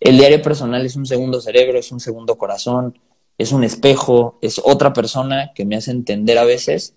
el 0.00 0.18
diario 0.18 0.42
personal 0.42 0.84
es 0.84 0.96
un 0.96 1.06
segundo 1.06 1.40
cerebro, 1.40 1.78
es 1.78 1.92
un 1.92 2.00
segundo 2.00 2.36
corazón, 2.36 2.98
es 3.38 3.52
un 3.52 3.62
espejo, 3.62 4.36
es 4.42 4.60
otra 4.64 4.92
persona 4.92 5.52
que 5.54 5.64
me 5.64 5.76
hace 5.76 5.92
entender 5.92 6.38
a 6.38 6.44
veces 6.44 6.96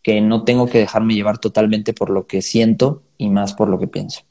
que 0.00 0.20
no 0.20 0.44
tengo 0.44 0.66
que 0.66 0.78
dejarme 0.78 1.14
llevar 1.14 1.38
totalmente 1.38 1.92
por 1.92 2.10
lo 2.10 2.28
que 2.28 2.40
siento 2.40 3.02
y 3.18 3.30
más 3.30 3.52
por 3.54 3.68
lo 3.68 3.80
que 3.80 3.88
pienso. 3.88 4.27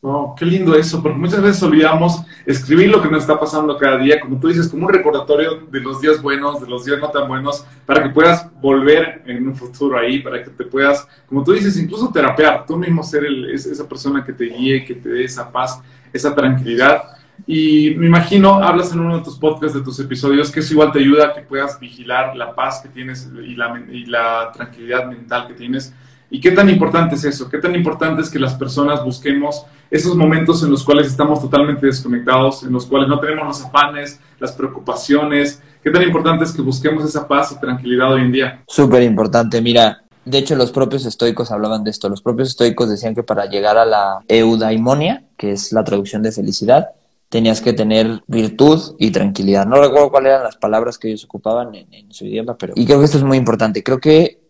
Oh, 0.00 0.36
qué 0.38 0.44
lindo 0.44 0.76
eso, 0.76 1.02
porque 1.02 1.18
muchas 1.18 1.42
veces 1.42 1.60
olvidamos 1.60 2.22
escribir 2.46 2.88
lo 2.88 3.02
que 3.02 3.08
nos 3.08 3.22
está 3.22 3.38
pasando 3.38 3.76
cada 3.76 3.98
día, 3.98 4.20
como 4.20 4.38
tú 4.38 4.46
dices, 4.46 4.68
como 4.68 4.86
un 4.86 4.92
recordatorio 4.92 5.66
de 5.68 5.80
los 5.80 6.00
días 6.00 6.22
buenos, 6.22 6.60
de 6.60 6.68
los 6.68 6.84
días 6.84 7.00
no 7.00 7.10
tan 7.10 7.26
buenos, 7.26 7.66
para 7.84 8.04
que 8.04 8.10
puedas 8.10 8.48
volver 8.60 9.22
en 9.26 9.48
un 9.48 9.56
futuro 9.56 9.98
ahí, 9.98 10.20
para 10.20 10.40
que 10.44 10.50
te 10.50 10.62
puedas, 10.62 11.04
como 11.26 11.42
tú 11.42 11.50
dices, 11.50 11.76
incluso 11.76 12.12
terapear, 12.12 12.64
tú 12.64 12.76
mismo 12.76 13.02
ser 13.02 13.24
esa 13.52 13.88
persona 13.88 14.22
que 14.22 14.32
te 14.32 14.44
guíe, 14.44 14.84
que 14.84 14.94
te 14.94 15.08
dé 15.08 15.24
esa 15.24 15.50
paz, 15.50 15.82
esa 16.12 16.32
tranquilidad. 16.32 17.02
Y 17.44 17.96
me 17.96 18.06
imagino, 18.06 18.62
hablas 18.62 18.92
en 18.92 19.00
uno 19.00 19.18
de 19.18 19.24
tus 19.24 19.36
podcasts, 19.36 19.76
de 19.76 19.82
tus 19.82 19.98
episodios, 19.98 20.52
que 20.52 20.60
eso 20.60 20.74
igual 20.74 20.92
te 20.92 21.00
ayuda 21.00 21.26
a 21.26 21.34
que 21.34 21.40
puedas 21.40 21.80
vigilar 21.80 22.36
la 22.36 22.54
paz 22.54 22.80
que 22.80 22.88
tienes 22.88 23.28
y 23.44 23.56
la, 23.56 23.82
y 23.90 24.06
la 24.06 24.52
tranquilidad 24.54 25.06
mental 25.06 25.48
que 25.48 25.54
tienes. 25.54 25.92
¿Y 26.30 26.40
qué 26.40 26.50
tan 26.50 26.68
importante 26.68 27.14
es 27.14 27.24
eso? 27.24 27.48
¿Qué 27.48 27.58
tan 27.58 27.74
importante 27.74 28.20
es 28.22 28.28
que 28.28 28.38
las 28.38 28.54
personas 28.54 29.02
busquemos 29.02 29.64
esos 29.90 30.16
momentos 30.16 30.62
en 30.62 30.70
los 30.70 30.84
cuales 30.84 31.06
estamos 31.06 31.40
totalmente 31.40 31.86
desconectados, 31.86 32.62
en 32.62 32.72
los 32.72 32.86
cuales 32.86 33.08
no 33.08 33.18
tenemos 33.18 33.46
los 33.46 33.64
afanes, 33.64 34.20
las 34.38 34.52
preocupaciones? 34.52 35.62
¿Qué 35.82 35.90
tan 35.90 36.02
importante 36.02 36.44
es 36.44 36.52
que 36.52 36.62
busquemos 36.62 37.04
esa 37.04 37.26
paz 37.26 37.52
y 37.52 37.60
tranquilidad 37.60 38.12
hoy 38.12 38.22
en 38.22 38.32
día? 38.32 38.62
Súper 38.66 39.02
importante. 39.02 39.60
Mira, 39.60 40.02
de 40.24 40.38
hecho 40.38 40.56
los 40.56 40.72
propios 40.72 41.06
estoicos 41.06 41.50
hablaban 41.50 41.84
de 41.84 41.90
esto. 41.90 42.08
Los 42.08 42.22
propios 42.22 42.48
estoicos 42.48 42.90
decían 42.90 43.14
que 43.14 43.22
para 43.22 43.46
llegar 43.46 43.78
a 43.78 43.84
la 43.84 44.18
eudaimonia, 44.28 45.24
que 45.36 45.52
es 45.52 45.72
la 45.72 45.84
traducción 45.84 46.22
de 46.22 46.32
felicidad, 46.32 46.88
tenías 47.28 47.60
que 47.60 47.72
tener 47.72 48.22
virtud 48.26 48.96
y 48.98 49.10
tranquilidad. 49.10 49.66
No 49.66 49.80
recuerdo 49.80 50.10
cuáles 50.10 50.30
eran 50.30 50.44
las 50.44 50.56
palabras 50.56 50.98
que 50.98 51.08
ellos 51.08 51.24
ocupaban 51.24 51.74
en, 51.74 52.12
su 52.12 52.26
idioma, 52.26 52.56
pero... 52.56 52.72
Y 52.76 52.86
creo 52.86 52.98
que 52.98 53.04
esto 53.04 53.18
es 53.18 53.24
muy 53.24 53.36
importante. 53.36 53.82
Creo 53.82 54.00
que 54.00 54.40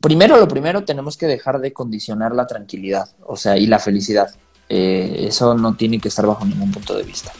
primero 0.00 0.36
lo 0.36 0.46
primero 0.46 0.84
tenemos 0.84 1.16
que 1.16 1.26
dejar 1.26 1.60
de 1.60 1.72
condicionar 1.72 2.34
la 2.34 2.46
tranquilidad, 2.46 3.08
o 3.24 3.36
sea, 3.36 3.56
y 3.56 3.66
la 3.66 3.78
felicidad. 3.78 4.28
Eh, 4.68 5.26
eso 5.28 5.54
no 5.54 5.74
tiene 5.74 6.00
que 6.00 6.08
estar 6.08 6.26
bajo 6.26 6.44
ningún 6.44 6.72
punto 6.72 6.96
de 6.96 7.02
vista. 7.02 7.32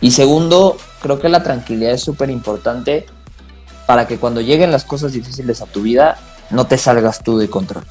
Y 0.00 0.12
segundo, 0.12 0.76
creo 1.02 1.20
que 1.20 1.28
la 1.28 1.42
tranquilidad 1.42 1.92
es 1.92 2.02
súper 2.02 2.30
importante 2.30 3.06
para 3.86 4.06
que 4.06 4.18
cuando 4.18 4.40
lleguen 4.40 4.70
las 4.70 4.84
cosas 4.84 5.12
difíciles 5.12 5.60
a 5.60 5.66
tu 5.66 5.82
vida, 5.82 6.18
no 6.50 6.66
te 6.66 6.78
salgas 6.78 7.22
tú 7.22 7.38
de 7.38 7.50
control. 7.50 7.84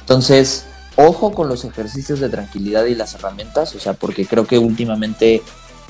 Entonces, 0.00 0.66
ojo 0.96 1.32
con 1.32 1.48
los 1.48 1.64
ejercicios 1.64 2.20
de 2.20 2.28
tranquilidad 2.28 2.84
y 2.84 2.94
las 2.94 3.14
herramientas, 3.14 3.74
o 3.74 3.80
sea, 3.80 3.94
porque 3.94 4.26
creo 4.26 4.46
que 4.46 4.58
últimamente 4.58 5.42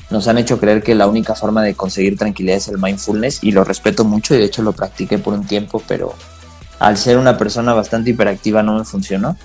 nos 0.09 0.27
han 0.27 0.37
hecho 0.37 0.59
creer 0.59 0.83
que 0.83 0.95
la 0.95 1.07
única 1.07 1.35
forma 1.35 1.63
de 1.63 1.75
conseguir 1.75 2.17
tranquilidad 2.17 2.57
es 2.57 2.67
el 2.67 2.77
mindfulness 2.77 3.43
y 3.43 3.51
lo 3.51 3.63
respeto 3.63 4.03
mucho 4.03 4.35
y 4.35 4.37
de 4.37 4.45
hecho 4.45 4.61
lo 4.61 4.73
practiqué 4.73 5.17
por 5.17 5.33
un 5.33 5.45
tiempo, 5.45 5.81
pero 5.87 6.13
al 6.79 6.97
ser 6.97 7.17
una 7.17 7.37
persona 7.37 7.73
bastante 7.73 8.11
hiperactiva 8.11 8.61
no 8.61 8.77
me 8.77 8.85
funcionó. 8.85 9.37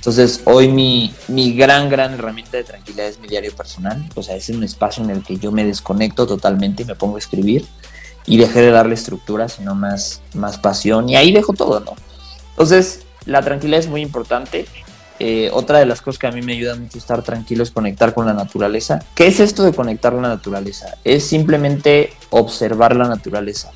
Entonces 0.00 0.40
hoy 0.46 0.68
mi, 0.68 1.14
mi 1.28 1.52
gran, 1.52 1.90
gran 1.90 2.14
herramienta 2.14 2.56
de 2.56 2.64
tranquilidad 2.64 3.06
es 3.06 3.18
mi 3.18 3.28
diario 3.28 3.54
personal, 3.54 4.02
o 4.14 4.22
sea, 4.22 4.34
es 4.34 4.48
un 4.48 4.64
espacio 4.64 5.04
en 5.04 5.10
el 5.10 5.22
que 5.22 5.36
yo 5.36 5.52
me 5.52 5.62
desconecto 5.62 6.26
totalmente 6.26 6.84
y 6.84 6.86
me 6.86 6.94
pongo 6.94 7.16
a 7.16 7.18
escribir 7.18 7.66
y 8.24 8.38
dejé 8.38 8.62
de 8.62 8.70
darle 8.70 8.94
estructura, 8.94 9.50
sino 9.50 9.74
más, 9.74 10.22
más 10.32 10.56
pasión 10.56 11.10
y 11.10 11.16
ahí 11.16 11.32
dejo 11.32 11.52
todo, 11.52 11.80
¿no? 11.80 11.96
Entonces 12.52 13.00
la 13.26 13.42
tranquilidad 13.42 13.80
es 13.80 13.88
muy 13.88 14.00
importante 14.00 14.64
eh, 15.18 15.50
otra 15.52 15.80
de 15.80 15.84
las 15.84 16.00
cosas 16.00 16.18
que 16.18 16.26
a 16.28 16.32
mí 16.32 16.40
me 16.40 16.54
ayuda 16.54 16.76
mucho 16.76 16.96
estar 16.96 17.22
tranquilo 17.22 17.62
es 17.62 17.70
conectar 17.70 18.14
con 18.14 18.24
la 18.24 18.32
naturaleza. 18.32 19.00
¿Qué 19.14 19.26
es 19.26 19.38
esto 19.38 19.64
de 19.64 19.74
conectar 19.74 20.14
con 20.14 20.22
la 20.22 20.28
naturaleza? 20.28 20.96
Es 21.04 21.26
simplemente 21.26 22.14
observar 22.30 22.96
la 22.96 23.06
naturaleza. 23.06 23.70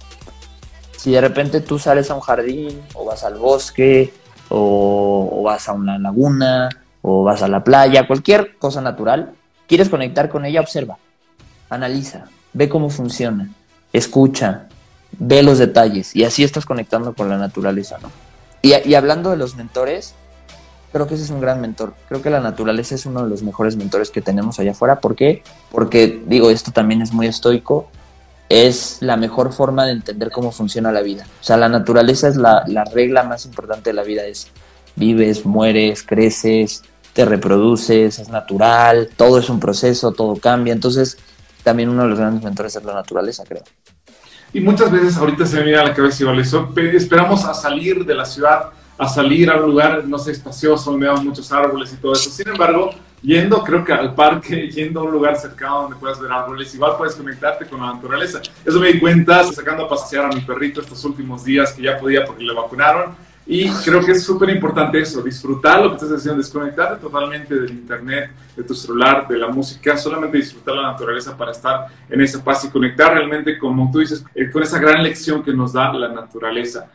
Si 0.97 1.11
de 1.11 1.21
repente 1.21 1.61
tú 1.61 1.79
sales 1.79 2.11
a 2.11 2.15
un 2.15 2.23
jardín 2.23 2.81
o 2.95 3.05
vas 3.05 3.25
al 3.25 3.35
bosque 3.35 4.15
o, 4.49 5.43
vas 5.45 5.69
a 5.69 5.73
una 5.73 5.99
laguna 5.99 6.69
o 7.03 7.23
vas 7.23 7.43
a 7.43 7.49
la 7.49 7.63
playa, 7.63 8.07
cualquier 8.07 8.57
cosa 8.57 8.81
natural, 8.81 9.35
quieres 9.67 9.89
conectar 9.89 10.29
con 10.29 10.45
ella, 10.45 10.61
observa, 10.61 10.99
analiza, 11.69 12.25
ve 12.53 12.69
cómo 12.69 12.91
funciona, 12.91 13.51
escucha, 13.93 14.69
ve 15.19 15.43
los 15.43 15.59
detalles 15.59 16.17
y 16.17 16.25
así 16.25 16.45
estás 16.45 16.65
conectando 16.65 17.15
con 17.15 17.29
la 17.29 17.39
naturaleza, 17.39 17.99
¿no? 18.01 18.11
y 18.63 18.95
hablando 18.95 19.31
de 19.31 19.37
los 19.37 19.57
mentores, 19.57 20.15
creo 20.95 21.09
que 21.09 21.15
ese 21.15 21.25
es 21.25 21.31
un 21.31 21.41
gran 21.41 21.61
mentor. 21.61 21.93
Creo 22.09 22.23
que 22.23 22.31
la 22.31 22.39
naturaleza 22.39 22.95
es 22.95 23.05
uno 23.05 23.25
de 23.25 23.29
los 23.29 23.43
mejores 23.43 23.75
mentores 23.75 24.11
que 24.11 24.23
tenemos 24.23 24.61
allá 24.61 24.71
afuera. 24.71 25.01
¿Por 25.01 25.17
qué? 25.17 25.43
Porque, 25.73 26.23
digo, 26.25 26.51
esto 26.51 26.71
también 26.71 27.03
es 27.03 27.13
muy 27.13 27.27
estoico, 27.27 27.89
es 28.62 28.99
la 29.01 29.17
mejor 29.17 29.53
forma 29.53 29.85
de 29.85 29.93
entender 29.93 30.31
cómo 30.31 30.53
funciona 30.53 30.93
la 30.93 31.03
vida. 31.03 31.27
O 31.40 31.45
sea, 31.45 31.57
la 31.57 31.69
naturaleza 31.69 32.29
es 32.29 32.37
la, 32.37 32.64
regla 32.93 33.25
más 33.25 33.47
importante 33.47 33.90
de 33.90 33.95
la 33.95 34.03
vida, 34.03 34.25
es 34.25 34.49
vives, 34.97 35.45
mueres, 35.45 36.03
creces, 36.03 36.83
te 37.12 37.25
reproduces, 37.25 38.19
es 38.19 38.29
natural, 38.29 39.11
todo 39.17 39.38
es 39.38 39.49
un 39.49 39.61
proceso, 39.61 40.12
todo 40.12 40.37
cambia. 40.37 40.73
Entonces, 40.73 41.19
también 41.62 41.88
uno 41.88 42.03
de 42.03 42.11
los 42.11 42.19
grandes 42.19 42.45
mentores 42.45 42.77
es 42.77 42.85
la 42.85 42.95
naturaleza, 42.95 43.45
creo. 43.47 43.64
Y 44.53 44.61
muchas 44.61 44.90
veces 44.90 45.17
ahorita 45.17 45.47
se 45.47 45.57
me 45.57 45.64
viene 45.64 45.79
a 45.79 45.85
la 45.85 45.95
cabeza 45.95 46.23
igual 46.23 46.38
eso, 46.38 46.73
esperamos 46.77 47.45
a 47.45 47.55
salir 47.55 48.05
de 48.05 48.14
la 48.14 48.25
ciudad 48.25 48.71
a 48.97 49.09
salir 49.09 49.51
a 49.51 49.57
un 49.57 49.71
lugar, 49.71 50.05
no 50.07 50.19
sé, 50.19 50.33
espacioso, 50.33 50.93
donde 50.93 51.09
hay 51.09 51.25
muchos 51.25 51.51
árboles 51.51 51.93
y 51.93 51.97
todo 51.97 52.12
eso. 52.12 52.31
Sin 52.31 52.49
embargo, 52.49 52.90
yendo, 53.25 53.65
creo 53.65 53.83
que 53.85 53.93
al 53.93 54.15
parque, 54.15 54.69
yendo 54.71 55.01
a 55.01 55.05
un 55.05 55.13
lugar 55.13 55.37
cercano 55.37 55.83
donde 55.83 55.97
puedas 55.97 56.21
ver 56.21 56.31
árboles, 56.31 56.75
igual 56.75 56.93
puedes 56.99 57.15
conectarte 57.17 57.65
con 57.67 57.81
la 57.81 57.95
naturaleza. 57.95 58.41
Eso 58.65 58.79
me 58.79 58.93
di 58.93 59.01
cuenta 59.01 59.43
sacando 59.45 59.87
a 59.87 59.89
pasear 59.89 60.27
a 60.27 60.29
mi 60.29 60.43
perrito 60.43 60.81
estos 60.81 61.05
últimos 61.05 61.45
días 61.45 61.73
que 61.73 61.83
ya 61.83 61.99
podía 61.99 62.25
porque 62.25 62.45
le 62.45 62.55
vacunaron. 62.55 63.17
Y 63.47 63.69
creo 63.69 64.03
que 64.03 64.13
es 64.13 64.25
súper 64.25 64.49
importante 64.49 64.99
eso, 64.99 65.21
disfrutar 65.21 65.83
lo 65.83 65.91
que 65.91 65.97
estás 65.97 66.13
haciendo, 66.13 66.39
desconectarte 66.39 66.99
totalmente 66.99 67.55
del 67.55 67.73
internet, 67.73 68.31
de 68.57 68.63
tu 68.63 68.75
celular, 68.75 69.29
de 69.29 69.37
la 69.37 69.49
música, 69.49 69.99
solamente 69.99 70.39
disfrutar 70.39 70.75
la 70.75 70.93
naturaleza 70.93 71.37
para 71.37 71.53
estar 71.53 71.89
en 72.09 72.23
esa 72.23 72.43
paz 72.43 72.65
y 72.65 72.71
conectar 72.71 73.13
realmente, 73.13 73.59
como 73.59 73.91
tú 73.93 73.99
dices, 73.99 74.25
eh, 74.35 74.51
con 74.51 74.63
esa 74.63 74.79
gran 74.79 75.03
lección 75.03 75.43
que 75.43 75.53
nos 75.53 75.75
da 75.75 75.93
la 75.93 76.09
naturaleza. 76.09 76.91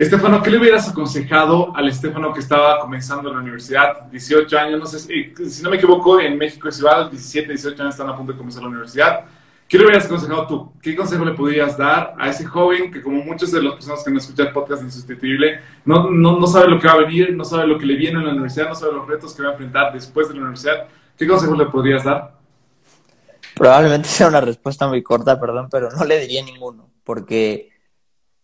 Estefano, 0.00 0.42
¿qué 0.42 0.50
le 0.50 0.56
hubieras 0.56 0.88
aconsejado 0.88 1.76
al 1.76 1.86
Estefano 1.86 2.32
que 2.32 2.40
estaba 2.40 2.80
comenzando 2.80 3.28
en 3.28 3.34
la 3.34 3.42
universidad? 3.42 4.06
18 4.10 4.58
años, 4.58 4.80
no 4.80 4.86
sé, 4.86 4.98
si, 4.98 5.62
no 5.62 5.68
me 5.68 5.76
equivoco, 5.76 6.18
en 6.18 6.38
México 6.38 6.70
es 6.70 6.78
igual, 6.78 7.10
17, 7.10 7.48
18 7.48 7.82
años 7.82 7.94
están 7.96 8.08
a 8.08 8.16
punto 8.16 8.32
de 8.32 8.38
comenzar 8.38 8.62
la 8.62 8.70
universidad. 8.70 9.26
¿Qué 9.68 9.76
le 9.76 9.84
hubieras 9.84 10.06
aconsejado 10.06 10.46
tú? 10.46 10.72
¿Qué 10.80 10.96
consejo 10.96 11.22
le 11.22 11.34
podrías 11.34 11.76
dar 11.76 12.14
a 12.18 12.30
ese 12.30 12.46
joven 12.46 12.90
que, 12.90 13.02
como 13.02 13.22
muchas 13.22 13.52
de 13.52 13.62
las 13.62 13.74
personas 13.74 14.02
que 14.02 14.10
no 14.10 14.16
escuchan 14.16 14.54
podcast 14.54 14.82
Insustituible, 14.82 15.60
no, 15.84 16.08
no, 16.08 16.40
no 16.40 16.46
sabe 16.46 16.68
lo 16.68 16.80
que 16.80 16.86
va 16.86 16.94
a 16.94 17.00
venir, 17.00 17.36
no 17.36 17.44
sabe 17.44 17.66
lo 17.66 17.76
que 17.76 17.84
le 17.84 17.96
viene 17.96 18.20
en 18.20 18.24
la 18.24 18.32
universidad, 18.32 18.70
no 18.70 18.74
sabe 18.74 18.94
los 18.94 19.06
retos 19.06 19.34
que 19.34 19.42
va 19.42 19.50
a 19.50 19.52
enfrentar 19.52 19.92
después 19.92 20.28
de 20.28 20.34
la 20.34 20.40
universidad? 20.40 20.88
¿Qué 21.18 21.26
consejo 21.26 21.54
le 21.54 21.66
podrías 21.66 22.04
dar? 22.04 22.38
Probablemente 23.54 24.08
sea 24.08 24.28
una 24.28 24.40
respuesta 24.40 24.88
muy 24.88 25.02
corta, 25.02 25.38
perdón, 25.38 25.68
pero 25.70 25.90
no 25.90 26.06
le 26.06 26.20
diría 26.20 26.42
ninguno, 26.42 26.88
porque 27.04 27.69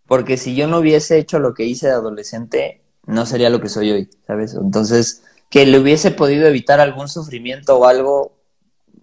porque 0.06 0.36
si 0.36 0.54
yo 0.54 0.68
no 0.68 0.78
hubiese 0.78 1.18
hecho 1.18 1.38
lo 1.38 1.54
que 1.54 1.64
hice 1.64 1.88
de 1.88 1.94
adolescente, 1.94 2.82
no 3.06 3.26
sería 3.26 3.50
lo 3.50 3.60
que 3.60 3.68
soy 3.68 3.90
hoy, 3.90 4.10
¿sabes? 4.26 4.54
Entonces, 4.54 5.22
que 5.50 5.66
le 5.66 5.78
hubiese 5.78 6.10
podido 6.10 6.46
evitar 6.46 6.80
algún 6.80 7.08
sufrimiento 7.08 7.78
o 7.78 7.86
algo, 7.86 8.32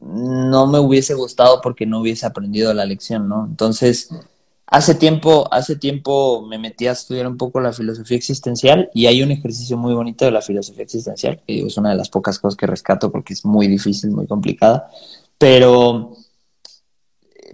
no 0.02 0.68
me 0.68 0.80
hubiese 0.80 1.14
gustado 1.14 1.62
porque 1.62 1.86
no 1.86 2.02
hubiese 2.02 2.26
aprendido 2.26 2.74
la 2.74 2.86
lección, 2.86 3.30
¿no? 3.30 3.46
Entonces, 3.46 4.10
hace 4.68 4.96
tiempo, 4.96 5.48
hace 5.52 5.76
tiempo 5.76 6.46
me 6.46 6.58
metí 6.58 6.88
a 6.88 6.92
estudiar 6.92 7.28
un 7.28 7.38
poco 7.38 7.62
la 7.62 7.74
filosofía 7.74 8.18
existencial 8.18 8.90
y 8.94 9.06
hay 9.06 9.22
un 9.24 9.32
ejercicio 9.32 9.78
muy 9.78 9.94
bonito 9.94 10.26
de 10.26 10.32
la 10.32 10.42
filosofía 10.42 10.84
existencial, 10.84 11.42
que 11.46 11.66
es 11.66 11.78
una 11.78 11.92
de 11.92 11.96
las 11.96 12.10
pocas 12.10 12.40
cosas 12.40 12.58
que 12.58 12.68
rescato 12.68 13.12
porque 13.12 13.34
es 13.34 13.46
muy 13.46 13.68
difícil, 13.68 14.12
muy 14.12 14.28
complicada, 14.28 14.90
pero 15.38 16.16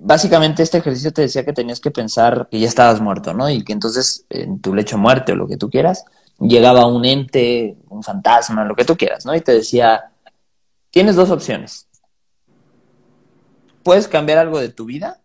básicamente 0.01 0.63
este 0.63 0.77
ejercicio 0.77 1.11
te 1.11 1.23
decía 1.23 1.45
que 1.45 1.53
tenías 1.53 1.79
que 1.79 1.91
pensar 1.91 2.47
que 2.49 2.59
ya 2.59 2.67
estabas 2.67 3.01
muerto, 3.01 3.33
¿no? 3.33 3.49
Y 3.49 3.63
que 3.63 3.73
entonces 3.73 4.25
en 4.29 4.59
tu 4.59 4.73
lecho 4.73 4.97
muerte 4.97 5.33
o 5.33 5.35
lo 5.35 5.47
que 5.47 5.57
tú 5.57 5.69
quieras, 5.69 6.05
llegaba 6.39 6.85
un 6.85 7.05
ente, 7.05 7.77
un 7.89 8.03
fantasma, 8.03 8.63
lo 8.63 8.75
que 8.75 8.85
tú 8.85 8.95
quieras, 8.95 9.25
¿no? 9.25 9.35
Y 9.35 9.41
te 9.41 9.51
decía, 9.51 10.11
tienes 10.91 11.15
dos 11.15 11.29
opciones. 11.29 11.87
Puedes 13.83 14.07
cambiar 14.07 14.37
algo 14.37 14.59
de 14.59 14.69
tu 14.69 14.85
vida, 14.85 15.21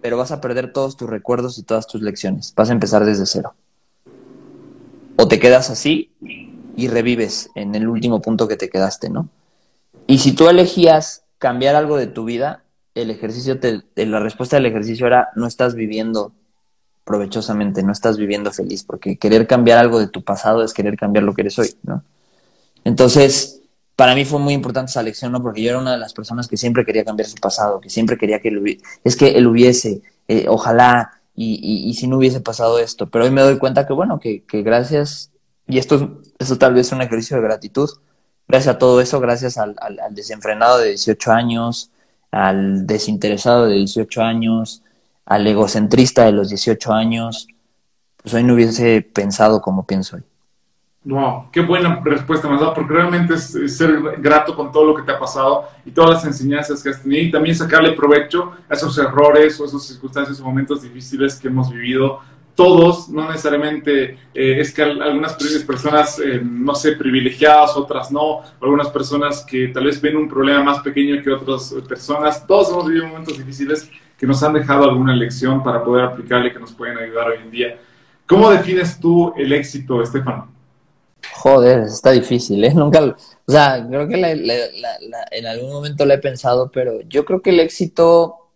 pero 0.00 0.16
vas 0.16 0.32
a 0.32 0.40
perder 0.40 0.72
todos 0.72 0.96
tus 0.96 1.08
recuerdos 1.08 1.58
y 1.58 1.62
todas 1.62 1.86
tus 1.86 2.02
lecciones. 2.02 2.52
Vas 2.54 2.70
a 2.70 2.72
empezar 2.72 3.04
desde 3.04 3.26
cero. 3.26 3.54
O 5.16 5.28
te 5.28 5.38
quedas 5.38 5.70
así 5.70 6.12
y 6.76 6.88
revives 6.88 7.50
en 7.54 7.74
el 7.74 7.88
último 7.88 8.20
punto 8.20 8.48
que 8.48 8.56
te 8.56 8.68
quedaste, 8.68 9.10
¿no? 9.10 9.28
Y 10.06 10.18
si 10.18 10.32
tú 10.32 10.48
elegías 10.48 11.24
cambiar 11.38 11.76
algo 11.76 11.96
de 11.96 12.06
tu 12.06 12.24
vida, 12.24 12.63
el 12.94 13.10
ejercicio, 13.10 13.58
te, 13.58 13.82
la 13.96 14.20
respuesta 14.20 14.56
del 14.56 14.66
ejercicio 14.66 15.06
era 15.06 15.30
no 15.34 15.46
estás 15.46 15.74
viviendo 15.74 16.32
provechosamente, 17.04 17.82
no 17.82 17.92
estás 17.92 18.16
viviendo 18.16 18.50
feliz, 18.50 18.82
porque 18.82 19.16
querer 19.16 19.46
cambiar 19.46 19.78
algo 19.78 19.98
de 19.98 20.08
tu 20.08 20.22
pasado 20.22 20.62
es 20.62 20.72
querer 20.72 20.96
cambiar 20.96 21.24
lo 21.24 21.34
que 21.34 21.42
eres 21.42 21.58
hoy, 21.58 21.74
¿no? 21.82 22.02
Entonces, 22.84 23.60
para 23.96 24.14
mí 24.14 24.24
fue 24.24 24.38
muy 24.38 24.54
importante 24.54 24.90
esa 24.90 25.02
lección, 25.02 25.32
¿no? 25.32 25.42
Porque 25.42 25.62
yo 25.62 25.70
era 25.70 25.78
una 25.78 25.92
de 25.92 25.98
las 25.98 26.14
personas 26.14 26.48
que 26.48 26.56
siempre 26.56 26.84
quería 26.84 27.04
cambiar 27.04 27.28
su 27.28 27.36
pasado, 27.36 27.80
que 27.80 27.90
siempre 27.90 28.16
quería 28.16 28.40
que 28.40 28.48
él 28.48 28.58
hubiese, 28.58 28.82
es 29.02 29.16
que 29.16 29.36
él 29.36 29.46
hubiese, 29.46 30.02
eh, 30.28 30.46
ojalá, 30.48 31.20
y, 31.36 31.88
y, 31.90 31.94
si 31.94 32.06
no 32.06 32.18
hubiese 32.18 32.40
pasado 32.40 32.78
esto, 32.78 33.10
pero 33.10 33.24
hoy 33.24 33.32
me 33.32 33.42
doy 33.42 33.58
cuenta 33.58 33.86
que, 33.88 33.92
bueno, 33.92 34.20
que, 34.20 34.44
que 34.44 34.62
gracias, 34.62 35.32
y 35.66 35.78
esto, 35.78 36.20
esto 36.38 36.58
tal 36.58 36.74
vez 36.74 36.86
es 36.86 36.92
un 36.92 37.02
ejercicio 37.02 37.36
de 37.36 37.42
gratitud, 37.42 37.90
gracias 38.46 38.76
a 38.76 38.78
todo 38.78 39.00
eso, 39.00 39.18
gracias 39.18 39.58
al, 39.58 39.74
al, 39.78 39.98
al 39.98 40.14
desenfrenado 40.14 40.78
de 40.78 40.90
18 40.90 41.32
años, 41.32 41.90
al 42.34 42.86
desinteresado 42.86 43.66
de 43.66 43.76
18 43.76 44.22
años, 44.22 44.82
al 45.24 45.46
egocentrista 45.46 46.24
de 46.24 46.32
los 46.32 46.48
18 46.48 46.92
años, 46.92 47.46
pues 48.22 48.34
hoy 48.34 48.42
no 48.42 48.54
hubiese 48.54 49.02
pensado 49.02 49.60
como 49.60 49.86
pienso 49.86 50.16
hoy. 50.16 50.22
Wow, 51.06 51.50
qué 51.52 51.60
buena 51.60 52.00
respuesta 52.02 52.48
me 52.48 52.54
has 52.54 52.60
dado, 52.60 52.72
porque 52.72 52.94
realmente 52.94 53.34
es, 53.34 53.76
ser 53.76 54.00
grato 54.18 54.56
con 54.56 54.72
todo 54.72 54.86
lo 54.86 54.94
que 54.94 55.02
te 55.02 55.12
ha 55.12 55.18
pasado 55.18 55.68
y 55.84 55.90
todas 55.90 56.10
las 56.10 56.24
enseñanzas 56.24 56.82
que 56.82 56.88
has 56.88 57.02
tenido 57.02 57.22
y 57.22 57.30
también 57.30 57.54
sacarle 57.54 57.92
provecho 57.92 58.52
a 58.68 58.72
esos 58.72 58.96
errores 58.96 59.60
o 59.60 59.66
esas 59.66 59.82
circunstancias 59.82 60.40
o 60.40 60.44
momentos 60.44 60.80
difíciles 60.80 61.36
que 61.36 61.48
hemos 61.48 61.70
vivido 61.70 62.20
todos, 62.54 63.08
no 63.08 63.28
necesariamente 63.28 64.18
eh, 64.32 64.60
es 64.60 64.72
que 64.72 64.82
algunas 64.82 65.34
personas, 65.66 66.18
eh, 66.20 66.40
no 66.42 66.74
sé, 66.74 66.92
privilegiadas, 66.92 67.76
otras 67.76 68.12
no, 68.12 68.42
algunas 68.60 68.88
personas 68.88 69.44
que 69.44 69.68
tal 69.68 69.84
vez 69.84 70.00
ven 70.00 70.16
un 70.16 70.28
problema 70.28 70.62
más 70.62 70.80
pequeño 70.80 71.22
que 71.22 71.30
otras 71.30 71.74
personas, 71.88 72.46
todos 72.46 72.70
hemos 72.70 72.86
vivido 72.86 73.08
momentos 73.08 73.36
difíciles 73.36 73.90
que 74.16 74.26
nos 74.26 74.42
han 74.42 74.52
dejado 74.52 74.84
alguna 74.84 75.14
lección 75.14 75.62
para 75.62 75.82
poder 75.82 76.04
aplicarle 76.04 76.52
que 76.52 76.60
nos 76.60 76.72
pueden 76.72 76.96
ayudar 76.98 77.28
hoy 77.28 77.38
en 77.42 77.50
día. 77.50 77.78
¿Cómo 78.26 78.50
defines 78.50 78.98
tú 78.98 79.34
el 79.36 79.52
éxito, 79.52 80.02
Estefano? 80.02 80.50
Joder, 81.32 81.80
está 81.80 82.10
difícil, 82.12 82.62
¿eh? 82.64 82.72
Nunca, 82.74 83.02
o 83.02 83.52
sea, 83.52 83.84
creo 83.86 84.06
que 84.08 84.14
en 85.30 85.46
algún 85.46 85.72
momento 85.72 86.06
lo 86.06 86.14
he 86.14 86.18
pensado, 86.18 86.70
pero 86.70 87.00
yo 87.02 87.24
creo 87.24 87.42
que 87.42 87.50
el 87.50 87.60
éxito, 87.60 88.50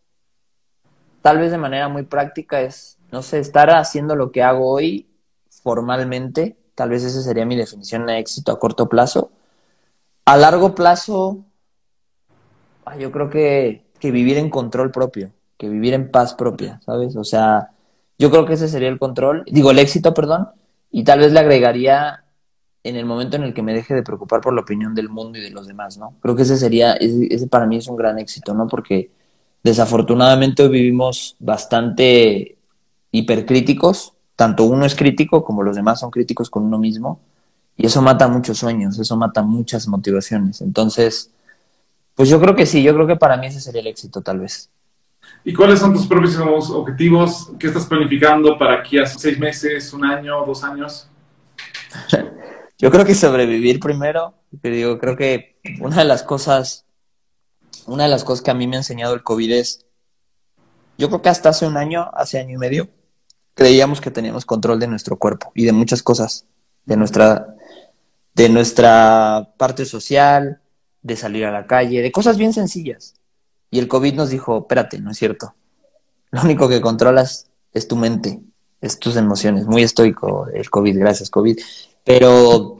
tal 1.20 1.38
vez 1.38 1.50
de 1.50 1.58
manera 1.58 1.88
muy 1.88 2.04
práctica, 2.04 2.60
es 2.60 2.97
no 3.10 3.22
sé, 3.22 3.38
estar 3.38 3.70
haciendo 3.70 4.16
lo 4.16 4.30
que 4.30 4.42
hago 4.42 4.70
hoy 4.70 5.08
formalmente, 5.62 6.56
tal 6.74 6.90
vez 6.90 7.04
esa 7.04 7.22
sería 7.22 7.46
mi 7.46 7.56
definición 7.56 8.06
de 8.06 8.18
éxito 8.18 8.52
a 8.52 8.58
corto 8.58 8.88
plazo. 8.88 9.30
A 10.24 10.36
largo 10.36 10.74
plazo, 10.74 11.44
ah, 12.84 12.96
yo 12.96 13.10
creo 13.10 13.30
que, 13.30 13.86
que 13.98 14.10
vivir 14.10 14.36
en 14.36 14.50
control 14.50 14.90
propio, 14.90 15.32
que 15.56 15.68
vivir 15.68 15.94
en 15.94 16.10
paz 16.10 16.34
propia, 16.34 16.80
¿sabes? 16.84 17.16
O 17.16 17.24
sea, 17.24 17.70
yo 18.18 18.30
creo 18.30 18.46
que 18.46 18.54
ese 18.54 18.68
sería 18.68 18.88
el 18.88 18.98
control, 18.98 19.44
digo, 19.46 19.70
el 19.70 19.78
éxito, 19.78 20.12
perdón, 20.12 20.48
y 20.90 21.04
tal 21.04 21.20
vez 21.20 21.32
le 21.32 21.40
agregaría 21.40 22.24
en 22.84 22.96
el 22.96 23.06
momento 23.06 23.36
en 23.36 23.42
el 23.44 23.54
que 23.54 23.62
me 23.62 23.74
deje 23.74 23.94
de 23.94 24.02
preocupar 24.02 24.40
por 24.40 24.54
la 24.54 24.60
opinión 24.60 24.94
del 24.94 25.08
mundo 25.08 25.38
y 25.38 25.42
de 25.42 25.50
los 25.50 25.66
demás, 25.66 25.98
¿no? 25.98 26.14
Creo 26.20 26.36
que 26.36 26.42
ese 26.42 26.56
sería, 26.56 26.92
ese, 26.94 27.26
ese 27.30 27.46
para 27.46 27.66
mí 27.66 27.76
es 27.76 27.88
un 27.88 27.96
gran 27.96 28.18
éxito, 28.18 28.54
¿no? 28.54 28.66
Porque 28.66 29.10
desafortunadamente 29.62 30.68
vivimos 30.68 31.36
bastante 31.38 32.57
hipercríticos, 33.10 34.14
tanto 34.36 34.64
uno 34.64 34.84
es 34.84 34.94
crítico 34.94 35.44
como 35.44 35.62
los 35.62 35.76
demás 35.76 36.00
son 36.00 36.10
críticos 36.10 36.50
con 36.50 36.64
uno 36.64 36.78
mismo, 36.78 37.20
y 37.76 37.86
eso 37.86 38.02
mata 38.02 38.28
muchos 38.28 38.58
sueños, 38.58 38.98
eso 38.98 39.16
mata 39.16 39.42
muchas 39.42 39.86
motivaciones. 39.86 40.60
Entonces, 40.60 41.30
pues 42.14 42.28
yo 42.28 42.40
creo 42.40 42.56
que 42.56 42.66
sí, 42.66 42.82
yo 42.82 42.92
creo 42.94 43.06
que 43.06 43.16
para 43.16 43.36
mí 43.36 43.46
ese 43.46 43.60
sería 43.60 43.80
el 43.80 43.86
éxito 43.86 44.20
tal 44.20 44.40
vez. 44.40 44.70
¿Y 45.44 45.54
cuáles 45.54 45.78
son 45.78 45.94
tus 45.94 46.06
próximos 46.06 46.70
objetivos? 46.70 47.52
¿Qué 47.58 47.68
estás 47.68 47.86
planificando 47.86 48.58
para 48.58 48.80
aquí 48.80 48.98
a 48.98 49.06
seis 49.06 49.38
meses, 49.38 49.92
un 49.92 50.04
año, 50.04 50.44
dos 50.44 50.64
años? 50.64 51.08
yo 52.78 52.90
creo 52.90 53.04
que 53.04 53.14
sobrevivir 53.14 53.78
primero, 53.78 54.34
pero 54.60 54.74
digo, 54.74 54.98
creo 54.98 55.16
que 55.16 55.56
una 55.80 55.98
de 55.98 56.04
las 56.04 56.22
cosas, 56.24 56.84
una 57.86 58.04
de 58.04 58.10
las 58.10 58.24
cosas 58.24 58.42
que 58.42 58.50
a 58.50 58.54
mí 58.54 58.66
me 58.66 58.76
ha 58.76 58.80
enseñado 58.80 59.14
el 59.14 59.22
COVID 59.22 59.52
es, 59.52 59.86
yo 60.96 61.08
creo 61.08 61.22
que 61.22 61.28
hasta 61.28 61.50
hace 61.50 61.66
un 61.66 61.76
año, 61.76 62.10
hace 62.12 62.40
año 62.40 62.56
y 62.56 62.58
medio, 62.58 62.88
creíamos 63.58 64.00
que 64.00 64.12
teníamos 64.12 64.46
control 64.46 64.78
de 64.78 64.86
nuestro 64.86 65.16
cuerpo 65.18 65.50
y 65.52 65.64
de 65.64 65.72
muchas 65.72 66.00
cosas, 66.00 66.46
de 66.84 66.96
nuestra, 66.96 67.56
de 68.32 68.48
nuestra 68.48 69.52
parte 69.56 69.84
social, 69.84 70.60
de 71.02 71.16
salir 71.16 71.44
a 71.44 71.50
la 71.50 71.66
calle, 71.66 72.00
de 72.00 72.12
cosas 72.12 72.36
bien 72.36 72.52
sencillas. 72.52 73.14
Y 73.68 73.80
el 73.80 73.88
COVID 73.88 74.14
nos 74.14 74.30
dijo, 74.30 74.58
espérate, 74.58 75.00
no 75.00 75.10
es 75.10 75.18
cierto. 75.18 75.54
Lo 76.30 76.42
único 76.42 76.68
que 76.68 76.80
controlas 76.80 77.50
es 77.72 77.88
tu 77.88 77.96
mente, 77.96 78.40
es 78.80 79.00
tus 79.00 79.16
emociones. 79.16 79.66
Muy 79.66 79.82
estoico 79.82 80.46
el 80.54 80.70
COVID, 80.70 80.96
gracias 80.96 81.28
COVID. 81.28 81.58
Pero, 82.04 82.78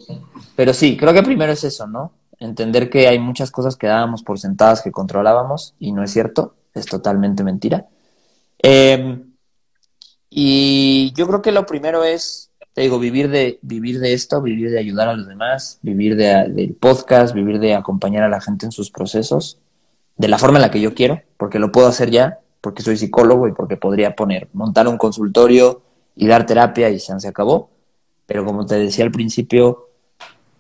pero 0.55 0.73
sí, 0.73 0.97
creo 0.97 1.13
que 1.13 1.25
primero 1.25 1.51
es 1.51 1.65
eso, 1.65 1.89
¿no? 1.89 2.13
Entender 2.39 2.89
que 2.89 3.09
hay 3.09 3.19
muchas 3.19 3.51
cosas 3.51 3.75
que 3.75 3.89
dábamos 3.89 4.23
por 4.23 4.39
sentadas 4.39 4.83
que 4.83 4.93
controlábamos 4.93 5.75
y 5.81 5.91
no 5.91 6.05
es 6.05 6.13
cierto, 6.13 6.55
es 6.73 6.87
totalmente 6.87 7.43
mentira. 7.43 7.89
Eh, 8.63 9.25
y 10.41 11.13
yo 11.15 11.27
creo 11.27 11.43
que 11.43 11.51
lo 11.51 11.67
primero 11.67 12.05
es, 12.05 12.53
te 12.73 12.83
digo, 12.83 13.01
vivir 13.01 13.29
de, 13.29 13.59
vivir 13.61 13.99
de 13.99 14.13
esto, 14.13 14.41
vivir 14.41 14.71
de 14.71 14.79
ayudar 14.79 15.09
a 15.09 15.15
los 15.15 15.27
demás, 15.27 15.81
vivir 15.83 16.15
de, 16.15 16.49
del 16.49 16.75
podcast, 16.75 17.35
vivir 17.35 17.59
de 17.59 17.75
acompañar 17.75 18.23
a 18.23 18.29
la 18.29 18.41
gente 18.41 18.65
en 18.65 18.71
sus 18.71 18.93
procesos, 18.93 19.59
de 20.17 20.29
la 20.29 20.39
forma 20.39 20.59
en 20.59 20.63
la 20.63 20.71
que 20.71 20.81
yo 20.81 20.95
quiero, 20.95 21.21
porque 21.39 21.59
lo 21.59 21.73
puedo 21.73 21.89
hacer 21.89 22.13
ya, 22.13 22.39
porque 22.61 22.85
soy 22.85 22.97
psicólogo 22.97 23.49
y 23.49 23.53
porque 23.53 23.77
podría 23.77 24.15
poner, 24.15 24.47
montar 24.53 24.87
un 24.87 24.97
consultorio 24.97 25.83
y 26.15 26.29
dar 26.29 26.47
terapia 26.47 26.89
y 26.89 27.01
se 27.01 27.27
acabó. 27.27 27.71
Pero 28.27 28.45
como 28.45 28.65
te 28.65 28.77
decía 28.77 29.05
al 29.05 29.11
principio, 29.11 29.89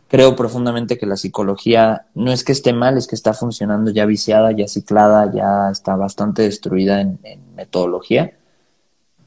creo 0.08 0.34
profundamente 0.34 0.98
que 0.98 1.06
la 1.06 1.16
psicología 1.16 2.06
no 2.16 2.32
es 2.32 2.42
que 2.42 2.50
esté 2.50 2.72
mal, 2.72 2.98
es 2.98 3.06
que 3.06 3.14
está 3.14 3.32
funcionando 3.32 3.92
ya 3.92 4.06
viciada, 4.06 4.50
ya 4.50 4.66
ciclada, 4.66 5.32
ya 5.32 5.70
está 5.70 5.94
bastante 5.94 6.42
destruida 6.42 7.00
en 7.00 7.20
metodología 7.54 8.37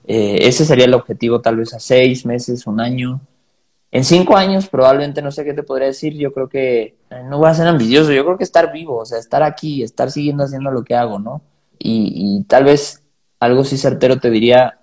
eh, 0.05 0.39
ese 0.41 0.65
sería 0.65 0.85
el 0.85 0.93
objetivo 0.93 1.41
tal 1.41 1.57
vez 1.57 1.73
a 1.73 1.79
seis 1.79 2.25
meses, 2.25 2.67
un 2.67 2.79
año. 2.79 3.21
En 3.91 4.03
cinco 4.03 4.37
años 4.37 4.69
probablemente 4.69 5.21
no 5.21 5.31
sé 5.31 5.43
qué 5.43 5.53
te 5.53 5.63
podría 5.63 5.87
decir, 5.87 6.13
yo 6.13 6.33
creo 6.33 6.47
que 6.47 6.95
eh, 7.09 7.23
no 7.25 7.39
voy 7.39 7.49
a 7.49 7.53
ser 7.53 7.67
ambicioso, 7.67 8.11
yo 8.11 8.23
creo 8.23 8.37
que 8.37 8.45
estar 8.45 8.71
vivo, 8.71 8.97
o 8.97 9.05
sea, 9.05 9.19
estar 9.19 9.43
aquí, 9.43 9.83
estar 9.83 10.09
siguiendo 10.11 10.43
haciendo 10.43 10.71
lo 10.71 10.83
que 10.83 10.95
hago, 10.95 11.19
¿no? 11.19 11.41
Y, 11.77 12.43
tal 12.47 12.65
vez 12.65 13.03
algo 13.39 13.63
sí 13.63 13.77
certero 13.77 14.19
te 14.19 14.29
diría 14.29 14.79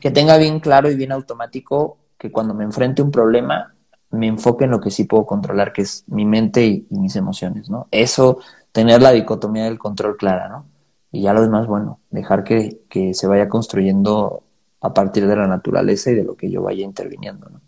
que 0.00 0.10
tenga 0.10 0.36
bien 0.36 0.60
claro 0.60 0.90
y 0.90 0.96
bien 0.96 1.12
automático 1.12 1.98
que 2.18 2.32
cuando 2.32 2.52
me 2.52 2.64
enfrente 2.64 3.00
a 3.00 3.04
un 3.04 3.12
problema 3.12 3.74
me 4.10 4.26
enfoque 4.26 4.64
en 4.64 4.72
lo 4.72 4.80
que 4.80 4.90
sí 4.90 5.04
puedo 5.04 5.24
controlar, 5.26 5.72
que 5.72 5.82
es 5.82 6.04
mi 6.08 6.24
mente 6.24 6.64
y 6.66 6.86
mis 6.90 7.14
emociones, 7.16 7.70
¿no? 7.70 7.86
Eso, 7.90 8.38
tener 8.72 9.02
la 9.02 9.12
dicotomía 9.12 9.64
del 9.64 9.78
control 9.78 10.16
clara, 10.16 10.48
¿no? 10.48 10.66
Y 11.10 11.22
ya 11.22 11.32
lo 11.32 11.42
demás, 11.42 11.66
bueno, 11.66 12.00
dejar 12.10 12.44
que, 12.44 12.80
se 13.14 13.26
vaya 13.26 13.48
construyendo 13.48 14.42
a 14.80 14.92
partir 14.92 15.26
de 15.26 15.36
la 15.36 15.46
naturaleza 15.46 16.10
y 16.10 16.14
de 16.14 16.24
lo 16.24 16.36
que 16.36 16.50
yo 16.50 16.62
vaya 16.62 16.84
interviniendo. 16.84 17.48
¿no? 17.48 17.60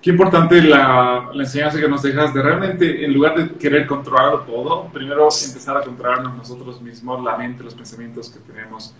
Qué 0.00 0.10
importante 0.10 0.62
la, 0.62 1.30
la, 1.32 1.42
enseñanza 1.42 1.80
que 1.80 1.88
nos 1.88 2.02
dejas 2.02 2.32
de 2.32 2.42
realmente, 2.42 3.04
en 3.04 3.12
lugar 3.12 3.36
de 3.36 3.56
querer 3.56 3.86
controlarlo 3.86 4.40
todo, 4.42 4.84
primero 4.92 5.24
empezar 5.24 5.76
a 5.76 5.82
controlarnos 5.82 6.36
nosotros 6.36 6.80
mismos, 6.80 7.22
la 7.24 7.36
mente, 7.36 7.64
los 7.64 7.74
pensamientos 7.74 8.30
que 8.30 8.38
tenemos. 8.40 8.94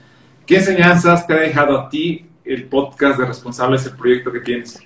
¿Qué 0.44 0.56
enseñanzas 0.56 1.26
te 1.26 1.34
ha 1.34 1.38
dejado 1.38 1.78
a 1.78 1.88
ti 1.88 2.26
el 2.44 2.68
podcast 2.68 3.18
de 3.18 3.26
Responsables, 3.26 3.86
el 3.86 3.96
proyecto 3.96 4.32
que 4.32 4.40
tienes? 4.40 4.80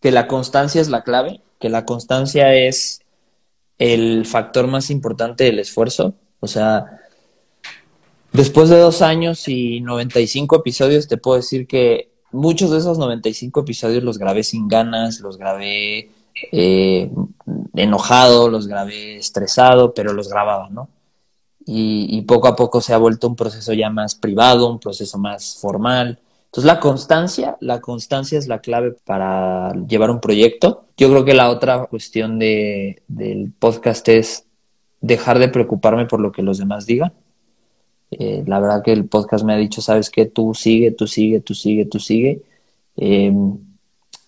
Que 0.00 0.12
la 0.12 0.26
constancia 0.26 0.80
es 0.80 0.88
la 0.88 1.02
clave, 1.02 1.40
que 1.58 1.68
la 1.68 1.84
constancia 1.84 2.54
es 2.54 3.00
el 3.78 4.26
factor 4.26 4.66
más 4.66 4.90
importante 4.90 5.44
del 5.44 5.58
esfuerzo. 5.58 6.14
O 6.40 6.46
sea, 6.46 7.00
Después 8.34 8.68
de 8.68 8.78
dos 8.78 9.00
años 9.00 9.48
y 9.48 9.80
95 9.80 10.56
episodios, 10.56 11.08
te 11.08 11.16
puedo 11.16 11.36
decir 11.36 11.66
que 11.66 12.10
muchos 12.32 12.70
de 12.70 12.78
esos 12.78 12.98
95 12.98 13.60
episodios 13.60 14.02
los 14.02 14.18
grabé 14.18 14.42
sin 14.42 14.68
ganas, 14.68 15.20
los 15.20 15.38
grabé 15.38 16.10
eh, 16.52 17.10
enojado, 17.74 18.50
los 18.50 18.66
grabé 18.66 19.16
estresado, 19.16 19.94
pero 19.94 20.12
los 20.12 20.28
grababa, 20.28 20.68
¿no? 20.68 20.90
y, 21.66 22.22
poco 22.22 22.48
a 22.48 22.56
poco 22.56 22.80
se 22.80 22.92
ha 22.92 22.98
vuelto 22.98 23.28
un 23.28 23.36
proceso 23.36 23.72
ya 23.72 23.90
más 23.90 24.14
privado, 24.14 24.70
un 24.70 24.78
proceso 24.78 25.18
más 25.18 25.56
formal. 25.60 26.18
Entonces 26.46 26.64
la 26.66 26.80
constancia, 26.80 27.56
la 27.60 27.80
constancia 27.80 28.38
es 28.38 28.46
la 28.46 28.60
clave 28.60 28.94
para 29.04 29.72
llevar 29.88 30.10
un 30.10 30.20
proyecto. 30.20 30.84
Yo 30.96 31.08
creo 31.10 31.24
que 31.24 31.34
la 31.34 31.50
otra 31.50 31.86
cuestión 31.86 32.38
de, 32.38 33.02
del 33.08 33.52
podcast 33.58 34.08
es 34.08 34.46
dejar 35.00 35.38
de 35.38 35.48
preocuparme 35.48 36.06
por 36.06 36.20
lo 36.20 36.32
que 36.32 36.42
los 36.42 36.58
demás 36.58 36.86
digan. 36.86 37.12
Eh, 38.18 38.44
la 38.46 38.60
verdad 38.60 38.82
que 38.82 38.92
el 38.92 39.06
podcast 39.06 39.44
me 39.44 39.54
ha 39.54 39.56
dicho, 39.56 39.80
sabes 39.80 40.10
que 40.10 40.26
tú 40.26 40.54
sigue, 40.54 40.90
tú 40.90 41.06
sigue, 41.06 41.40
tú 41.40 41.54
sigue, 41.54 41.86
tú 41.86 41.98
sigue. 41.98 42.42
Em, 42.96 43.58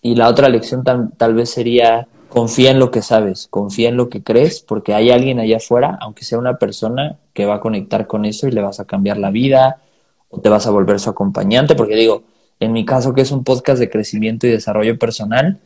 y 0.03 0.15
la 0.15 0.29
otra 0.29 0.49
lección 0.49 0.85
tal 0.85 1.35
vez 1.35 1.51
sería 1.51 2.09
confía 2.29 2.71
en 2.71 2.79
lo 2.79 2.91
que 2.91 3.03
sabes, 3.03 3.47
confía 3.49 3.89
en 3.89 3.97
lo 3.97 4.09
que 4.09 4.23
crees, 4.23 4.61
porque 4.61 4.95
hay 4.95 5.11
alguien 5.11 5.41
allá 5.41 5.57
afuera, 5.57 5.99
aunque 6.01 6.25
sea 6.25 6.39
una 6.39 6.59
persona, 6.59 7.19
que 7.33 7.47
va 7.47 7.57
a 7.57 7.61
conectar 7.61 8.07
con 8.07 8.25
eso 8.25 8.47
y 8.47 8.51
le 8.51 8.61
vas 8.61 8.81
a 8.81 8.85
cambiar 8.85 9.17
la 9.17 9.31
vida 9.31 9.81
o 10.29 10.41
te 10.41 10.49
vas 10.49 10.67
a 10.67 10.71
volver 10.71 11.01
su 11.01 11.11
acompañante, 11.11 11.75
porque 11.75 11.97
digo, 11.97 12.25
en 12.61 12.73
mi 12.73 12.85
caso 12.85 13.15
que 13.15 13.23
es 13.23 13.31
un 13.31 13.45
podcast 13.45 13.79
de 13.79 13.91
crecimiento 13.91 14.47
y 14.47 14.51
desarrollo 14.51 14.99
personal, 14.99 15.61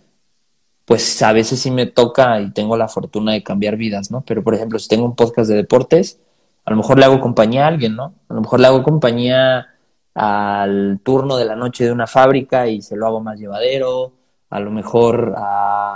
pues 0.84 1.22
a 1.22 1.32
veces 1.32 1.60
sí 1.60 1.70
me 1.70 1.86
toca 1.86 2.40
y 2.40 2.50
tengo 2.52 2.76
la 2.76 2.88
fortuna 2.88 3.32
de 3.32 3.42
cambiar 3.42 3.76
vidas, 3.76 4.10
¿no? 4.10 4.22
Pero 4.26 4.42
por 4.42 4.54
ejemplo, 4.54 4.78
si 4.78 4.88
tengo 4.88 5.04
un 5.04 5.16
podcast 5.16 5.48
de 5.48 5.56
deportes, 5.56 6.18
a 6.64 6.70
lo 6.70 6.76
mejor 6.76 6.98
le 6.98 7.04
hago 7.04 7.20
compañía 7.20 7.64
a 7.64 7.68
alguien, 7.68 7.96
¿no? 7.96 8.14
A 8.28 8.34
lo 8.34 8.40
mejor 8.40 8.60
le 8.60 8.66
hago 8.66 8.82
compañía 8.82 9.66
al 10.14 11.00
turno 11.02 11.36
de 11.36 11.44
la 11.44 11.56
noche 11.56 11.84
de 11.84 11.92
una 11.92 12.06
fábrica 12.06 12.68
y 12.68 12.82
se 12.82 12.96
lo 12.96 13.06
hago 13.06 13.20
más 13.20 13.38
llevadero, 13.38 14.12
a 14.50 14.60
lo 14.60 14.70
mejor 14.70 15.34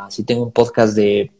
si 0.08 0.24
tengo 0.24 0.44
un 0.44 0.52
podcast 0.52 0.94
de, 0.94 1.32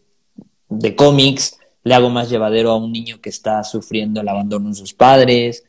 de 0.69 0.97
cómics, 0.97 1.59
le 1.85 1.95
hago 1.95 2.11
más 2.11 2.29
llevadero 2.29 2.71
a 2.71 2.77
un 2.77 2.93
niño 2.93 3.21
que 3.21 3.29
está 3.29 3.63
sufriendo 3.63 4.21
el 4.21 4.29
abandono 4.29 4.69
de 4.71 4.75
sus 4.75 4.95
padres. 4.95 5.65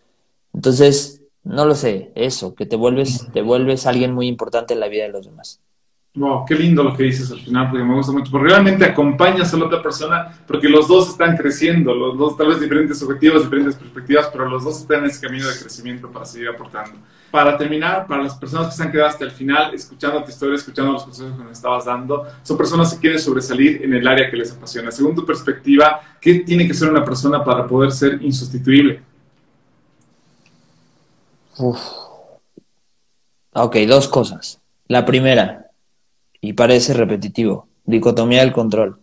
Entonces, 0.53 1.21
no 1.43 1.65
lo 1.65 1.75
sé, 1.75 2.11
eso, 2.15 2.55
que 2.55 2.65
te 2.65 2.75
vuelves, 2.75 3.27
te 3.33 3.41
vuelves 3.41 3.85
alguien 3.85 4.13
muy 4.13 4.27
importante 4.27 4.73
en 4.73 4.79
la 4.79 4.87
vida 4.87 5.03
de 5.03 5.09
los 5.09 5.25
demás. 5.25 5.61
Wow, 6.16 6.45
qué 6.45 6.55
lindo 6.55 6.82
lo 6.82 6.95
que 6.95 7.03
dices 7.03 7.30
al 7.30 7.41
final, 7.41 7.70
porque 7.70 7.84
me 7.84 7.93
gusta 7.93 8.13
mucho, 8.13 8.32
porque 8.32 8.47
realmente 8.47 8.86
acompañas 8.86 9.53
a 9.53 9.57
la 9.57 9.66
otra 9.66 9.84
persona, 9.84 10.32
porque 10.47 10.70
los 10.70 10.88
dos 10.88 11.09
están 11.09 11.36
creciendo, 11.36 11.93
los 11.93 12.18
dos, 12.18 12.38
tal 12.38 12.47
vez 12.47 12.61
diferentes 12.61 13.03
objetivos, 13.03 13.43
diferentes 13.43 13.76
perspectivas, 13.76 14.30
pero 14.32 14.47
los 14.47 14.63
dos 14.63 14.80
están 14.80 14.99
en 14.99 15.09
ese 15.09 15.20
camino 15.20 15.45
de 15.45 15.59
crecimiento 15.59 16.09
para 16.09 16.24
seguir 16.24 16.47
aportando. 16.47 16.97
Para 17.32 17.57
terminar, 17.57 18.07
para 18.07 18.24
las 18.24 18.36
personas 18.36 18.68
que 18.68 18.76
se 18.76 18.84
han 18.84 18.93
quedado 18.93 19.09
hasta 19.09 19.26
el 19.26 19.32
final, 19.32 19.74
escuchando 19.74 20.24
tu 20.24 20.30
historia, 20.30 20.55
escuchando 20.55 20.93
los 20.93 21.03
consejos 21.03 21.34
que 21.38 21.43
nos 21.43 21.51
estabas 21.51 21.84
dando, 21.84 22.26
son 22.43 22.57
personas 22.57 22.93
que 22.93 23.01
quieren 23.01 23.20
sobresalir 23.20 23.84
en 23.84 23.93
el 23.93 24.07
área 24.07 24.32
que 24.32 24.38
les 24.38 24.53
apasiona. 24.53 24.91
Según 24.91 25.16
tu 25.16 25.26
perspectiva, 25.26 25.99
¿qué 26.22 26.36
tiene 26.36 26.66
que 26.66 26.74
ser 26.74 26.89
una 26.89 27.03
persona 27.03 27.43
para 27.43 27.68
poder 27.68 27.91
ser 27.91 28.22
insustituible? 28.22 29.01
Uf. 31.57 31.80
Ok, 33.51 33.76
dos 33.86 34.07
cosas. 34.07 34.61
La 34.88 35.05
primera, 35.05 35.64
y 36.45 36.53
parece 36.53 36.93
repetitivo. 36.93 37.67
Dicotomía 37.85 38.41
del 38.41 38.53
control. 38.53 38.99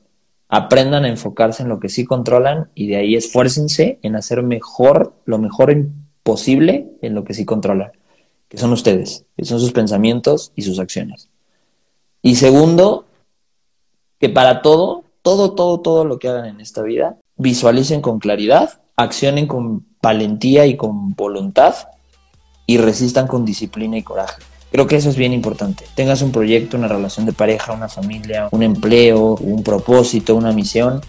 Aprendan 0.49 1.05
a 1.05 1.09
enfocarse 1.09 1.63
en 1.63 1.69
lo 1.69 1.81
que 1.81 1.89
sí 1.89 2.05
controlan 2.05 2.71
y 2.75 2.87
de 2.87 2.97
ahí 2.97 3.17
esfuércense 3.17 3.99
en 4.03 4.17
hacer 4.17 4.43
mejor, 4.43 5.15
lo 5.25 5.39
mejor 5.39 5.75
posible 6.23 6.93
en 7.03 7.15
lo 7.15 7.25
que 7.25 7.35
sí 7.35 7.45
controlan, 7.45 7.91
que 8.49 8.59
son 8.59 8.73
ustedes, 8.73 9.25
que 9.37 9.45
son 9.45 9.59
sus 9.59 9.73
pensamientos 9.73 10.53
y 10.55 10.63
sus 10.63 10.79
acciones. 10.79 11.31
Y 12.23 12.37
segundo, 12.37 13.07
que 14.21 14.29
para 14.29 14.63
todo, 14.63 15.05
todo, 15.23 15.55
todo, 15.55 15.81
todo 15.81 16.05
lo 16.05 16.19
que 16.19 16.29
hagan 16.29 16.45
en 16.45 16.61
esta 16.61 16.83
vida, 16.83 17.17
visualicen 17.37 18.03
con 18.03 18.21
claridad, 18.21 18.81
accionen 18.95 19.47
con 19.49 19.87
valentía 20.01 20.67
y 20.67 20.77
con 20.77 21.15
voluntad 21.15 21.75
y 22.67 22.77
resistan 22.77 23.27
con 23.27 23.45
disciplina 23.45 23.97
y 23.97 24.03
coraje. 24.03 24.43
Creo 24.73 24.87
que 24.87 24.97
eso 24.97 25.11
es 25.11 25.17
bien 25.17 25.35
importante. 25.35 25.85
Tengas 25.95 26.23
un 26.23 26.33
proyecto, 26.33 26.79
una 26.79 26.89
relación 26.89 27.27
de 27.27 27.35
pareja, 27.35 27.73
una 27.73 27.89
familia, 27.89 28.49
un 28.53 28.63
empleo, 28.63 29.37
un 29.39 29.63
propósito, 29.63 30.35
una 30.35 30.53
misión. 30.53 31.03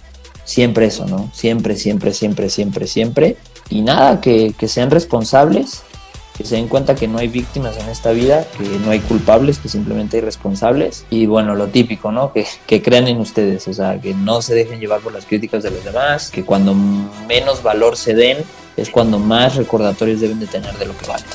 Siempre 0.43 0.87
eso, 0.87 1.05
¿no? 1.05 1.31
Siempre, 1.33 1.77
siempre, 1.77 2.13
siempre, 2.13 2.49
siempre, 2.49 2.87
siempre. 2.87 3.37
Y 3.69 3.81
nada, 3.81 4.19
que, 4.19 4.53
sean 4.67 4.91
responsables, 4.91 5.83
que 6.37 6.43
se 6.43 6.57
den 6.57 6.67
cuenta 6.67 6.93
que 6.95 7.07
no 7.07 7.19
hay 7.19 7.29
víctimas 7.29 7.77
en 7.77 7.87
esta 7.87 8.11
vida, 8.11 8.45
que 8.57 8.67
no 8.79 8.91
hay 8.91 8.99
culpables, 8.99 9.59
que 9.59 9.69
simplemente 9.69 10.17
hay 10.17 10.23
responsables. 10.23 11.05
Y 11.09 11.25
bueno, 11.25 11.55
lo 11.55 11.67
típico, 11.67 12.11
¿no? 12.11 12.33
Que, 12.33 12.45
que 12.67 12.81
crean 12.81 13.07
en 13.07 13.21
ustedes, 13.21 13.65
o 13.69 13.73
sea, 13.73 13.97
que 14.01 14.13
no 14.13 14.41
se 14.41 14.55
dejen 14.55 14.81
llevar 14.81 14.99
por 14.99 15.13
las 15.13 15.25
críticas 15.25 15.63
de 15.63 15.71
los 15.71 15.85
demás, 15.85 16.31
que 16.31 16.43
cuando 16.43 16.75
menos 16.75 17.63
valor 17.63 17.95
se 17.95 18.13
den 18.13 18.39
es 18.75 18.89
cuando 18.89 19.19
más 19.19 19.55
recordatorios 19.55 20.19
deben 20.19 20.41
de 20.41 20.47
tener 20.47 20.77
de 20.77 20.85
lo 20.85 20.97
que 20.97 21.07
valen. 21.07 21.25